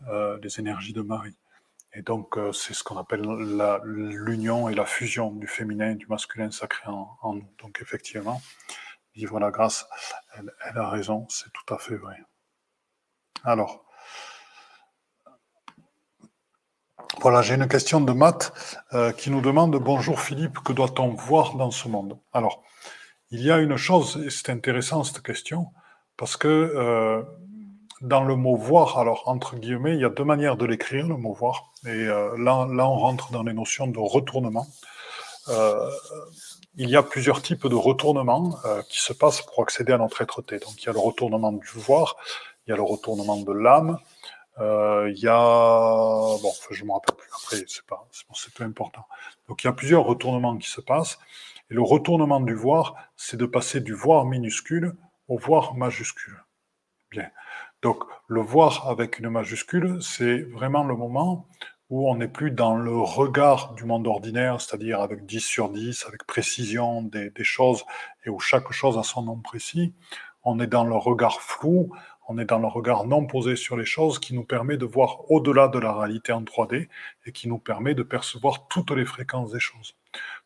euh, 0.09 0.38
les 0.43 0.59
énergies 0.59 0.93
de 0.93 1.03
Marie. 1.03 1.36
Et 1.93 2.03
donc, 2.03 2.36
c'est 2.53 2.74
ce 2.74 2.82
qu'on 2.82 2.97
appelle 2.97 3.22
l'union 3.84 4.68
et 4.68 4.74
la 4.74 4.86
fusion 4.86 5.32
du 5.32 5.47
féminin 5.47 5.91
et 5.91 5.95
du 5.95 6.07
masculin 6.07 6.51
sacré 6.51 6.88
en, 6.88 7.16
en, 7.22 7.34
nous. 7.34 7.55
Donc, 7.62 7.78
effectivement, 7.80 8.41
vivre 9.14 9.38
la 9.41 9.51
grâce, 9.51 9.86
elle, 10.34 10.53
elle 10.64 10.78
a 10.78 10.88
raison, 10.88 11.26
c'est 11.28 11.53
tout 11.53 11.74
à 11.74 11.78
fait 11.78 11.97
vrai. 11.97 12.16
Alors, 13.45 13.84
Voilà, 17.18 17.42
j'ai 17.42 17.54
une 17.54 17.68
question 17.68 18.00
de 18.00 18.12
Matt 18.12 18.52
euh, 18.94 19.12
qui 19.12 19.30
nous 19.30 19.40
demande 19.42 19.76
Bonjour 19.76 20.20
Philippe, 20.20 20.61
que 20.61 20.72
doit-on 20.72 21.08
voir 21.08 21.56
dans 21.56 21.70
ce 21.70 21.88
monde? 21.88 22.16
Alors, 22.32 22.62
il 23.30 23.42
y 23.42 23.50
a 23.50 23.58
une 23.58 23.76
chose, 23.76 24.22
et 24.24 24.30
c'est 24.30 24.48
intéressant 24.48 25.04
cette 25.04 25.20
question, 25.20 25.66
parce 26.16 26.36
que 26.36 26.48
euh, 26.48 27.22
dans 28.00 28.24
le 28.24 28.36
mot 28.36 28.56
voir, 28.56 28.98
alors 28.98 29.24
entre 29.26 29.56
guillemets, 29.56 29.94
il 29.94 30.00
y 30.00 30.04
a 30.04 30.08
deux 30.08 30.24
manières 30.24 30.56
de 30.56 30.64
l'écrire, 30.64 31.08
le 31.08 31.16
mot 31.16 31.34
voir, 31.34 31.72
et 31.84 31.88
euh, 31.90 32.34
là, 32.38 32.54
on 32.56 32.96
rentre 32.96 33.32
dans 33.32 33.42
les 33.42 33.52
notions 33.52 33.88
de 33.88 33.98
retournement. 33.98 34.66
il 36.76 36.88
y 36.88 36.96
a 36.96 37.02
plusieurs 37.02 37.42
types 37.42 37.66
de 37.66 37.74
retournements 37.74 38.56
qui 38.88 39.00
se 39.00 39.12
passent 39.12 39.42
pour 39.42 39.62
accéder 39.62 39.92
à 39.92 39.98
notre 39.98 40.22
être-té. 40.22 40.58
Donc 40.58 40.80
il 40.80 40.86
y 40.86 40.88
a 40.88 40.92
le 40.92 41.00
retournement 41.00 41.52
du 41.52 41.66
voir, 41.74 42.16
il 42.66 42.70
y 42.70 42.72
a 42.72 42.76
le 42.76 42.82
retournement 42.82 43.36
de 43.36 43.52
l'âme, 43.52 43.98
il 44.59 45.18
y 45.18 45.28
a, 45.28 46.36
bon, 46.42 46.53
je 46.70 46.84
me 46.84 46.92
rappelle 46.92 47.16
plus. 47.16 47.30
Après, 47.34 47.57
c'est 47.66 47.86
pas, 47.86 48.07
c'est 48.34 48.53
peu 48.53 48.64
important. 48.64 49.07
Donc, 49.48 49.64
il 49.64 49.66
y 49.66 49.70
a 49.70 49.72
plusieurs 49.72 50.05
retournements 50.05 50.57
qui 50.57 50.68
se 50.68 50.80
passent. 50.80 51.18
Et 51.70 51.74
le 51.74 51.82
retournement 51.82 52.40
du 52.40 52.55
voir, 52.55 52.94
c'est 53.16 53.36
de 53.36 53.46
passer 53.46 53.80
du 53.80 53.94
voir 53.94 54.24
minuscule 54.24 54.94
au 55.28 55.38
voir 55.38 55.74
majuscule. 55.74 56.42
Bien. 57.11 57.30
Donc, 57.82 58.05
le 58.26 58.40
voir 58.40 58.88
avec 58.88 59.18
une 59.18 59.30
majuscule, 59.30 60.03
c'est 60.03 60.42
vraiment 60.42 60.84
le 60.84 60.96
moment 60.96 61.46
où 61.88 62.09
on 62.09 62.16
n'est 62.16 62.28
plus 62.28 62.51
dans 62.51 62.76
le 62.76 62.96
regard 62.96 63.72
du 63.74 63.84
monde 63.84 64.07
ordinaire, 64.07 64.61
c'est-à-dire 64.61 65.01
avec 65.01 65.26
10 65.26 65.40
sur 65.40 65.70
10, 65.70 66.05
avec 66.07 66.24
précision 66.24 67.03
des, 67.03 67.32
choses, 67.42 67.84
et 68.24 68.30
où 68.30 68.38
chaque 68.38 68.70
chose 68.70 68.96
a 68.98 69.03
son 69.03 69.22
nom 69.22 69.36
précis. 69.36 69.94
On 70.44 70.61
est 70.61 70.68
dans 70.68 70.84
le 70.84 70.94
regard 70.94 71.40
flou, 71.40 71.92
on 72.33 72.39
est 72.39 72.45
dans 72.45 72.61
le 72.61 72.68
regard 72.68 73.09
non 73.09 73.26
posé 73.26 73.57
sur 73.57 73.76
les 73.76 73.85
choses 73.85 74.20
qui 74.20 74.35
nous 74.35 74.45
permet 74.45 74.76
de 74.76 74.87
voir 74.87 75.28
au-delà 75.33 75.66
de 75.66 75.81
la 75.81 75.93
réalité 75.93 76.33
en 76.33 76.43
3D 76.43 76.87
et 77.26 77.33
qui 77.33 77.49
nous 77.49 77.59
permet 77.59 77.93
de 77.95 78.05
percevoir 78.05 78.68
toutes 78.68 78.93
les 78.93 79.05
fréquences 79.05 79.51
des 79.51 79.59
choses. 79.59 79.97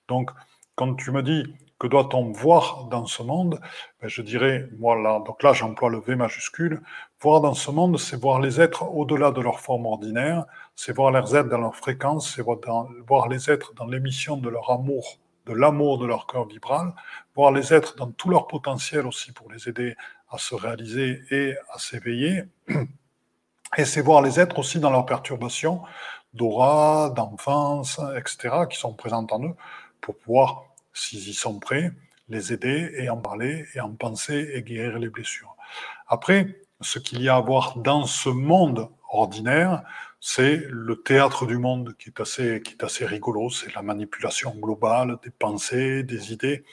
Donc, 0.08 0.30
quand 0.76 0.94
tu 0.94 1.10
me 1.10 1.22
dis 1.22 1.44
que 1.78 1.86
doit-on 1.86 2.32
voir 2.32 2.84
dans 2.84 3.04
ce 3.04 3.22
monde, 3.22 3.60
ben 4.00 4.08
je 4.08 4.22
dirais, 4.22 4.66
moi 4.78 4.96
là, 4.96 5.22
donc 5.26 5.42
là 5.42 5.52
j'emploie 5.52 5.90
le 5.90 6.00
V 6.00 6.16
majuscule, 6.16 6.80
voir 7.20 7.42
dans 7.42 7.52
ce 7.52 7.70
monde, 7.70 7.98
c'est 7.98 8.18
voir 8.18 8.40
les 8.40 8.62
êtres 8.62 8.84
au-delà 8.84 9.30
de 9.30 9.42
leur 9.42 9.60
forme 9.60 9.84
ordinaire, 9.84 10.46
c'est 10.74 10.96
voir 10.96 11.12
les 11.12 11.36
êtres 11.36 11.50
dans 11.50 11.58
leur 11.58 11.76
fréquence, 11.76 12.32
c'est 12.34 12.40
voir, 12.40 12.60
voir 13.06 13.28
les 13.28 13.50
êtres 13.50 13.74
dans 13.74 13.86
l'émission 13.86 14.38
de 14.38 14.48
leur 14.48 14.70
amour 14.70 15.18
de 15.46 15.52
l'amour 15.52 15.98
de 15.98 16.06
leur 16.06 16.26
cœur 16.26 16.46
vibral, 16.46 16.94
voir 17.34 17.52
les 17.52 17.74
êtres 17.74 17.96
dans 17.96 18.10
tout 18.10 18.30
leur 18.30 18.46
potentiel 18.46 19.06
aussi 19.06 19.32
pour 19.32 19.50
les 19.52 19.68
aider 19.68 19.96
à 20.34 20.38
se 20.38 20.54
réaliser 20.54 21.22
et 21.30 21.54
à 21.72 21.78
s'éveiller. 21.78 22.42
Et 23.76 23.84
c'est 23.84 24.02
voir 24.02 24.22
les 24.22 24.38
êtres 24.38 24.58
aussi 24.58 24.78
dans 24.78 24.90
leurs 24.90 25.06
perturbations 25.06 25.82
d'aura, 26.32 27.10
d'enfance, 27.10 28.00
etc., 28.16 28.66
qui 28.68 28.78
sont 28.78 28.92
présentes 28.92 29.32
en 29.32 29.42
eux, 29.44 29.54
pour 30.00 30.16
pouvoir, 30.18 30.64
s'ils 30.92 31.28
y 31.28 31.34
sont 31.34 31.58
prêts, 31.58 31.92
les 32.28 32.52
aider 32.52 32.92
et 32.98 33.08
en 33.08 33.16
parler 33.16 33.66
et 33.74 33.80
en 33.80 33.92
penser 33.92 34.50
et 34.54 34.62
guérir 34.62 34.98
les 34.98 35.08
blessures. 35.08 35.56
Après, 36.08 36.60
ce 36.80 36.98
qu'il 36.98 37.22
y 37.22 37.28
a 37.28 37.36
à 37.36 37.40
voir 37.40 37.78
dans 37.78 38.06
ce 38.06 38.28
monde 38.28 38.88
ordinaire, 39.10 39.82
c'est 40.20 40.64
le 40.70 41.02
théâtre 41.02 41.46
du 41.46 41.58
monde 41.58 41.94
qui 41.98 42.08
est 42.08 42.20
assez, 42.20 42.62
qui 42.62 42.72
est 42.72 42.82
assez 42.82 43.04
rigolo. 43.04 43.50
C'est 43.50 43.74
la 43.74 43.82
manipulation 43.82 44.54
globale 44.54 45.18
des 45.22 45.30
pensées, 45.30 46.02
des 46.02 46.32
idées 46.32 46.64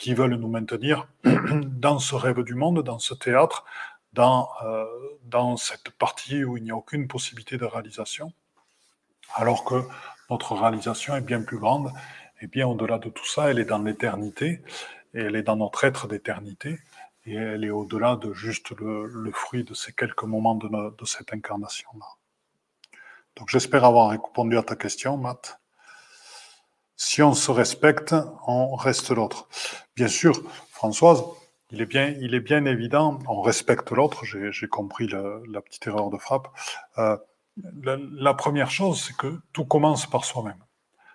qui 0.00 0.14
veulent 0.14 0.34
nous 0.34 0.48
maintenir 0.48 1.06
dans 1.24 1.98
ce 1.98 2.14
rêve 2.14 2.42
du 2.42 2.54
monde, 2.54 2.82
dans 2.82 2.98
ce 2.98 3.14
théâtre, 3.14 3.64
dans, 4.14 4.48
euh, 4.64 4.86
dans 5.24 5.56
cette 5.56 5.90
partie 5.90 6.42
où 6.42 6.56
il 6.56 6.64
n'y 6.64 6.70
a 6.70 6.76
aucune 6.76 7.06
possibilité 7.06 7.58
de 7.58 7.66
réalisation, 7.66 8.32
alors 9.34 9.62
que 9.62 9.84
notre 10.30 10.54
réalisation 10.54 11.14
est 11.14 11.20
bien 11.20 11.42
plus 11.42 11.58
grande, 11.58 11.92
et 12.40 12.46
bien 12.46 12.66
au-delà 12.66 12.98
de 12.98 13.10
tout 13.10 13.26
ça, 13.26 13.50
elle 13.50 13.58
est 13.58 13.66
dans 13.66 13.82
l'éternité, 13.82 14.62
elle 15.12 15.36
est 15.36 15.42
dans 15.42 15.56
notre 15.56 15.84
être 15.84 16.08
d'éternité, 16.08 16.78
et 17.26 17.34
elle 17.34 17.62
est 17.62 17.70
au-delà 17.70 18.16
de 18.16 18.32
juste 18.32 18.70
le, 18.70 19.30
fruit 19.32 19.64
de 19.64 19.74
ces 19.74 19.92
quelques 19.92 20.24
moments 20.24 20.54
de 20.54 21.04
cette 21.04 21.34
incarnation-là. 21.34 22.06
Donc 23.36 23.50
j'espère 23.50 23.84
avoir 23.84 24.08
répondu 24.08 24.56
à 24.56 24.62
ta 24.62 24.76
question, 24.76 25.18
Matt. 25.18 25.59
Si 27.02 27.22
on 27.22 27.32
se 27.32 27.50
respecte, 27.50 28.14
on 28.46 28.76
reste 28.76 29.10
l'autre. 29.10 29.48
Bien 29.96 30.06
sûr, 30.06 30.38
Françoise, 30.70 31.24
il 31.70 31.80
est 31.80 31.86
bien, 31.86 32.14
il 32.20 32.34
est 32.34 32.40
bien 32.40 32.66
évident, 32.66 33.18
on 33.26 33.40
respecte 33.40 33.90
l'autre, 33.90 34.26
j'ai 34.26 34.68
compris 34.68 35.08
la, 35.08 35.62
petite 35.62 35.86
erreur 35.86 36.10
de 36.10 36.18
frappe. 36.18 36.48
Euh, 36.98 37.16
la, 37.82 38.34
première 38.34 38.70
chose, 38.70 39.02
c'est 39.02 39.16
que 39.16 39.40
tout 39.54 39.64
commence 39.64 40.04
par 40.10 40.26
soi-même. 40.26 40.62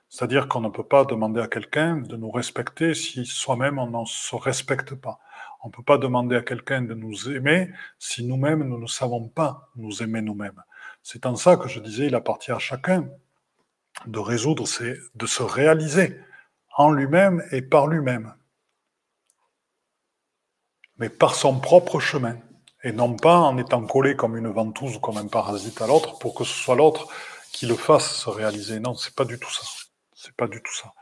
C'est-à-dire 0.09 0.47
qu'on 0.47 0.61
ne 0.61 0.69
peut 0.69 0.83
pas 0.83 1.05
demander 1.05 1.39
à 1.39 1.47
quelqu'un 1.47 1.97
de 1.97 2.15
nous 2.15 2.31
respecter 2.31 2.95
si 2.95 3.23
soi-même 3.23 3.77
on 3.77 4.01
ne 4.01 4.05
se 4.07 4.35
respecte 4.35 4.95
pas. 4.95 5.19
On 5.61 5.67
ne 5.67 5.71
peut 5.71 5.83
pas 5.83 5.99
demander 5.99 6.35
à 6.35 6.41
quelqu'un 6.41 6.81
de 6.81 6.95
nous 6.95 7.29
aimer 7.29 7.69
si 7.99 8.25
nous-mêmes 8.25 8.63
nous 8.63 8.79
ne 8.79 8.87
savons 8.87 9.27
pas 9.27 9.69
nous 9.75 10.01
aimer 10.01 10.23
nous-mêmes. 10.23 10.63
C'est 11.03 11.27
en 11.27 11.35
ça 11.35 11.57
que 11.57 11.69
je 11.69 11.79
disais, 11.79 12.07
il 12.07 12.15
appartient 12.15 12.51
à 12.51 12.57
chacun 12.57 13.07
de 14.05 14.19
résoudre, 14.19 14.67
c'est 14.67 14.97
de 15.15 15.25
se 15.25 15.43
réaliser 15.43 16.19
en 16.77 16.91
lui-même 16.91 17.43
et 17.51 17.61
par 17.61 17.87
lui-même, 17.87 18.33
mais 20.97 21.09
par 21.09 21.35
son 21.35 21.59
propre 21.59 21.99
chemin, 21.99 22.37
et 22.83 22.91
non 22.91 23.15
pas 23.15 23.37
en 23.37 23.57
étant 23.57 23.85
collé 23.85 24.15
comme 24.15 24.37
une 24.37 24.47
ventouse 24.47 24.97
ou 24.97 24.99
comme 24.99 25.17
un 25.17 25.27
parasite 25.27 25.81
à 25.81 25.87
l'autre 25.87 26.19
pour 26.19 26.35
que 26.35 26.43
ce 26.43 26.53
soit 26.53 26.75
l'autre 26.75 27.07
qui 27.51 27.65
le 27.65 27.75
fasse 27.75 28.15
se 28.17 28.29
réaliser. 28.29 28.79
Non, 28.79 28.93
c'est 28.93 29.15
pas 29.15 29.25
du 29.25 29.39
tout 29.39 29.51
ça. 29.51 29.63
C'est 30.13 30.35
pas 30.35 30.47
du 30.47 30.61
tout 30.61 30.73
ça. 30.73 30.93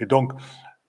Et 0.00 0.06
donc, 0.06 0.32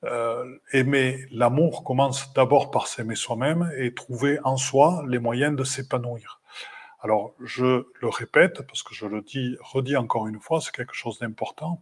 euh, 0.06 0.44
aimer 0.72 1.26
l'amour 1.32 1.84
commence 1.84 2.34
d'abord 2.34 2.72
par 2.72 2.88
s'aimer 2.88 3.16
soi-même 3.16 3.72
et 3.78 3.94
trouver 3.94 4.40
en 4.44 4.58
soi 4.58 5.04
les 5.08 5.20
moyens 5.20 5.56
de 5.56 5.64
s'épanouir. 5.64 6.39
Alors, 7.02 7.34
je 7.40 7.86
le 8.02 8.10
répète, 8.10 8.62
parce 8.64 8.84
que 8.84 8.94
je 8.94 9.06
le 9.06 9.22
dis, 9.22 9.58
redis 9.62 9.98
encore 9.98 10.28
une 10.28 10.40
fois, 10.40 10.62
c'est 10.62 10.74
quelque 10.74 10.94
chose 10.96 11.20
d'important. 11.20 11.82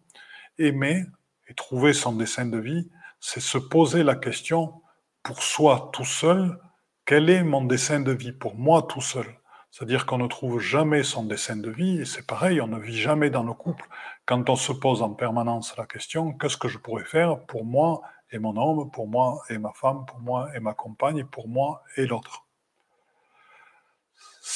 Aimer 0.60 1.06
et 1.48 1.54
trouver 1.54 1.94
son 1.94 2.14
dessin 2.14 2.46
de 2.46 2.58
vie, 2.58 2.90
c'est 3.20 3.40
se 3.40 3.58
poser 3.58 4.04
la 4.04 4.16
question 4.16 4.82
pour 5.24 5.44
soi 5.44 5.90
tout 5.94 6.06
seul, 6.06 6.60
quel 7.06 7.30
est 7.30 7.44
mon 7.44 7.64
dessin 7.64 8.00
de 8.00 8.12
vie 8.12 8.32
pour 8.32 8.56
moi 8.56 8.84
tout 8.84 9.02
seul? 9.02 9.26
C'est-à-dire 9.72 10.06
qu'on 10.06 10.18
ne 10.18 10.28
trouve 10.28 10.60
jamais 10.60 11.04
son 11.04 11.24
dessin 11.26 11.56
de 11.58 11.70
vie, 11.70 12.00
et 12.02 12.06
c'est 12.06 12.26
pareil, 12.26 12.62
on 12.62 12.68
ne 12.68 12.80
vit 12.80 12.98
jamais 12.98 13.30
dans 13.30 13.44
le 13.44 13.54
couple. 13.54 13.88
Quand 14.26 14.50
on 14.50 14.56
se 14.56 14.72
pose 14.72 15.02
en 15.02 15.14
permanence 15.14 15.76
la 15.78 15.86
question, 15.86 16.34
qu'est-ce 16.34 16.58
que 16.58 16.68
je 16.68 16.78
pourrais 16.78 17.06
faire 17.06 17.46
pour 17.46 17.66
moi 17.66 18.02
et 18.32 18.40
mon 18.40 18.58
homme, 18.58 18.92
pour 18.92 19.08
moi 19.08 19.42
et 19.50 19.58
ma 19.58 19.72
femme, 19.74 20.06
pour 20.06 20.20
moi 20.20 20.50
et 20.56 20.60
ma 20.60 20.74
compagne, 20.74 21.26
pour 21.26 21.48
moi 21.48 21.84
et 21.96 22.06
l'autre? 22.08 22.47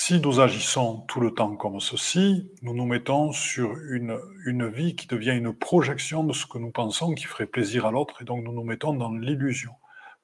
Si 0.03 0.19
nous 0.19 0.39
agissons 0.39 1.01
tout 1.07 1.19
le 1.19 1.31
temps 1.31 1.55
comme 1.55 1.79
ceci, 1.79 2.51
nous 2.63 2.73
nous 2.73 2.87
mettons 2.87 3.31
sur 3.31 3.77
une, 3.91 4.19
une 4.47 4.67
vie 4.67 4.95
qui 4.95 5.05
devient 5.05 5.37
une 5.37 5.53
projection 5.53 6.23
de 6.23 6.33
ce 6.33 6.47
que 6.47 6.57
nous 6.57 6.71
pensons 6.71 7.13
qui 7.13 7.25
ferait 7.25 7.45
plaisir 7.45 7.85
à 7.85 7.91
l'autre, 7.91 8.19
et 8.19 8.25
donc 8.25 8.43
nous 8.43 8.51
nous 8.51 8.63
mettons 8.63 8.95
dans 8.95 9.11
l'illusion. 9.11 9.73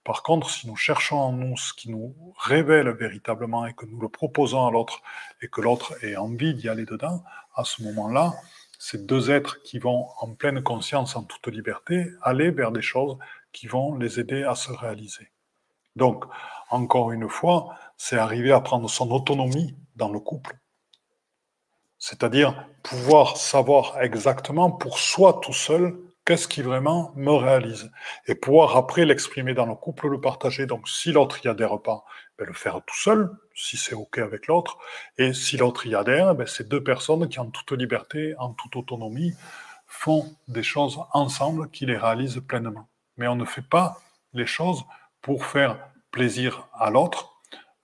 Par 0.04 0.24
contre, 0.24 0.50
si 0.50 0.66
nous 0.66 0.76
cherchons 0.76 1.18
en 1.18 1.32
nous 1.32 1.56
ce 1.58 1.76
qui 1.76 1.92
nous 1.92 2.16
révèle 2.40 2.90
véritablement 2.90 3.68
et 3.68 3.74
que 3.76 3.86
nous 3.86 4.00
le 4.00 4.10
proposons 4.10 4.66
à 4.66 4.72
l'autre 4.72 5.04
et 5.44 5.48
que 5.48 5.62
l'autre 5.62 5.94
ait 6.04 6.18
envie 6.18 6.56
d'y 6.56 6.70
aller 6.70 6.86
dedans, 6.86 7.24
à 7.54 7.64
ce 7.64 7.84
moment-là, 7.84 8.34
ces 8.80 8.98
deux 8.98 9.30
êtres 9.30 9.62
qui 9.62 9.78
vont 9.78 10.08
en 10.20 10.34
pleine 10.34 10.64
conscience, 10.64 11.16
en 11.16 11.22
toute 11.22 11.54
liberté, 11.54 12.08
aller 12.24 12.50
vers 12.50 12.72
des 12.72 12.82
choses 12.82 13.20
qui 13.52 13.68
vont 13.68 13.94
les 13.94 14.20
aider 14.20 14.42
à 14.42 14.56
se 14.56 14.72
réaliser. 14.72 15.30
Donc, 15.96 16.26
encore 16.70 17.12
une 17.12 17.30
fois, 17.30 17.76
c'est 17.98 18.18
arriver 18.18 18.52
à 18.52 18.62
prendre 18.62 18.90
son 18.90 19.12
autonomie 19.12 19.76
dans 19.96 20.12
le 20.12 20.20
couple. 20.20 20.58
C'est-à-dire 22.00 22.68
pouvoir 22.84 23.38
savoir 23.38 24.02
exactement 24.02 24.72
pour 24.72 25.00
soi 25.00 25.40
tout 25.42 25.54
seul 25.54 25.98
qu'est-ce 26.28 26.48
qui 26.50 26.62
vraiment 26.62 27.14
me 27.16 27.32
réalise 27.32 27.90
et 28.28 28.36
pouvoir 28.36 28.76
après 28.76 29.06
l'exprimer 29.06 29.54
dans 29.54 29.66
le 29.66 29.76
couple, 29.76 30.10
le 30.10 30.20
partager. 30.20 30.66
Donc 30.66 30.90
si 30.90 31.14
l'autre 31.14 31.44
y 31.46 31.48
adhère 31.48 31.82
pas, 31.82 32.04
ben, 32.38 32.46
le 32.46 32.54
faire 32.54 32.82
tout 32.86 32.98
seul, 32.98 33.32
si 33.56 33.78
c'est 33.78 33.96
OK 33.96 34.18
avec 34.18 34.48
l'autre. 34.48 34.78
Et 35.18 35.34
si 35.34 35.56
l'autre 35.56 35.88
y 35.88 35.96
adhère, 35.96 36.36
ben, 36.36 36.46
c'est 36.46 36.68
deux 36.68 36.84
personnes 36.84 37.30
qui 37.30 37.40
en 37.40 37.50
toute 37.50 37.72
liberté, 37.72 38.36
en 38.40 38.54
toute 38.54 38.76
autonomie, 38.76 39.34
font 39.88 40.36
des 40.50 40.64
choses 40.64 41.00
ensemble 41.14 41.70
qui 41.72 41.86
les 41.86 41.98
réalisent 41.98 42.42
pleinement. 42.46 42.90
Mais 43.16 43.28
on 43.28 43.36
ne 43.36 43.46
fait 43.46 43.68
pas 43.68 43.98
les 44.34 44.46
choses 44.46 44.84
pour 45.22 45.46
faire 45.46 45.80
plaisir 46.12 46.68
à 46.74 46.90
l'autre. 46.90 47.37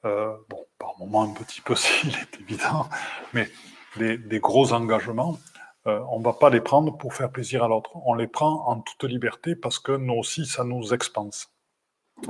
Euh, 0.06 0.36
bon, 0.50 0.66
par 0.80 0.98
moment 1.00 1.24
un 1.24 1.34
petit 1.34 1.62
peu 1.62 1.76
s'il 1.78 2.10
est 2.10 2.40
évident, 2.42 2.90
mais 3.34 3.50
des, 3.98 4.40
gros 4.40 4.74
engagements, 4.74 5.40
euh, 5.88 6.02
on 6.10 6.20
ne 6.20 6.24
va 6.24 6.34
pas 6.34 6.50
les 6.50 6.62
prendre 6.62 6.98
pour 6.98 7.14
faire 7.14 7.32
plaisir 7.32 7.64
à 7.64 7.68
l'autre. 7.68 7.92
On 8.06 8.16
les 8.16 8.28
prend 8.28 8.68
en 8.68 8.82
toute 8.82 9.04
liberté 9.04 9.56
parce 9.56 9.80
que 9.80 9.92
nous 9.94 10.16
aussi, 10.16 10.46
ça 10.46 10.64
nous 10.64 10.94
expanse. 10.94 11.52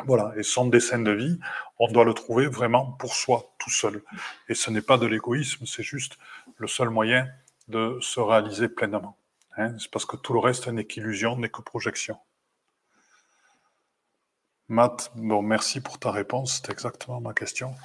Voilà, 0.05 0.33
et 0.37 0.43
son 0.43 0.67
dessin 0.67 0.99
de 0.99 1.11
vie, 1.11 1.39
on 1.77 1.91
doit 1.91 2.05
le 2.05 2.13
trouver 2.13 2.47
vraiment 2.47 2.93
pour 2.93 3.13
soi, 3.13 3.53
tout 3.59 3.69
seul. 3.69 4.01
Et 4.49 4.55
ce 4.55 4.71
n'est 4.71 4.81
pas 4.81 4.97
de 4.97 5.05
l'égoïsme, 5.05 5.65
c'est 5.65 5.83
juste 5.83 6.17
le 6.57 6.67
seul 6.67 6.89
moyen 6.89 7.27
de 7.67 7.97
se 8.01 8.19
réaliser 8.19 8.69
pleinement. 8.69 9.17
Hein. 9.57 9.75
c'est 9.77 9.91
parce 9.91 10.05
que 10.05 10.17
tout 10.17 10.33
le 10.33 10.39
reste 10.39 10.67
n'est 10.67 10.85
qu'illusion, 10.85 11.37
n'est 11.37 11.49
que 11.49 11.61
projection. 11.61 12.17
Matt, 14.73 15.11
bon, 15.13 15.43
merci 15.43 15.81
pour 15.81 15.99
ta 15.99 16.09
réponse, 16.09 16.59
c'est 16.59 16.71
exactement 16.71 17.21
ma 17.21 17.35
question. 17.35 17.75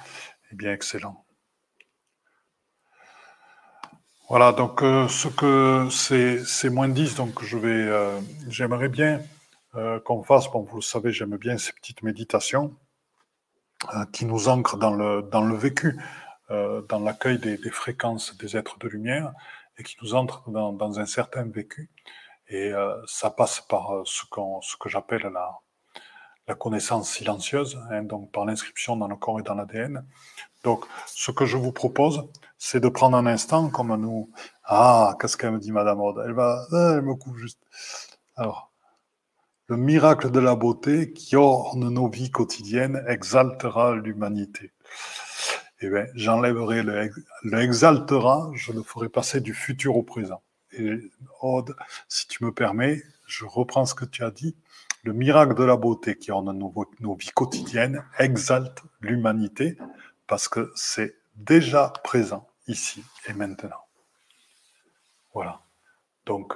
Eh 0.51 0.55
bien, 0.55 0.73
excellent. 0.73 1.23
Voilà, 4.27 4.53
donc 4.53 4.81
euh, 4.81 5.07
ce 5.07 5.27
que 5.27 5.87
c'est 5.91 6.69
moins 6.71 6.89
10, 6.89 7.13
donc 7.13 7.43
je 7.43 7.59
vais, 7.59 7.69
euh, 7.69 8.19
j'aimerais 8.47 8.89
bien 8.89 9.21
euh, 9.75 9.99
qu'on 9.99 10.23
fasse, 10.23 10.49
bon, 10.49 10.63
vous 10.63 10.77
le 10.77 10.81
savez, 10.81 11.11
j'aime 11.11 11.37
bien 11.37 11.59
ces 11.59 11.73
petites 11.73 12.01
méditations 12.01 12.75
qui 14.11 14.25
nous 14.25 14.49
ancrent 14.49 14.77
dans 14.77 14.93
le, 14.93 15.21
dans 15.21 15.41
le 15.41 15.55
vécu, 15.55 15.97
dans 16.49 16.99
l'accueil 16.99 17.37
des, 17.39 17.57
fréquences 17.69 18.35
des 18.35 18.57
êtres 18.57 18.77
de 18.79 18.89
lumière 18.89 19.31
et 19.77 19.83
qui 19.83 19.95
nous 20.01 20.15
entrent 20.15 20.49
dans, 20.49 20.73
dans 20.73 20.99
un 20.99 21.05
certain 21.05 21.45
vécu. 21.45 21.89
Et 22.49 22.73
ça 23.05 23.29
passe 23.29 23.61
par 23.61 24.01
ce, 24.03 24.25
ce 24.25 24.75
que 24.77 24.89
j'appelle 24.89 25.31
la, 25.31 25.59
la 26.49 26.55
connaissance 26.55 27.11
silencieuse, 27.11 27.79
hein, 27.91 28.01
donc 28.01 28.31
par 28.31 28.43
l'inscription 28.43 28.97
dans 28.97 29.07
le 29.07 29.15
corps 29.15 29.39
et 29.39 29.43
dans 29.43 29.53
l'ADN. 29.53 30.03
Donc, 30.63 30.85
ce 31.05 31.31
que 31.31 31.45
je 31.45 31.57
vous 31.57 31.71
propose, 31.71 32.27
c'est 32.57 32.79
de 32.79 32.89
prendre 32.89 33.15
un 33.15 33.27
instant 33.27 33.69
comme 33.69 33.95
nous. 33.95 34.31
Ah, 34.65 35.15
qu'est-ce 35.21 35.37
qu'elle 35.37 35.51
me 35.51 35.59
dit, 35.59 35.71
Madame 35.71 36.01
Aude? 36.01 36.21
Elle 36.25 36.33
va, 36.33 36.65
ah, 36.71 36.93
elle 36.95 37.03
me 37.03 37.13
coupe 37.13 37.37
juste. 37.37 37.59
Alors, 38.35 38.71
le 39.67 39.77
miracle 39.77 40.31
de 40.31 40.39
la 40.39 40.55
beauté 40.55 41.13
qui 41.13 41.35
orne 41.35 41.87
nos 41.87 42.09
vies 42.09 42.31
quotidiennes 42.31 43.03
exaltera 43.07 43.95
l'humanité. 43.95 44.71
Eh 45.81 45.89
bien, 45.89 46.07
j'enlèverai 46.15 46.81
le, 46.81 47.11
le, 47.43 47.59
exaltera, 47.61 48.49
je 48.55 48.73
le 48.73 48.81
ferai 48.81 49.07
passer 49.07 49.39
du 49.39 49.53
futur 49.53 49.95
au 49.95 50.03
présent. 50.03 50.41
Et 50.71 50.97
Aude, 51.41 51.75
si 52.07 52.27
tu 52.27 52.43
me 52.43 52.51
permets, 52.51 53.03
je 53.27 53.45
reprends 53.45 53.85
ce 53.85 53.93
que 53.93 54.05
tu 54.05 54.23
as 54.23 54.31
dit. 54.31 54.55
Le 55.03 55.13
miracle 55.13 55.55
de 55.55 55.63
la 55.63 55.77
beauté 55.77 56.17
qui 56.17 56.31
orne 56.31 56.51
nos, 56.51 56.73
nos 56.99 57.15
vies 57.15 57.31
quotidiennes 57.33 58.03
exalte 58.17 58.83
l'humanité 59.01 59.77
parce 60.27 60.47
que 60.47 60.71
c'est 60.75 61.15
déjà 61.35 61.93
présent 62.03 62.49
ici 62.67 63.03
et 63.27 63.33
maintenant. 63.33 63.85
Voilà. 65.33 65.61
Donc, 66.25 66.53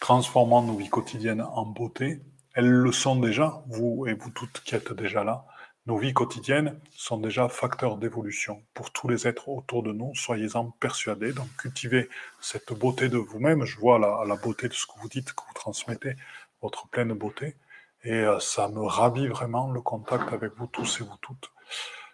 transformant 0.00 0.62
nos 0.62 0.76
vies 0.76 0.90
quotidiennes 0.90 1.42
en 1.42 1.66
beauté, 1.66 2.20
elles 2.54 2.70
le 2.70 2.92
sont 2.92 3.16
déjà, 3.16 3.62
vous 3.68 4.06
et 4.06 4.14
vous 4.14 4.30
toutes 4.30 4.60
qui 4.60 4.74
êtes 4.74 4.92
déjà 4.92 5.24
là. 5.24 5.46
Nos 5.86 5.98
vies 5.98 6.14
quotidiennes 6.14 6.80
sont 6.92 7.18
déjà 7.18 7.48
facteurs 7.48 7.98
d'évolution 7.98 8.62
pour 8.72 8.90
tous 8.90 9.06
les 9.06 9.28
êtres 9.28 9.48
autour 9.48 9.82
de 9.82 9.92
nous, 9.92 10.14
soyez-en 10.14 10.70
persuadés. 10.80 11.32
Donc 11.32 11.48
cultivez 11.58 12.08
cette 12.40 12.72
beauté 12.72 13.08
de 13.08 13.18
vous-même. 13.18 13.64
Je 13.64 13.78
vois 13.78 13.98
la, 13.98 14.24
la, 14.26 14.36
beauté 14.36 14.68
de 14.68 14.72
ce 14.72 14.86
que 14.86 14.98
vous 15.00 15.08
dites, 15.08 15.32
que 15.34 15.42
vous 15.46 15.54
transmettez, 15.54 16.16
votre 16.62 16.88
pleine 16.88 17.12
beauté. 17.12 17.56
Et 18.04 18.12
euh, 18.12 18.38
ça 18.38 18.68
me 18.68 18.82
ravit 18.82 19.28
vraiment 19.28 19.70
le 19.70 19.80
contact 19.80 20.32
avec 20.32 20.52
vous 20.56 20.66
tous 20.66 21.00
et 21.00 21.04
vous 21.04 21.16
toutes. 21.22 21.50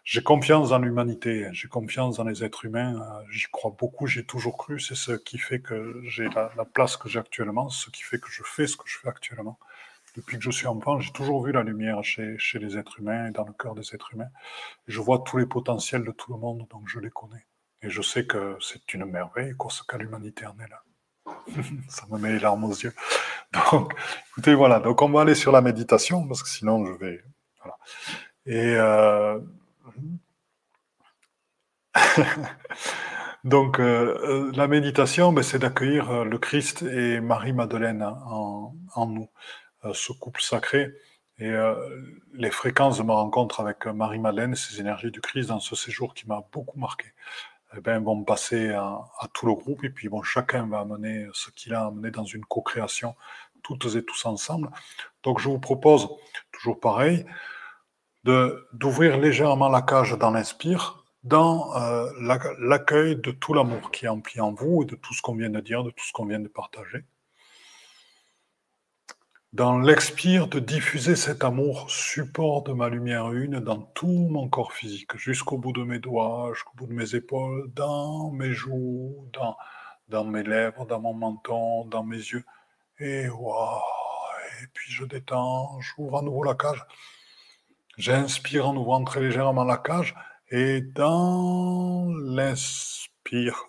J'ai 0.05 0.23
confiance 0.23 0.71
dans 0.71 0.79
l'humanité, 0.79 1.49
j'ai 1.53 1.69
confiance 1.69 2.17
dans 2.17 2.25
les 2.25 2.43
êtres 2.43 2.65
humains, 2.65 3.01
euh, 3.01 3.23
j'y 3.31 3.47
crois 3.51 3.75
beaucoup, 3.79 4.07
j'ai 4.07 4.25
toujours 4.25 4.57
cru, 4.57 4.81
c'est 4.81 4.95
ce 4.95 5.13
qui 5.13 5.39
fait 5.39 5.61
que 5.61 6.01
j'ai 6.05 6.29
la, 6.29 6.51
place 6.65 6.97
que 6.97 7.09
j'ai 7.09 7.19
actuellement, 7.19 7.69
ce 7.69 7.91
qui 7.91 8.03
fait 8.03 8.19
que 8.19 8.31
je 8.31 8.43
fais 8.45 8.67
ce 8.67 8.77
que 8.77 8.85
je 8.87 8.99
fais 8.99 9.09
actuellement. 9.09 9.59
Depuis 10.17 10.39
que 10.39 10.43
je 10.43 10.51
suis 10.51 10.67
enfant, 10.67 10.99
j'ai 11.01 11.13
toujours 11.13 11.45
vu 11.45 11.53
la 11.53 11.63
lumière 11.63 12.03
chez, 12.03 12.39
les 12.55 12.79
êtres 12.79 12.99
humains 13.01 13.29
et 13.29 13.31
dans 13.31 13.45
le 13.45 13.53
cœur 13.53 13.75
des 13.75 13.95
êtres 13.95 14.15
humains. 14.15 14.31
Je 14.89 15.01
vois 15.01 15.23
tous 15.25 15.39
les 15.39 15.47
potentiels 15.47 16.05
de 16.05 16.13
tout 16.13 16.33
le 16.33 16.39
monde, 16.39 16.67
donc 16.71 16.89
je 16.89 16.99
les 16.99 17.11
connais. 17.11 17.47
Et 17.83 17.91
je 17.91 18.03
sais 18.03 18.27
que 18.27 18.57
c'est 18.61 18.95
une 18.95 19.05
merveille, 19.05 19.55
quoi, 19.57 19.71
ce 19.71 19.83
cas 19.85 19.99
l'humanité 19.99 20.47
en 20.47 20.59
est 20.59 20.69
là. 20.69 20.83
Ça 21.89 22.05
me 22.11 22.19
met 22.19 22.33
les 22.33 22.39
larmes 22.39 22.65
aux 22.65 22.75
yeux. 22.75 22.95
Donc, 23.53 23.95
écoutez, 24.31 24.55
voilà. 24.55 24.81
Donc, 24.81 25.03
on 25.03 25.09
va 25.11 25.23
aller 25.23 25.35
sur 25.35 25.53
la 25.53 25.61
méditation, 25.61 26.27
parce 26.27 26.43
que 26.43 26.49
sinon, 26.49 26.87
je 26.87 26.93
vais. 26.93 27.23
Et 28.47 28.75
euh, 28.77 29.39
Donc, 33.45 33.81
euh, 33.81 34.19
euh, 34.23 34.53
la 34.55 34.67
méditation, 34.69 35.33
ben, 35.33 35.43
c'est 35.43 35.59
d'accueillir 35.59 36.25
le 36.25 36.39
Christ 36.39 36.83
et 36.83 37.21
Marie-Madeleine 37.21 38.03
en, 38.03 38.75
nous, 39.07 39.29
ce 39.93 40.13
couple 40.13 40.41
sacré. 40.43 40.93
Et 41.39 41.51
les 42.35 42.51
fréquences 42.51 42.99
de 42.99 43.03
ma 43.03 43.15
rencontre 43.15 43.61
avec 43.61 43.87
Marie-Madeleine, 43.87 44.55
ces 44.55 44.79
énergies 44.79 45.11
du 45.11 45.23
Christ 45.23 45.49
dans 45.49 45.61
ce 45.61 45.75
séjour 45.75 46.13
qui 46.13 46.29
m'a 46.29 46.43
beaucoup 46.53 46.79
marqué, 46.79 47.07
eh 47.77 47.81
ben, 47.81 48.03
vont 48.03 48.25
passer 48.25 48.71
à, 48.71 49.03
tout 49.33 49.47
le 49.47 49.55
groupe 49.55 49.85
et 49.85 49.91
puis 49.91 50.09
bon, 50.09 50.23
chacun 50.23 50.67
va 50.67 50.81
amener 50.81 51.29
ce 51.33 51.51
qu'il 51.51 51.75
a 51.75 51.87
amené 51.87 52.11
dans 52.11 52.25
une 52.25 52.45
co-création, 52.45 53.15
toutes 53.63 53.95
et 53.95 54.05
tous 54.05 54.27
ensemble. 54.27 54.71
Donc, 55.23 55.39
je 55.39 55.49
vous 55.49 55.59
propose, 55.59 56.09
toujours 56.53 56.81
pareil, 56.81 57.27
d'ouvrir 58.25 59.19
légèrement 59.19 59.69
la 59.69 59.83
cage 59.83 60.17
dans 60.19 60.31
l'inspire 60.31 61.01
dans 61.23 61.77
euh, 61.77 62.11
l'accueil 62.61 63.17
de 63.17 63.31
tout 63.31 63.53
l'amour 63.53 63.91
qui 63.91 64.07
est 64.07 64.09
empli 64.09 64.41
en 64.41 64.53
vous 64.53 64.83
et 64.83 64.87
de 64.87 64.97
tout 64.97 65.15
ce 65.15 65.23
qu'on 65.23 65.35
vient 65.35 65.51
de 65.51 65.61
dire, 65.61 65.85
de 65.85 65.91
tout 65.91 66.05
ce 66.05 66.13
qu'on 66.13 66.27
vient 66.27 66.41
de 66.41 66.49
partager. 66.49 67.05
Dans 69.53 69.81
l'expire, 69.81 70.47
de 70.47 70.61
diffuser 70.61 71.17
cet 71.17 71.43
amour, 71.43 71.91
support 71.91 72.63
de 72.63 72.73
ma 72.73 72.89
lumière 72.89 73.33
une, 73.33 73.59
dans 73.59 73.81
tout 73.81 74.29
mon 74.31 74.49
corps 74.49 74.73
physique, 74.73 75.17
jusqu'au 75.17 75.59
bout 75.59 75.73
de 75.73 75.83
mes 75.83 75.99
doigts, 75.99 76.53
jusqu'au 76.55 76.77
bout 76.77 76.87
de 76.87 76.93
mes 76.93 77.17
épaules, 77.17 77.69
dans 77.75 78.31
mes 78.31 78.53
joues, 78.53 79.29
dans, 79.33 79.57
dans 80.09 80.25
mes 80.25 80.45
lèvres, 80.45 80.87
dans 80.87 81.01
mon 81.01 81.15
menton, 81.15 81.85
dans 81.87 82.05
mes 82.05 82.17
yeux. 82.17 82.45
Et 83.01 83.27
puis 84.73 84.93
je 84.93 85.05
détends, 85.05 85.81
j'ouvre 85.81 86.19
à 86.19 86.23
nouveau 86.23 86.45
la 86.45 86.55
cage. 86.55 86.85
J'inspire 87.99 88.69
en 88.69 88.77
ouvrant 88.77 89.03
très 89.03 89.21
légèrement 89.21 89.65
la 89.65 89.79
cage 89.79 90.15
et 90.53 90.81
dans 90.81 92.07
l'inspire, 92.15 93.65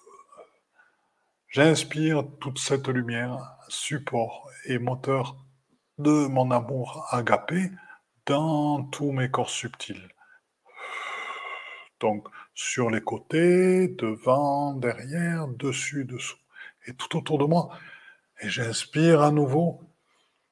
j'inspire 1.47 2.23
toute 2.39 2.59
cette 2.59 2.87
lumière, 2.87 3.39
support 3.67 4.47
et 4.65 4.77
moteur 4.77 5.37
de 6.01 6.27
mon 6.27 6.51
amour 6.51 7.05
agapé 7.09 7.71
dans 8.25 8.83
tous 8.83 9.11
mes 9.11 9.29
corps 9.29 9.49
subtils. 9.49 10.09
Donc 11.99 12.27
sur 12.53 12.89
les 12.89 13.01
côtés, 13.01 13.87
devant, 13.87 14.73
derrière, 14.73 15.47
dessus, 15.47 16.05
dessous, 16.05 16.37
et 16.85 16.93
tout 16.93 17.17
autour 17.17 17.37
de 17.37 17.45
moi. 17.45 17.69
Et 18.41 18.49
j'inspire 18.49 19.21
à 19.21 19.31
nouveau 19.31 19.81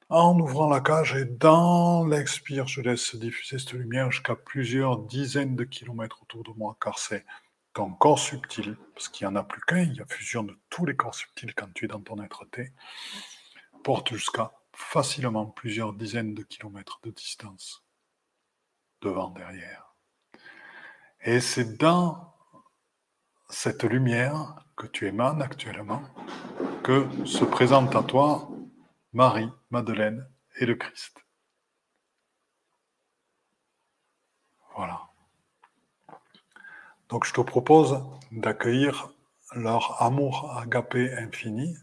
en 0.08 0.38
ouvrant 0.40 0.68
la 0.68 0.80
cage 0.80 1.14
et 1.14 1.24
dans 1.24 2.04
l'expire, 2.04 2.66
je 2.66 2.80
laisse 2.80 3.14
diffuser 3.14 3.58
cette 3.58 3.72
lumière 3.72 4.10
jusqu'à 4.10 4.34
plusieurs 4.34 4.98
dizaines 4.98 5.54
de 5.54 5.64
kilomètres 5.64 6.22
autour 6.22 6.42
de 6.42 6.50
moi, 6.58 6.76
car 6.80 6.98
c'est 6.98 7.24
ton 7.74 7.92
corps 7.92 8.18
subtil, 8.18 8.76
parce 8.94 9.08
qu'il 9.08 9.26
n'y 9.26 9.32
en 9.32 9.36
a 9.36 9.44
plus 9.44 9.60
qu'un, 9.62 9.82
il 9.82 9.94
y 9.94 10.00
a 10.00 10.06
fusion 10.06 10.42
de 10.42 10.58
tous 10.68 10.84
les 10.84 10.96
corps 10.96 11.14
subtils 11.14 11.54
quand 11.54 11.72
tu 11.74 11.84
es 11.84 11.88
dans 11.88 12.00
ton 12.00 12.20
être-té, 12.20 12.72
porte 13.84 14.12
jusqu'à 14.12 14.52
facilement 14.80 15.46
plusieurs 15.46 15.92
dizaines 15.92 16.34
de 16.34 16.42
kilomètres 16.42 17.00
de 17.04 17.10
distance, 17.10 17.84
devant, 19.00 19.30
derrière. 19.30 19.94
Et 21.22 21.40
c'est 21.40 21.76
dans 21.76 22.34
cette 23.48 23.84
lumière 23.84 24.64
que 24.76 24.86
tu 24.86 25.06
émanes 25.06 25.42
actuellement 25.42 26.02
que 26.82 27.06
se 27.26 27.44
présente 27.44 27.94
à 27.94 28.02
toi 28.02 28.48
Marie, 29.12 29.50
Madeleine 29.70 30.28
et 30.56 30.66
le 30.66 30.76
Christ. 30.76 31.18
Voilà. 34.76 35.08
Donc 37.08 37.26
je 37.26 37.34
te 37.34 37.40
propose 37.40 38.02
d'accueillir 38.32 39.12
leur 39.54 40.00
amour 40.00 40.56
agapé 40.56 41.12
infini, 41.14 41.76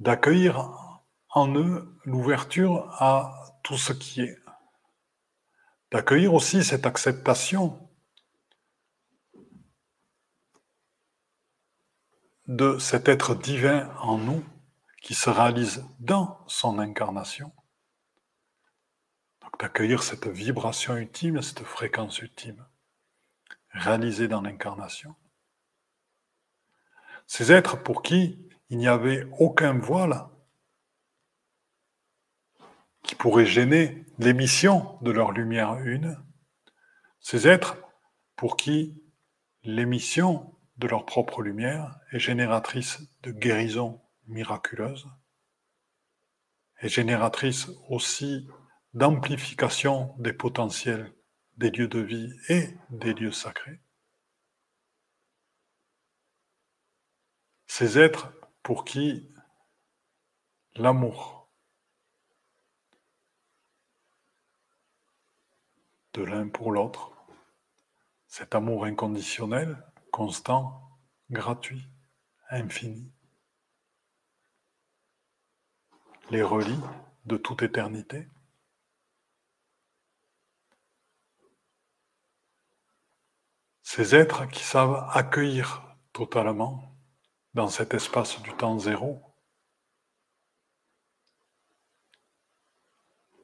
d'accueillir 0.00 1.02
en 1.30 1.54
eux 1.54 1.94
l'ouverture 2.04 2.90
à 3.02 3.58
tout 3.62 3.76
ce 3.76 3.92
qui 3.92 4.22
est, 4.22 4.38
d'accueillir 5.90 6.34
aussi 6.34 6.64
cette 6.64 6.86
acceptation 6.86 7.88
de 12.46 12.78
cet 12.78 13.08
être 13.08 13.34
divin 13.34 13.94
en 14.00 14.16
nous 14.16 14.42
qui 15.02 15.14
se 15.14 15.28
réalise 15.28 15.84
dans 16.00 16.38
son 16.46 16.78
incarnation. 16.78 17.52
D'accueillir 19.60 20.02
cette 20.02 20.28
vibration 20.28 20.96
ultime, 20.96 21.42
cette 21.42 21.64
fréquence 21.64 22.20
ultime, 22.20 22.64
réalisée 23.70 24.28
dans 24.28 24.40
l'incarnation. 24.40 25.14
Ces 27.26 27.52
êtres 27.52 27.82
pour 27.82 28.02
qui 28.02 28.47
il 28.70 28.78
n'y 28.78 28.88
avait 28.88 29.26
aucun 29.38 29.78
voile 29.78 30.28
qui 33.02 33.14
pourrait 33.14 33.46
gêner 33.46 34.04
l'émission 34.18 34.98
de 35.02 35.10
leur 35.10 35.32
lumière 35.32 35.78
une, 35.78 36.22
ces 37.20 37.48
êtres 37.48 37.76
pour 38.36 38.56
qui 38.56 39.02
l'émission 39.62 40.54
de 40.76 40.86
leur 40.86 41.06
propre 41.06 41.42
lumière 41.42 41.98
est 42.12 42.18
génératrice 42.18 43.00
de 43.22 43.32
guérison 43.32 44.02
miraculeuse 44.26 45.06
et 46.80 46.88
génératrice 46.88 47.68
aussi 47.88 48.48
d'amplification 48.94 50.14
des 50.18 50.32
potentiels 50.32 51.12
des 51.56 51.70
lieux 51.70 51.88
de 51.88 52.00
vie 52.00 52.32
et 52.48 52.68
des 52.90 53.14
lieux 53.14 53.32
sacrés. 53.32 53.80
Ces 57.66 57.98
êtres 57.98 58.32
pour 58.68 58.84
qui 58.84 59.26
l'amour 60.74 61.48
de 66.12 66.22
l'un 66.22 66.50
pour 66.50 66.70
l'autre, 66.70 67.16
cet 68.26 68.54
amour 68.54 68.84
inconditionnel, 68.84 69.82
constant, 70.12 71.00
gratuit, 71.30 71.88
infini, 72.50 73.10
les 76.28 76.42
relie 76.42 76.82
de 77.24 77.38
toute 77.38 77.62
éternité. 77.62 78.28
Ces 83.82 84.14
êtres 84.14 84.44
qui 84.44 84.62
savent 84.62 85.08
accueillir 85.14 85.96
totalement 86.12 86.87
dans 87.58 87.66
cet 87.66 87.92
espace 87.92 88.40
du 88.40 88.52
temps 88.52 88.78
zéro, 88.78 89.20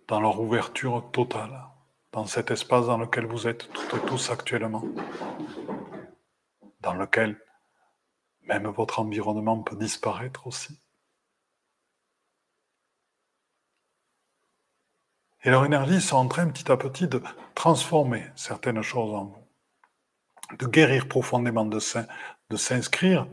dans 0.06 0.20
leur 0.20 0.38
ouverture 0.38 1.10
totale, 1.10 1.66
dans 2.12 2.24
cet 2.24 2.52
espace 2.52 2.86
dans 2.86 2.96
lequel 2.96 3.26
vous 3.26 3.48
êtes 3.48 3.68
toutes 3.72 3.94
et 3.94 4.06
tous 4.06 4.30
actuellement, 4.30 4.84
dans 6.80 6.94
lequel 6.94 7.44
même 8.42 8.68
votre 8.68 9.00
environnement 9.00 9.60
peut 9.64 9.74
disparaître 9.74 10.46
aussi. 10.46 10.78
Et 15.42 15.50
leur 15.50 15.64
énergie 15.64 16.00
sont 16.00 16.18
en 16.18 16.28
train 16.28 16.46
petit 16.46 16.70
à 16.70 16.76
petit 16.76 17.08
de 17.08 17.20
transformer 17.56 18.30
certaines 18.36 18.82
choses 18.82 19.12
en 19.12 19.24
vous, 19.24 20.56
de 20.58 20.66
guérir 20.68 21.08
profondément, 21.08 21.64
de 21.64 21.80
s'inscrire 22.56 23.26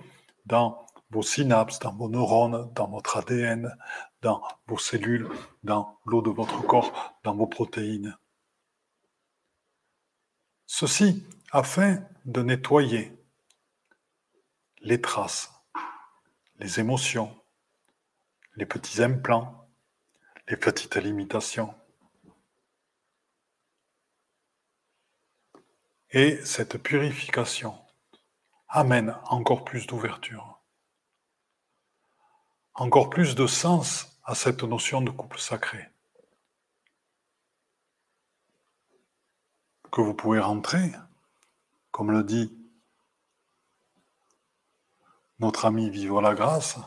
dans 0.45 0.85
vos 1.09 1.23
synapses, 1.23 1.79
dans 1.79 1.93
vos 1.93 2.09
neurones, 2.09 2.71
dans 2.73 2.87
votre 2.87 3.17
ADN, 3.17 3.77
dans 4.21 4.41
vos 4.67 4.77
cellules, 4.77 5.27
dans 5.63 5.99
l'eau 6.05 6.21
de 6.21 6.29
votre 6.29 6.61
corps, 6.65 7.19
dans 7.23 7.35
vos 7.35 7.47
protéines. 7.47 8.17
Ceci 10.67 11.25
afin 11.51 12.03
de 12.25 12.41
nettoyer 12.41 13.11
les 14.81 15.01
traces, 15.01 15.51
les 16.59 16.79
émotions, 16.79 17.35
les 18.55 18.65
petits 18.65 19.03
implants, 19.03 19.67
les 20.47 20.57
petites 20.57 20.95
limitations, 20.95 21.73
Et 26.13 26.43
cette 26.43 26.77
purification 26.77 27.73
amène 28.71 29.17
encore 29.25 29.65
plus 29.65 29.85
d'ouverture, 29.85 30.61
encore 32.73 33.09
plus 33.09 33.35
de 33.35 33.45
sens 33.45 34.17
à 34.23 34.33
cette 34.33 34.63
notion 34.63 35.01
de 35.01 35.11
couple 35.11 35.39
sacré. 35.39 35.89
Que 39.91 39.99
vous 39.99 40.13
pouvez 40.13 40.39
rentrer, 40.39 40.89
comme 41.91 42.11
le 42.11 42.23
dit 42.23 42.57
notre 45.39 45.65
ami 45.65 45.89
Vivre 45.89 46.21
la 46.21 46.33
grâce, 46.33 46.77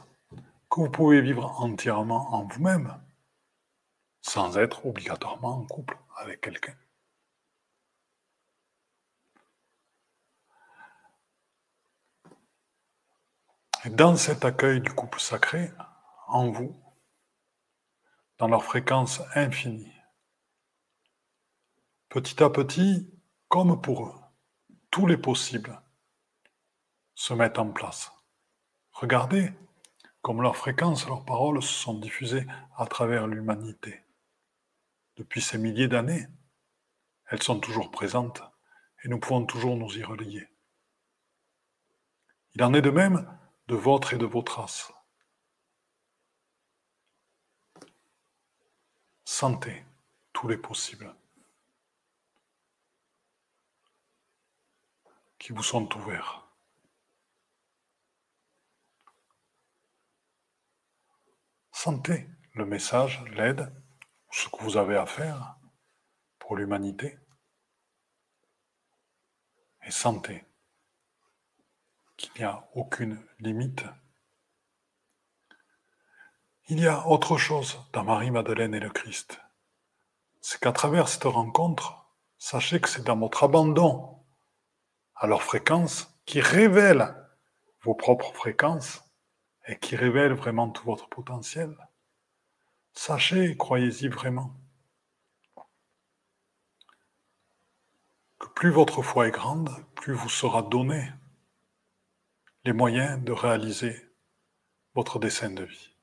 que 0.70 0.80
vous 0.80 0.90
pouvez 0.90 1.20
vivre 1.20 1.60
entièrement 1.60 2.32
en 2.32 2.44
vous-même, 2.44 2.98
sans 4.22 4.56
être 4.56 4.86
obligatoirement 4.86 5.58
en 5.58 5.66
couple 5.66 5.98
avec 6.16 6.40
quelqu'un. 6.40 6.74
Dans 13.90 14.16
cet 14.16 14.44
accueil 14.44 14.80
du 14.80 14.90
couple 14.90 15.20
sacré, 15.20 15.70
en 16.28 16.50
vous, 16.50 16.74
dans 18.38 18.48
leur 18.48 18.64
fréquence 18.64 19.20
infinie, 19.34 19.92
petit 22.08 22.42
à 22.42 22.50
petit, 22.50 23.10
comme 23.48 23.80
pour 23.80 24.06
eux, 24.06 24.14
tous 24.90 25.06
les 25.06 25.18
possibles 25.18 25.80
se 27.14 27.34
mettent 27.34 27.58
en 27.58 27.70
place. 27.70 28.10
Regardez 28.92 29.52
comme 30.22 30.40
leurs 30.40 30.56
fréquences, 30.56 31.06
leurs 31.06 31.26
paroles 31.26 31.62
se 31.62 31.74
sont 31.74 31.98
diffusées 31.98 32.46
à 32.78 32.86
travers 32.86 33.26
l'humanité. 33.26 34.02
Depuis 35.16 35.42
ces 35.42 35.58
milliers 35.58 35.88
d'années, 35.88 36.26
elles 37.26 37.42
sont 37.42 37.60
toujours 37.60 37.90
présentes 37.90 38.42
et 39.04 39.08
nous 39.08 39.18
pouvons 39.18 39.44
toujours 39.44 39.76
nous 39.76 39.98
y 39.98 40.02
relier. 40.02 40.48
Il 42.54 42.62
en 42.62 42.72
est 42.72 42.80
de 42.80 42.90
même 42.90 43.28
de 43.68 43.74
votre 43.74 44.14
et 44.14 44.18
de 44.18 44.26
vos 44.26 44.42
traces. 44.42 44.92
Sentez 49.24 49.84
tous 50.32 50.48
les 50.48 50.58
possibles 50.58 51.14
qui 55.38 55.52
vous 55.52 55.62
sont 55.62 55.92
ouverts. 55.96 56.46
Sentez 61.72 62.26
le 62.54 62.64
message, 62.64 63.22
l'aide, 63.32 63.70
ce 64.30 64.48
que 64.48 64.62
vous 64.62 64.76
avez 64.76 64.96
à 64.96 65.04
faire 65.06 65.56
pour 66.38 66.56
l'humanité. 66.56 67.18
Et 69.82 69.90
sentez 69.90 70.44
qu'il 72.16 72.32
n'y 72.38 72.44
a 72.44 72.68
aucune 72.74 73.20
limite. 73.40 73.84
Il 76.68 76.80
y 76.80 76.86
a 76.86 77.06
autre 77.06 77.36
chose 77.36 77.78
dans 77.92 78.04
Marie-Madeleine 78.04 78.74
et 78.74 78.80
le 78.80 78.90
Christ. 78.90 79.40
C'est 80.40 80.60
qu'à 80.60 80.72
travers 80.72 81.08
cette 81.08 81.24
rencontre, 81.24 82.06
sachez 82.38 82.80
que 82.80 82.88
c'est 82.88 83.04
dans 83.04 83.18
votre 83.18 83.44
abandon 83.44 84.22
à 85.14 85.26
leur 85.26 85.42
fréquence 85.42 86.18
qui 86.24 86.40
révèle 86.40 87.14
vos 87.82 87.94
propres 87.94 88.32
fréquences 88.32 89.04
et 89.66 89.78
qui 89.78 89.96
révèle 89.96 90.32
vraiment 90.32 90.70
tout 90.70 90.84
votre 90.84 91.08
potentiel. 91.08 91.76
Sachez 92.92 93.56
croyez-y 93.56 94.08
vraiment 94.08 94.54
que 98.38 98.46
plus 98.48 98.70
votre 98.70 99.02
foi 99.02 99.28
est 99.28 99.32
grande, 99.32 99.70
plus 99.94 100.14
vous 100.14 100.28
sera 100.28 100.62
donné 100.62 101.12
les 102.64 102.72
moyens 102.72 103.22
de 103.22 103.32
réaliser 103.32 104.10
votre 104.94 105.18
dessein 105.18 105.50
de 105.50 105.64
vie. 105.64 105.94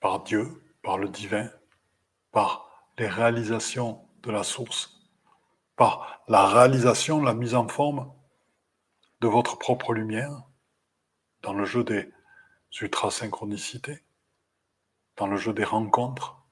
Par 0.00 0.24
Dieu, 0.24 0.62
par 0.82 0.98
le 0.98 1.08
divin, 1.08 1.50
par 2.32 2.90
les 2.98 3.08
réalisations 3.08 4.06
de 4.22 4.30
la 4.30 4.42
source, 4.42 5.00
par 5.76 6.22
la 6.28 6.46
réalisation, 6.46 7.22
la 7.22 7.34
mise 7.34 7.54
en 7.54 7.68
forme 7.68 8.12
de 9.20 9.28
votre 9.28 9.56
propre 9.56 9.92
lumière 9.92 10.42
dans 11.42 11.52
le 11.52 11.64
jeu 11.64 11.84
des 11.84 12.12
ultrasynchronicités. 12.80 14.02
dans 15.16 15.28
le 15.28 15.36
jeu 15.36 15.52
des 15.52 15.62
rencontres, 15.62 16.42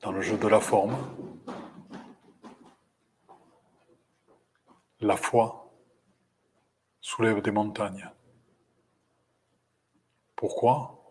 dans 0.00 0.12
le 0.12 0.20
jeu 0.20 0.36
de 0.36 0.46
la 0.46 0.60
forme. 0.60 0.96
La 5.04 5.16
foi 5.16 5.68
soulève 7.00 7.42
des 7.42 7.50
montagnes. 7.50 8.08
Pourquoi? 10.36 11.02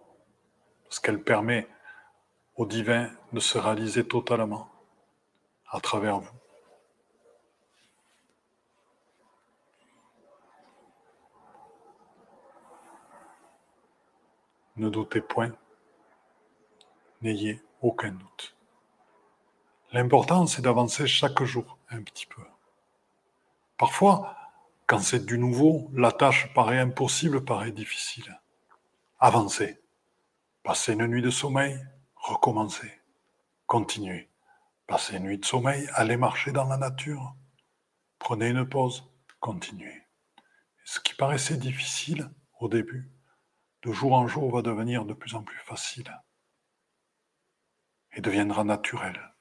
Parce 0.86 1.02
qu'elle 1.02 1.22
permet 1.22 1.68
au 2.56 2.66
divin 2.66 3.12
de 3.34 3.42
se 3.42 3.58
réaliser 3.58 4.08
totalement 4.08 4.72
à 5.70 5.82
travers 5.82 6.22
vous. 6.22 6.32
Ne 14.78 14.90
doutez 14.90 15.20
point, 15.20 15.52
n'ayez 17.22 17.62
aucun 17.82 18.14
doute. 18.14 18.56
L'important, 19.92 20.48
c'est 20.48 20.62
d'avancer 20.62 21.08
chaque 21.08 21.44
jour 21.44 21.78
un 21.90 22.02
petit 22.04 22.26
peu. 22.26 22.42
Parfois, 23.82 24.38
quand 24.86 25.00
c'est 25.00 25.26
du 25.26 25.40
nouveau, 25.40 25.90
la 25.96 26.12
tâche 26.12 26.54
paraît 26.54 26.78
impossible, 26.78 27.44
paraît 27.44 27.72
difficile. 27.72 28.40
Avancez. 29.20 29.82
Passez 30.62 30.94
une 30.94 31.08
nuit 31.08 31.24
de 31.24 31.32
sommeil, 31.32 31.84
recommencez. 32.14 33.02
Continuez. 33.66 34.30
Passez 34.86 35.18
une 35.18 35.24
nuit 35.24 35.40
de 35.40 35.46
sommeil, 35.46 35.90
allez 35.96 36.16
marcher 36.16 36.52
dans 36.52 36.66
la 36.66 36.78
nature. 36.78 37.34
Prenez 38.20 38.50
une 38.50 38.70
pause, 38.70 39.12
continuez. 39.40 40.04
Ce 40.86 41.00
qui 41.00 41.16
paraissait 41.16 41.58
difficile 41.58 42.30
au 42.60 42.70
début, 42.70 43.10
de 43.82 43.92
jour 43.92 44.14
en 44.14 44.28
jour 44.28 44.52
va 44.52 44.62
devenir 44.62 45.06
de 45.06 45.16
plus 45.16 45.34
en 45.34 45.42
plus 45.42 45.58
facile 45.58 46.22
et 48.14 48.22
deviendra 48.22 48.64
naturel. 48.64 49.34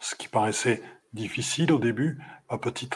Ce 0.00 0.16
qui 0.16 0.26
paraissait 0.26 0.82
difficile 1.14 1.72
au 1.72 1.78
début 1.78 2.20
va 2.50 2.58
petit, 2.58 2.88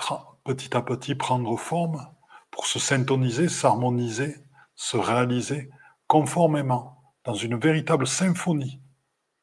à 0.76 0.82
petit 0.82 1.14
prendre 1.14 1.56
forme 1.56 2.06
pour 2.50 2.66
se 2.66 2.78
syntoniser, 2.78 3.48
s'harmoniser, 3.48 4.36
se 4.74 4.96
réaliser 4.96 5.70
conformément 6.06 7.02
dans 7.24 7.34
une 7.34 7.56
véritable 7.56 8.06
symphonie 8.06 8.80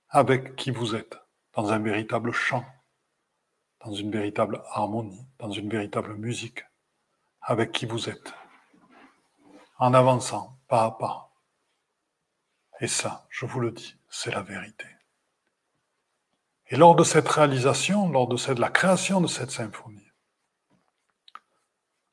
avec 0.09 0.55
qui 0.55 0.71
vous 0.71 0.95
êtes 0.95 1.17
dans 1.53 1.71
un 1.71 1.79
véritable 1.79 2.31
chant, 2.31 2.65
dans 3.83 3.93
une 3.93 4.11
véritable 4.11 4.61
harmonie, 4.71 5.25
dans 5.39 5.51
une 5.51 5.69
véritable 5.69 6.15
musique, 6.15 6.65
avec 7.41 7.71
qui 7.71 7.85
vous 7.85 8.09
êtes, 8.09 8.33
en 9.77 9.93
avançant 9.93 10.57
pas 10.67 10.85
à 10.85 10.91
pas. 10.91 11.31
Et 12.81 12.87
ça, 12.87 13.25
je 13.29 13.45
vous 13.45 13.59
le 13.59 13.71
dis, 13.71 13.95
c'est 14.09 14.31
la 14.31 14.41
vérité. 14.41 14.85
Et 16.67 16.77
lors 16.77 16.95
de 16.95 17.03
cette 17.03 17.27
réalisation, 17.27 18.09
lors 18.09 18.27
de 18.27 18.59
la 18.59 18.69
création 18.69 19.21
de 19.21 19.27
cette 19.27 19.51
symphonie, 19.51 20.11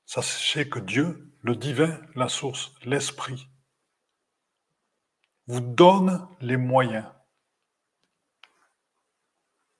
sachez 0.04 0.68
que 0.68 0.78
Dieu, 0.78 1.32
le 1.40 1.56
divin, 1.56 1.98
la 2.14 2.28
source, 2.28 2.72
l'esprit, 2.84 3.48
vous 5.46 5.60
donne 5.60 6.28
les 6.40 6.56
moyens 6.56 7.06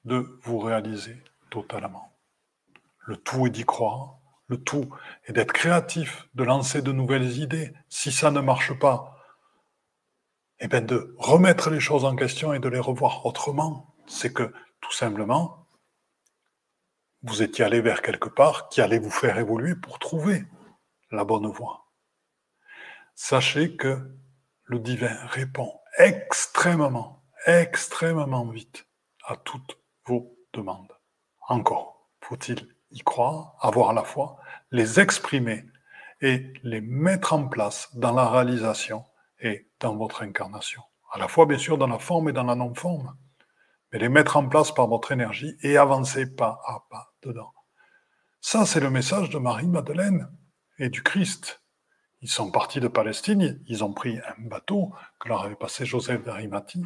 de 0.05 0.39
vous 0.43 0.59
réaliser 0.59 1.23
totalement. 1.51 2.13
Le 2.99 3.17
tout 3.17 3.47
est 3.47 3.51
d'y 3.51 3.65
croire, 3.65 4.19
le 4.47 4.63
tout 4.63 4.89
est 5.25 5.33
d'être 5.33 5.53
créatif, 5.53 6.29
de 6.35 6.45
lancer 6.45 6.83
de 6.83 6.93
nouvelles 6.93 7.39
idées. 7.39 7.73
Si 7.89 8.11
ça 8.11 8.31
ne 8.31 8.41
marche 8.41 8.79
pas, 8.79 9.17
eh 10.61 10.69
bien 10.69 10.81
de 10.81 11.15
remettre 11.19 11.71
les 11.71 11.81
choses 11.81 12.05
en 12.05 12.17
question 12.17 12.53
et 12.53 12.59
de 12.59 12.69
les 12.69 12.79
revoir 12.79 13.25
autrement. 13.27 13.92
C'est 14.07 14.33
que 14.33 14.53
tout 14.81 14.93
simplement, 14.93 15.67
vous 17.23 17.43
étiez 17.43 17.65
allé 17.65 17.81
vers 17.81 18.03
quelque 18.03 18.29
part 18.29 18.69
qui 18.69 18.81
allait 18.81 18.99
vous 18.99 19.11
faire 19.11 19.39
évoluer 19.39 19.77
pour 19.77 19.99
trouver 19.99 20.45
la 21.11 21.25
bonne 21.25 21.47
voie. 21.47 21.87
Sachez 23.15 23.77
que 23.77 24.11
le 24.65 24.79
divin 24.79 25.15
répond 25.27 25.81
extrêmement, 25.99 27.23
extrêmement 27.47 28.47
vite 28.47 28.87
à 29.25 29.37
toutes 29.37 29.79
vos 30.07 30.37
demandes. 30.53 30.93
Encore, 31.49 32.09
faut-il 32.21 32.75
y 32.91 33.01
croire, 33.01 33.57
avoir 33.61 33.93
la 33.93 34.05
foi, 34.05 34.39
les 34.71 35.01
exprimer 35.01 35.65
et 36.21 36.53
les 36.63 36.81
mettre 36.81 37.33
en 37.33 37.49
place 37.49 37.95
dans 37.95 38.13
la 38.13 38.29
réalisation 38.29 39.05
et 39.41 39.71
dans 39.81 39.97
votre 39.97 40.23
incarnation. 40.23 40.83
À 41.11 41.19
la 41.19 41.29
fois, 41.29 41.47
bien 41.47 41.59
sûr, 41.59 41.79
dans 41.79 41.87
la 41.87 41.99
forme 41.99 42.29
et 42.29 42.33
dans 42.33 42.45
la 42.45 42.55
non-forme, 42.55 43.17
mais 43.93 43.99
les 43.99 44.09
mettre 44.09 44.37
en 44.37 44.49
place 44.49 44.73
par 44.73 44.89
votre 44.89 45.13
énergie 45.13 45.57
et 45.63 45.77
avancer 45.77 46.27
pas 46.27 46.61
à 46.67 46.87
pas 46.91 47.13
dedans. 47.23 47.53
Ça, 48.41 48.67
c'est 48.67 48.81
le 48.81 48.91
message 48.91 49.31
de 49.31 49.39
Marie-Madeleine 49.39 50.29
et 50.79 50.89
du 50.89 51.03
Christ. 51.03 51.63
Ils 52.23 52.31
sont 52.31 52.51
partis 52.51 52.81
de 52.81 52.89
Palestine, 52.89 53.63
ils 53.67 53.85
ont 53.85 53.93
pris 53.93 54.19
un 54.19 54.49
bateau 54.49 54.93
que 55.21 55.29
leur 55.29 55.43
avait 55.43 55.57
passé 55.57 55.85
Joseph 55.85 56.25
d'Arimathie 56.25 56.85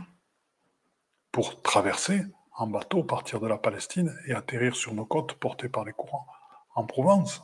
pour 1.31 1.63
traverser 1.63 2.25
en 2.57 2.67
bateau, 2.67 3.05
partir 3.05 3.39
de 3.41 3.47
la 3.47 3.59
Palestine 3.59 4.15
et 4.27 4.33
atterrir 4.33 4.75
sur 4.75 4.95
nos 4.95 5.05
côtes 5.05 5.35
portées 5.35 5.69
par 5.69 5.85
les 5.85 5.93
courants 5.93 6.27
en 6.75 6.85
Provence. 6.85 7.43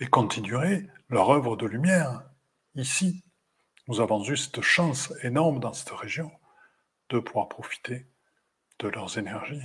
Et 0.00 0.06
continuer 0.06 0.86
leur 1.08 1.30
œuvre 1.30 1.56
de 1.56 1.66
lumière 1.66 2.22
ici. 2.74 3.24
Nous 3.88 4.00
avons 4.00 4.22
eu 4.24 4.36
cette 4.36 4.60
chance 4.60 5.12
énorme 5.22 5.60
dans 5.60 5.72
cette 5.72 5.90
région 5.90 6.30
de 7.10 7.18
pouvoir 7.18 7.48
profiter 7.48 8.06
de 8.84 8.90
leurs 8.90 9.18
énergies. 9.18 9.62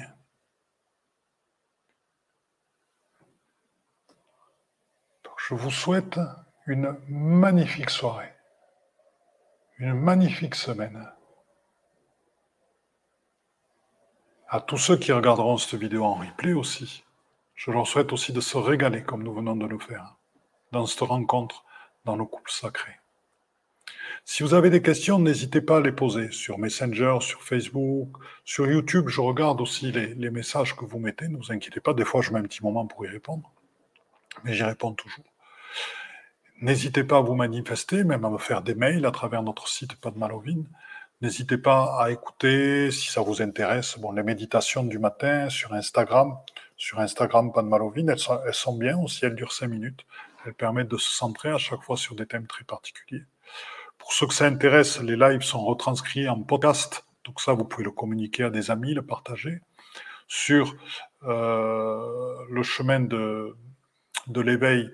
je 5.49 5.55
vous 5.55 5.71
souhaite 5.71 6.19
une 6.67 6.95
magnifique 7.07 7.89
soirée, 7.89 8.31
une 9.79 9.93
magnifique 9.93 10.53
semaine. 10.53 11.11
À 14.47 14.61
tous 14.61 14.77
ceux 14.77 14.97
qui 14.97 15.11
regarderont 15.11 15.57
cette 15.57 15.79
vidéo 15.79 16.03
en 16.03 16.15
replay 16.15 16.53
aussi, 16.53 17.03
je 17.55 17.71
leur 17.71 17.87
souhaite 17.87 18.13
aussi 18.13 18.31
de 18.31 18.41
se 18.41 18.57
régaler 18.57 19.03
comme 19.03 19.23
nous 19.23 19.33
venons 19.33 19.55
de 19.55 19.65
le 19.65 19.79
faire 19.79 20.17
dans 20.71 20.85
cette 20.85 20.99
rencontre 20.99 21.65
dans 22.05 22.15
le 22.15 22.25
couple 22.25 22.51
sacré. 22.51 22.93
Si 24.25 24.43
vous 24.43 24.53
avez 24.53 24.69
des 24.69 24.81
questions, 24.81 25.19
n'hésitez 25.19 25.61
pas 25.61 25.77
à 25.77 25.81
les 25.81 25.91
poser 25.91 26.31
sur 26.31 26.59
Messenger, 26.59 27.17
sur 27.21 27.41
Facebook, 27.41 28.17
sur 28.45 28.69
YouTube. 28.69 29.09
Je 29.09 29.21
regarde 29.21 29.61
aussi 29.61 29.91
les, 29.91 30.29
messages 30.29 30.75
que 30.75 30.85
vous 30.85 30.99
mettez. 30.99 31.27
Ne 31.27 31.37
vous 31.37 31.51
inquiétez 31.51 31.79
pas, 31.79 31.93
des 31.93 32.05
fois 32.05 32.21
je 32.21 32.31
mets 32.31 32.39
un 32.39 32.43
petit 32.43 32.63
moment 32.63 32.85
pour 32.85 33.05
y 33.05 33.09
répondre, 33.09 33.51
mais 34.43 34.53
j'y 34.53 34.63
réponds 34.63 34.93
toujours. 34.93 35.25
N'hésitez 36.61 37.03
pas 37.03 37.17
à 37.17 37.21
vous 37.21 37.35
manifester, 37.35 38.03
même 38.03 38.25
à 38.25 38.29
me 38.29 38.37
faire 38.37 38.61
des 38.61 38.75
mails 38.75 39.05
à 39.05 39.11
travers 39.11 39.43
notre 39.43 39.67
site 39.67 39.95
Padmalovine. 39.95 40.67
N'hésitez 41.21 41.57
pas 41.57 42.01
à 42.01 42.11
écouter, 42.11 42.91
si 42.91 43.09
ça 43.09 43.21
vous 43.21 43.41
intéresse, 43.41 43.97
bon, 43.97 44.11
les 44.11 44.23
méditations 44.23 44.83
du 44.83 44.99
matin 44.99 45.49
sur 45.49 45.73
Instagram. 45.73 46.37
Sur 46.77 46.99
Instagram, 46.99 47.51
pas 47.51 47.61
de 47.61 47.67
malovine, 47.67 48.09
elles 48.09 48.19
sont, 48.19 48.39
elles 48.45 48.53
sont 48.53 48.77
bien 48.77 48.97
aussi, 48.97 49.25
elles 49.25 49.35
durent 49.35 49.51
5 49.51 49.67
minutes. 49.67 50.05
Elles 50.45 50.53
permettent 50.53 50.87
de 50.87 50.97
se 50.97 51.09
centrer 51.09 51.49
à 51.49 51.57
chaque 51.57 51.81
fois 51.81 51.97
sur 51.97 52.15
des 52.15 52.25
thèmes 52.25 52.47
très 52.47 52.63
particuliers. 52.63 53.25
Pour 54.09 54.15
ceux 54.15 54.25
que 54.25 54.33
ça 54.33 54.47
intéresse, 54.47 54.99
les 55.03 55.15
lives 55.15 55.43
sont 55.43 55.63
retranscrits 55.63 56.27
en 56.27 56.41
podcast. 56.41 57.05
Donc 57.25 57.39
ça, 57.39 57.53
vous 57.53 57.63
pouvez 57.63 57.83
le 57.83 57.91
communiquer 57.91 58.45
à 58.45 58.49
des 58.49 58.71
amis, 58.71 58.95
le 58.95 59.03
partager. 59.03 59.61
Sur 60.27 60.75
euh, 61.25 62.33
le 62.49 62.63
chemin 62.63 63.01
de, 63.01 63.55
de 64.25 64.41
l'éveil 64.41 64.89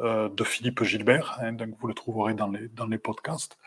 euh, 0.00 0.28
de 0.28 0.42
Philippe 0.42 0.82
Gilbert, 0.82 1.38
hein, 1.40 1.52
donc 1.52 1.76
vous 1.78 1.86
le 1.86 1.94
trouverez 1.94 2.34
dans 2.34 2.48
les, 2.48 2.66
dans 2.66 2.86
les 2.86 2.98
podcasts. 2.98 3.58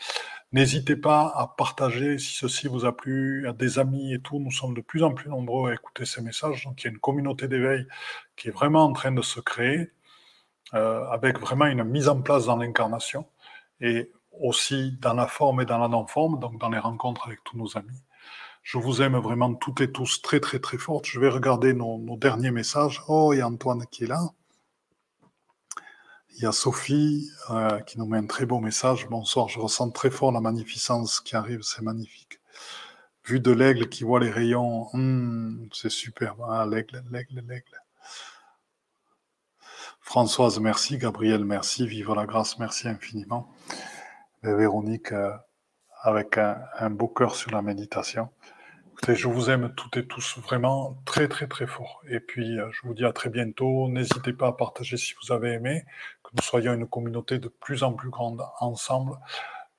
N'hésitez 0.52 0.98
pas 0.98 1.32
à 1.34 1.56
partager 1.58 2.18
si 2.18 2.34
ceci 2.34 2.68
vous 2.68 2.84
a 2.84 2.94
plu 2.94 3.48
à 3.48 3.54
des 3.54 3.80
amis 3.80 4.14
et 4.14 4.20
tout. 4.20 4.40
Nous 4.40 4.52
sommes 4.52 4.74
de 4.74 4.82
plus 4.82 5.04
en 5.04 5.14
plus 5.14 5.30
nombreux 5.30 5.72
à 5.72 5.74
écouter 5.74 6.04
ces 6.04 6.22
messages. 6.22 6.66
Donc 6.66 6.84
il 6.84 6.88
y 6.88 6.90
a 6.90 6.92
une 6.92 7.00
communauté 7.00 7.48
d'éveil 7.48 7.88
qui 8.36 8.50
est 8.50 8.52
vraiment 8.52 8.84
en 8.84 8.92
train 8.92 9.14
de 9.14 9.22
se 9.22 9.40
créer, 9.40 9.92
euh, 10.74 11.06
avec 11.12 11.40
vraiment 11.40 11.66
une 11.66 11.86
mise 11.86 12.10
en 12.10 12.22
place 12.22 12.48
dans 12.48 12.58
l'incarnation 12.58 13.26
et 13.80 14.12
aussi 14.42 14.98
dans 15.02 15.14
la 15.14 15.28
forme 15.28 15.62
et 15.62 15.66
dans 15.66 15.78
la 15.78 15.88
non-forme, 15.88 16.40
donc 16.40 16.60
dans 16.60 16.70
les 16.70 16.80
rencontres 16.80 17.28
avec 17.28 17.44
tous 17.44 17.58
nos 17.58 17.78
amis. 17.78 18.02
Je 18.64 18.80
vous 18.80 19.02
aime 19.04 19.18
vraiment 19.18 19.54
toutes 19.54 19.82
et 19.82 19.92
tous 19.92 20.22
très 20.24 20.40
très 20.40 20.60
très 20.60 20.80
fort. 20.80 21.02
Je 21.06 21.20
vais 21.20 21.30
regarder 21.30 21.74
nos, 21.74 22.18
derniers 22.18 22.50
messages. 22.50 23.02
Oh, 23.08 23.32
il 23.32 23.38
y 23.38 23.42
a 23.42 23.48
Antoine 23.48 23.86
qui 23.92 24.06
est 24.06 24.08
là. 24.08 24.22
Il 26.38 26.42
y 26.44 26.46
a 26.48 26.52
Sophie 26.52 27.30
euh, 27.52 27.80
qui 27.82 28.00
nous 28.00 28.08
met 28.08 28.18
un 28.18 28.26
très 28.26 28.46
beau 28.46 28.60
message. 28.60 29.08
Bonsoir, 29.08 29.50
je 29.50 29.60
ressens 29.60 29.92
très 29.92 30.10
fort 30.10 30.32
la 30.32 30.42
magnificence 30.42 31.22
qui 31.22 31.36
arrive, 31.36 31.62
c'est 31.62 31.84
magnifique. 31.84 32.40
Vue 33.24 33.40
de 33.40 33.52
l'aigle 33.52 33.88
qui 33.88 34.04
voit 34.04 34.20
les 34.20 34.32
rayons, 34.32 34.88
hmm, 34.94 35.68
c'est 35.72 35.92
super. 35.92 36.36
Ah, 36.50 36.66
l'aigle, 36.66 37.04
l'aigle, 37.12 37.44
l'aigle. 37.48 37.82
Françoise, 40.02 40.60
merci. 40.60 40.98
Gabriel, 40.98 41.46
merci. 41.46 41.88
Vive 41.88 42.14
la 42.14 42.26
grâce, 42.26 42.60
merci 42.60 42.88
infiniment. 42.88 43.52
Véronique 44.54 45.12
euh, 45.12 45.32
avec 46.02 46.38
un, 46.38 46.90
beau 46.90 47.08
cœur 47.08 47.36
sur 47.36 47.52
la 47.52 47.62
méditation. 47.62 48.30
Je 49.08 49.28
vous 49.28 49.50
aime 49.50 49.74
toutes 49.76 49.98
et 49.98 50.06
tous 50.06 50.38
vraiment 50.40 50.98
très 51.06 51.28
très 51.28 51.48
très 51.48 51.68
fort. 51.68 52.02
Et 52.08 52.20
puis 52.20 52.60
euh, 52.60 52.70
je 52.72 52.88
vous 52.88 52.94
dis 52.94 53.06
à 53.06 53.12
très 53.12 53.30
bientôt. 53.30 53.90
N'hésitez 53.90 54.34
pas 54.34 54.48
à 54.48 54.52
partager 54.54 54.98
si 54.98 55.14
vous 55.22 55.34
avez 55.34 55.54
aimé, 55.54 55.84
que 56.24 56.30
nous 56.36 56.44
soyons 56.44 56.74
une 56.74 56.88
communauté 56.88 57.40
de 57.40 57.48
plus 57.48 57.84
en 57.84 57.94
plus 57.94 58.10
grande 58.10 58.42
ensemble. 58.60 59.18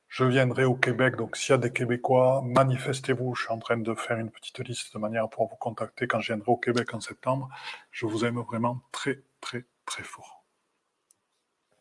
Je 0.08 0.24
viendrai 0.24 0.64
au 0.64 0.74
Québec, 0.74 1.16
donc 1.16 1.36
s'il 1.36 1.50
y 1.50 1.54
a 1.54 1.58
des 1.58 1.72
Québécois, 1.72 2.42
manifestez-vous. 2.44 3.34
Je 3.34 3.42
suis 3.42 3.52
en 3.52 3.58
train 3.58 3.76
de 3.76 3.94
faire 3.94 4.18
une 4.18 4.30
petite 4.30 4.60
liste 4.60 4.94
de 4.94 4.98
manière 4.98 5.24
à 5.24 5.28
pouvoir 5.28 5.50
vous 5.50 5.56
contacter 5.56 6.06
quand 6.06 6.20
je 6.20 6.32
viendrai 6.32 6.50
au 6.50 6.56
Québec 6.56 6.94
en 6.94 7.00
septembre. 7.00 7.48
Je 7.90 8.06
vous 8.06 8.24
aime 8.24 8.38
vraiment 8.40 8.80
très 8.92 9.22
très 9.40 9.64
très 9.84 10.02
fort. 10.02 10.35